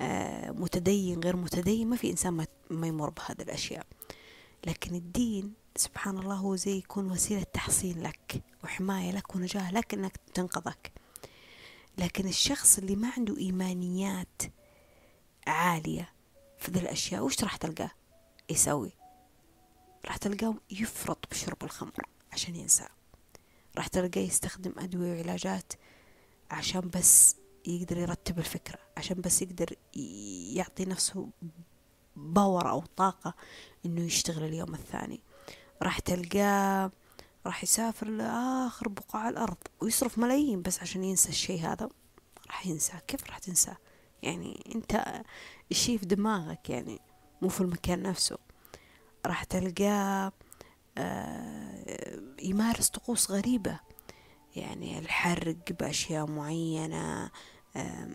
آه 0.00 0.50
متدين 0.50 1.20
غير 1.20 1.36
متدين. 1.36 1.88
ما 1.88 1.96
في 1.96 2.10
إنسان 2.10 2.46
ما 2.70 2.86
يمر 2.86 3.10
بهذه 3.10 3.42
الأشياء. 3.42 3.86
لكن 4.66 4.94
الدين 4.94 5.52
سبحان 5.76 6.18
الله 6.18 6.34
هو 6.34 6.56
زي 6.56 6.78
يكون 6.78 7.10
وسيلة 7.10 7.42
تحصين 7.42 8.02
لك 8.02 8.42
وحماية 8.64 9.10
لك 9.10 9.36
ونجاة 9.36 9.72
لك 9.72 9.94
إنك 9.94 10.16
تنقذك. 10.34 10.92
لكن 11.98 12.28
الشخص 12.28 12.78
اللي 12.78 12.96
ما 12.96 13.10
عنده 13.16 13.36
إيمانيات 13.38 14.42
عالية 15.46 16.12
في 16.58 16.70
ذي 16.70 16.80
الأشياء 16.80 17.24
وش 17.24 17.44
راح 17.44 17.56
تلقاه؟ 17.56 17.90
يسوي. 18.50 18.92
راح 20.06 20.16
تلقاه 20.16 20.54
يفرط 20.70 21.30
بشرب 21.30 21.64
الخمر 21.64 22.06
عشان 22.32 22.56
ينسى 22.56 22.84
راح 23.76 23.86
تلقاه 23.86 24.20
يستخدم 24.20 24.72
أدوية 24.78 25.16
وعلاجات 25.16 25.72
عشان 26.50 26.80
بس 26.80 27.36
يقدر 27.66 27.98
يرتب 27.98 28.38
الفكرة 28.38 28.78
عشان 28.96 29.20
بس 29.20 29.42
يقدر 29.42 29.74
يعطي 30.54 30.84
نفسه 30.84 31.28
باور 32.16 32.70
أو 32.70 32.84
طاقة 32.96 33.34
إنه 33.86 34.00
يشتغل 34.00 34.44
اليوم 34.44 34.74
الثاني. 34.74 35.20
راح 35.82 35.98
تلقاه 35.98 36.90
راح 37.46 37.62
يسافر 37.62 38.08
لآخر 38.08 38.88
بقاع 38.88 39.28
الأرض 39.28 39.56
ويصرف 39.80 40.18
ملايين 40.18 40.62
بس 40.62 40.80
عشان 40.80 41.04
ينسى 41.04 41.28
الشيء 41.28 41.60
هذا. 41.60 41.88
راح 42.46 42.66
ينسى. 42.66 42.92
كيف 43.08 43.26
راح 43.26 43.38
تنساه؟ 43.38 43.76
يعني 44.22 44.72
أنت 44.74 45.22
الشيء 45.70 45.98
في 45.98 46.06
دماغك؟ 46.06 46.70
يعني 46.70 47.00
مو 47.42 47.48
في 47.48 47.60
المكان 47.60 48.02
نفسه. 48.02 48.38
راح 49.26 49.44
تلقاه 49.44 50.32
آه، 50.98 52.20
يمارس 52.42 52.88
طقوس 52.88 53.30
غريبة. 53.30 53.80
يعني 54.56 54.98
الحرق 54.98 55.72
بأشياء 55.80 56.26
معينة 56.26 57.30
آه، 57.76 58.08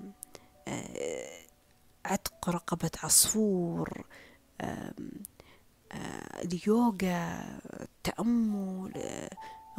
عتق 2.06 2.50
رقبة 2.50 2.92
عصفور 3.04 4.06
اليوغا 6.44 7.44
التأمل 7.82 8.92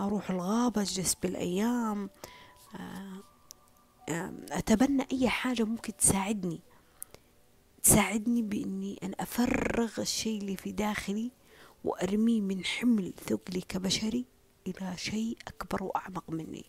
أروح 0.01 0.31
الغابة 0.31 0.83
أجلس 0.83 1.15
بالأيام 1.15 2.11
أتبنى 4.51 5.07
أي 5.13 5.29
حاجة 5.29 5.63
ممكن 5.65 5.97
تساعدني. 5.97 6.61
تساعدني 7.87 8.43
بإني 8.43 8.99
أن 9.03 9.13
أفرغ 9.21 10.01
الشيء 10.01 10.41
اللي 10.41 10.57
في 10.57 10.73
داخلي 10.73 11.31
وأرميه 11.85 12.41
من 12.41 12.65
حمل 12.65 13.13
ثقلي 13.27 13.61
كبشري 13.61 14.25
إلى 14.67 14.97
شيء 14.97 15.39
أكبر 15.49 15.83
وأعمق 15.83 16.31
مني. 16.31 16.65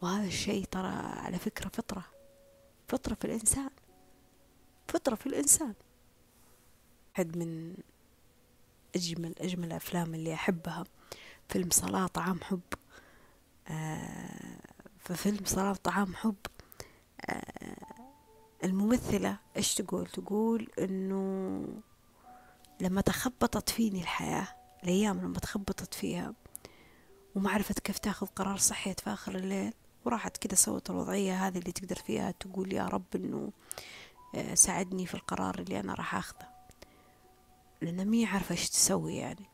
وهذا 0.00 0.26
الشيء 0.26 0.64
ترى 0.64 0.88
على 0.96 1.38
فكرة 1.38 1.68
فطرة 1.68 2.04
فطرة 2.88 3.14
في 3.14 3.24
الإنسان 3.24 3.70
فطرة 4.88 5.14
في 5.14 5.26
الإنسان. 5.26 5.74
واحد 7.10 7.36
من 7.36 7.76
أجمل 8.96 9.34
أجمل 9.38 9.64
الأفلام 9.64 10.14
اللي 10.14 10.34
أحبها 10.34 10.84
فيلم 11.48 11.70
صلاة 11.70 12.06
طعام 12.06 12.40
حب. 12.42 12.60
آه 13.68 14.58
ففيلم 14.98 15.44
صلاة 15.44 15.72
طعام 15.72 16.14
حب 16.14 16.36
الممثلة 18.64 19.38
إيش 19.56 19.74
تقول؟ 19.74 20.06
تقول 20.06 20.70
إنه 20.78 21.64
لما 22.80 23.00
تخبطت 23.00 23.70
فيني 23.70 24.00
الحياة 24.00 24.48
الأيام 24.84 25.20
لما 25.20 25.38
تخبطت 25.38 25.94
فيها 25.94 26.34
وما 27.34 27.50
عرفت 27.50 27.78
كيف 27.78 27.98
تاخذ 27.98 28.26
قرار 28.26 28.56
صحيت 28.56 29.00
في 29.00 29.10
آخر 29.12 29.34
الليل 29.34 29.72
وراحت 30.04 30.36
كده 30.36 30.56
سوت 30.56 30.90
الوضعية 30.90 31.46
هذه 31.46 31.58
اللي 31.58 31.72
تقدر 31.72 31.96
فيها 31.96 32.30
تقول 32.30 32.72
يا 32.72 32.86
رب 32.86 33.04
إنه 33.14 33.52
آه، 34.34 34.54
ساعدني 34.54 35.06
في 35.06 35.14
القرار 35.14 35.58
اللي 35.58 35.80
أنا 35.80 35.94
راح 35.94 36.14
أخذه. 36.14 36.48
لأنها 37.82 38.04
مي 38.04 38.26
عارفة 38.26 38.52
إيش 38.52 38.70
تسوي 38.70 39.16
يعني 39.16 39.46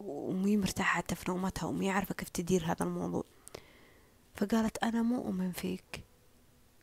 ومي 0.00 0.56
مرتاحة 0.56 0.96
حتى 0.96 1.14
في 1.14 1.24
نومتها 1.30 1.66
ومي 1.66 1.90
عارفة 1.90 2.14
كيف 2.14 2.28
تدير 2.28 2.64
هذا 2.64 2.84
الموضوع. 2.84 3.24
فقالت 4.34 4.78
أنا 4.78 5.02
مو 5.02 5.16
أؤمن 5.16 5.52
فيك 5.52 6.04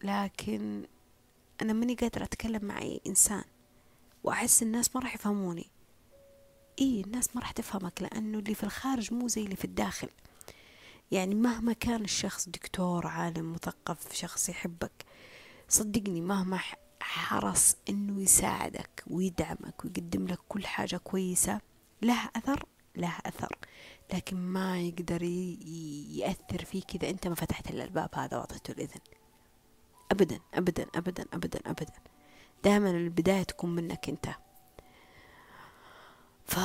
لكن 0.03 0.85
أنا 1.61 1.73
ماني 1.73 1.95
قادرة 1.95 2.23
أتكلم 2.23 2.65
مع 2.65 2.81
أي 2.81 3.01
إنسان 3.07 3.43
وأحس 4.23 4.63
الناس 4.63 4.95
ما 4.95 5.01
راح 5.01 5.15
يفهموني. 5.15 5.69
إيه 6.79 7.03
الناس 7.03 7.35
ما 7.35 7.41
راح 7.41 7.51
تفهمك 7.51 8.01
لأنه 8.01 8.39
اللي 8.39 8.55
في 8.55 8.63
الخارج 8.63 9.13
مو 9.13 9.27
زي 9.27 9.43
اللي 9.43 9.55
في 9.55 9.65
الداخل. 9.65 10.09
يعني 11.11 11.35
مهما 11.35 11.73
كان 11.73 12.03
الشخص 12.03 12.49
دكتور 12.49 13.07
عالم 13.07 13.53
مثقف 13.53 14.13
شخص 14.13 14.49
يحبك 14.49 15.05
صدقني 15.69 16.21
مهما 16.21 16.59
حرص 16.99 17.75
إنه 17.89 18.21
يساعدك 18.21 19.03
ويدعمك 19.07 19.85
ويقدم 19.85 20.27
لك 20.27 20.39
كل 20.49 20.65
حاجة 20.65 20.97
كويسة 20.97 21.61
له 22.01 22.29
أثر 22.35 22.65
له 22.95 23.13
أثر. 23.25 23.57
لكن 24.13 24.37
ما 24.37 24.81
يقدر 24.81 25.23
يأثر 25.23 26.65
فيك 26.65 26.95
إذا 26.95 27.09
أنت 27.09 27.27
ما 27.27 27.35
فتحت 27.35 27.71
الباب 27.71 28.09
هذا 28.13 28.37
وأعطيته 28.37 28.71
الإذن. 28.71 28.99
ابدا 30.11 30.39
ابدا 30.53 30.85
ابدا 30.95 31.25
ابدا 31.33 31.59
ابدا. 31.65 31.93
دائما 32.63 32.91
البداية 32.91 33.43
تكون 33.43 33.75
منك 33.75 34.09
أنت. 34.09 34.29
ف 36.45 36.59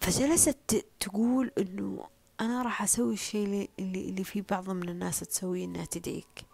فجلست 0.00 0.86
تقول 1.00 1.52
إنه 1.58 2.08
أنا 2.40 2.62
راح 2.62 2.82
أسوي 2.82 3.14
الشيء 3.14 3.70
اللي 3.78 4.08
اللي 4.08 4.24
في 4.24 4.40
بعض 4.40 4.70
من 4.70 4.88
الناس 4.88 5.20
تسويه 5.20 5.64
إنها 5.64 5.84
تدعيك. 5.84 6.46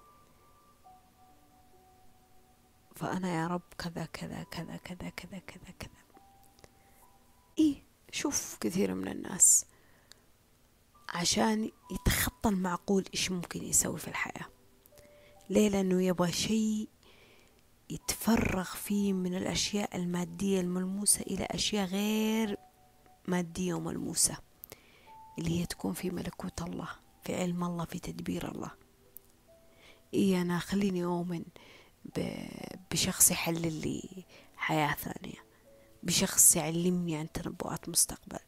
فأنا 2.95 3.35
يا 3.43 3.47
رب 3.47 3.63
كذا 3.79 4.05
كذا 4.05 4.43
كذا 4.43 4.77
كذا 4.77 5.09
كذا 5.09 5.39
كذا 5.39 5.71
كذا. 5.79 6.05
إيه 7.59 7.83
شوف 8.13 8.59
كثير 8.61 8.95
من 8.95 9.09
الناس 9.09 9.67
عشان 11.09 11.71
يتخطى 11.91 12.49
المعقول 12.49 13.05
إيش 13.15 13.31
ممكن 13.31 13.63
يسوي 13.65 13.99
في 13.99 14.09
الحياة. 14.09 14.54
ليه 15.51 15.69
لأنه 15.69 16.03
يبغى 16.03 16.33
شيء 16.33 16.89
يتفرغ 17.91 18.65
فيه 18.65 19.13
من 19.13 19.35
الأشياء 19.35 19.97
المادية 19.97 20.61
الملموسة 20.61 21.21
إلى 21.21 21.47
أشياء 21.51 21.87
غير 21.87 22.57
مادية 23.29 23.75
وملموسة 23.75 24.37
اللي 25.39 25.61
هي 25.61 25.67
تكون 25.67 25.93
في 25.93 26.11
ملكوت 26.11 26.63
الله 26.63 26.89
في 27.23 27.35
علم 27.35 27.65
الله 27.65 27.85
في 27.85 27.99
تدبير 27.99 28.53
الله. 28.53 28.71
إيه 30.15 30.43
أنا 30.43 30.59
خليني 30.59 31.05
أؤمن 31.05 31.45
بشخص 32.91 33.31
يحلل 33.31 33.81
لي 33.81 34.25
حياة 34.57 34.95
ثانية 34.95 35.45
بشخص 36.03 36.57
يعلمني 36.57 37.17
عن 37.17 37.33
تنبؤات 37.33 37.89
مستقبل. 37.89 38.44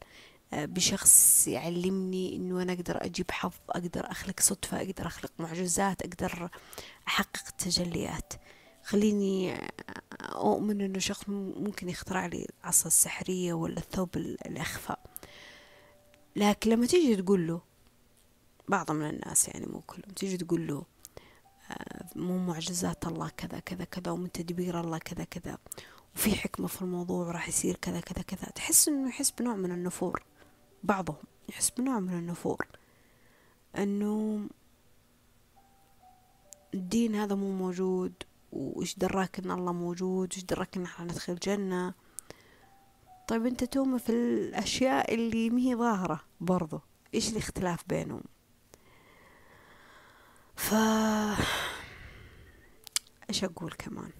بشخص 0.53 1.47
يعلمني 1.47 2.35
إنه 2.35 2.61
أنا 2.61 2.73
أقدر 2.73 3.05
أجيب 3.05 3.31
حظ 3.31 3.53
أقدر 3.69 4.11
أخلق 4.11 4.39
صدفة 4.39 4.77
أقدر 4.77 5.07
أخلق 5.07 5.31
معجزات 5.39 6.01
أقدر 6.01 6.49
أحقق 7.07 7.49
تجليات. 7.57 8.33
خليني 8.83 9.57
أؤمن 10.21 10.81
إنه 10.81 10.99
شخص 10.99 11.29
ممكن 11.29 11.89
يخترع 11.89 12.25
لي 12.25 12.47
العصا 12.63 12.87
السحرية 12.87 13.53
ولا 13.53 13.77
الثوب 13.77 14.17
الأخفى. 14.17 14.95
لكن 16.35 16.71
لما 16.71 16.85
تيجي 16.85 17.21
تقول 17.21 17.47
له 17.47 17.61
بعض 18.67 18.91
من 18.91 19.09
الناس 19.09 19.47
يعني 19.47 19.65
مو 19.65 19.81
كلهم 19.81 20.11
تيجي 20.15 20.37
تقول 20.37 20.67
له 20.67 20.83
مو 22.15 22.37
معجزات 22.37 23.07
الله 23.07 23.29
كذا 23.37 23.59
كذا 23.59 23.83
كذا 23.83 24.11
ومن 24.11 24.31
تدبير 24.31 24.79
الله 24.79 24.97
كذا 24.97 25.23
كذا 25.23 25.57
وفي 26.15 26.35
حكمة 26.35 26.67
في 26.67 26.81
الموضوع 26.81 27.31
راح 27.31 27.47
يصير 27.47 27.75
كذا 27.75 27.99
كذا 27.99 28.21
كذا 28.21 28.49
تحس 28.55 28.87
إنه 28.87 29.09
يحس 29.09 29.31
بنوع 29.31 29.55
من 29.55 29.71
النفور. 29.71 30.23
بعضهم 30.87 31.23
يحس 31.49 31.69
بنوع 31.69 31.99
من 31.99 32.13
النفور. 32.13 32.67
إنه 33.77 34.41
الدين 36.73 37.15
هذا 37.15 37.35
مو 37.35 37.51
موجود 37.51 38.13
وإيش 38.51 38.95
دراك 38.95 39.39
إن 39.39 39.51
الله 39.51 39.71
موجود 39.73 40.33
إيش 40.33 40.43
دراك 40.43 40.77
إن 40.77 40.83
إحنا 40.83 41.05
ندخل 41.05 41.33
الجنة 41.33 41.93
طيب 43.27 43.45
أنت 43.45 43.63
تؤمن 43.63 43.97
في 43.97 44.09
الأشياء 44.09 45.13
اللي 45.13 45.49
مهي 45.49 45.75
ظاهرة 45.75 46.23
برضو 46.41 46.81
إيش 47.13 47.29
الاختلاف 47.31 47.83
بينهم؟ 47.87 48.23
ف 50.55 50.73
إيش 53.29 53.43
أقول 53.43 53.71
كمان؟ 53.71 54.11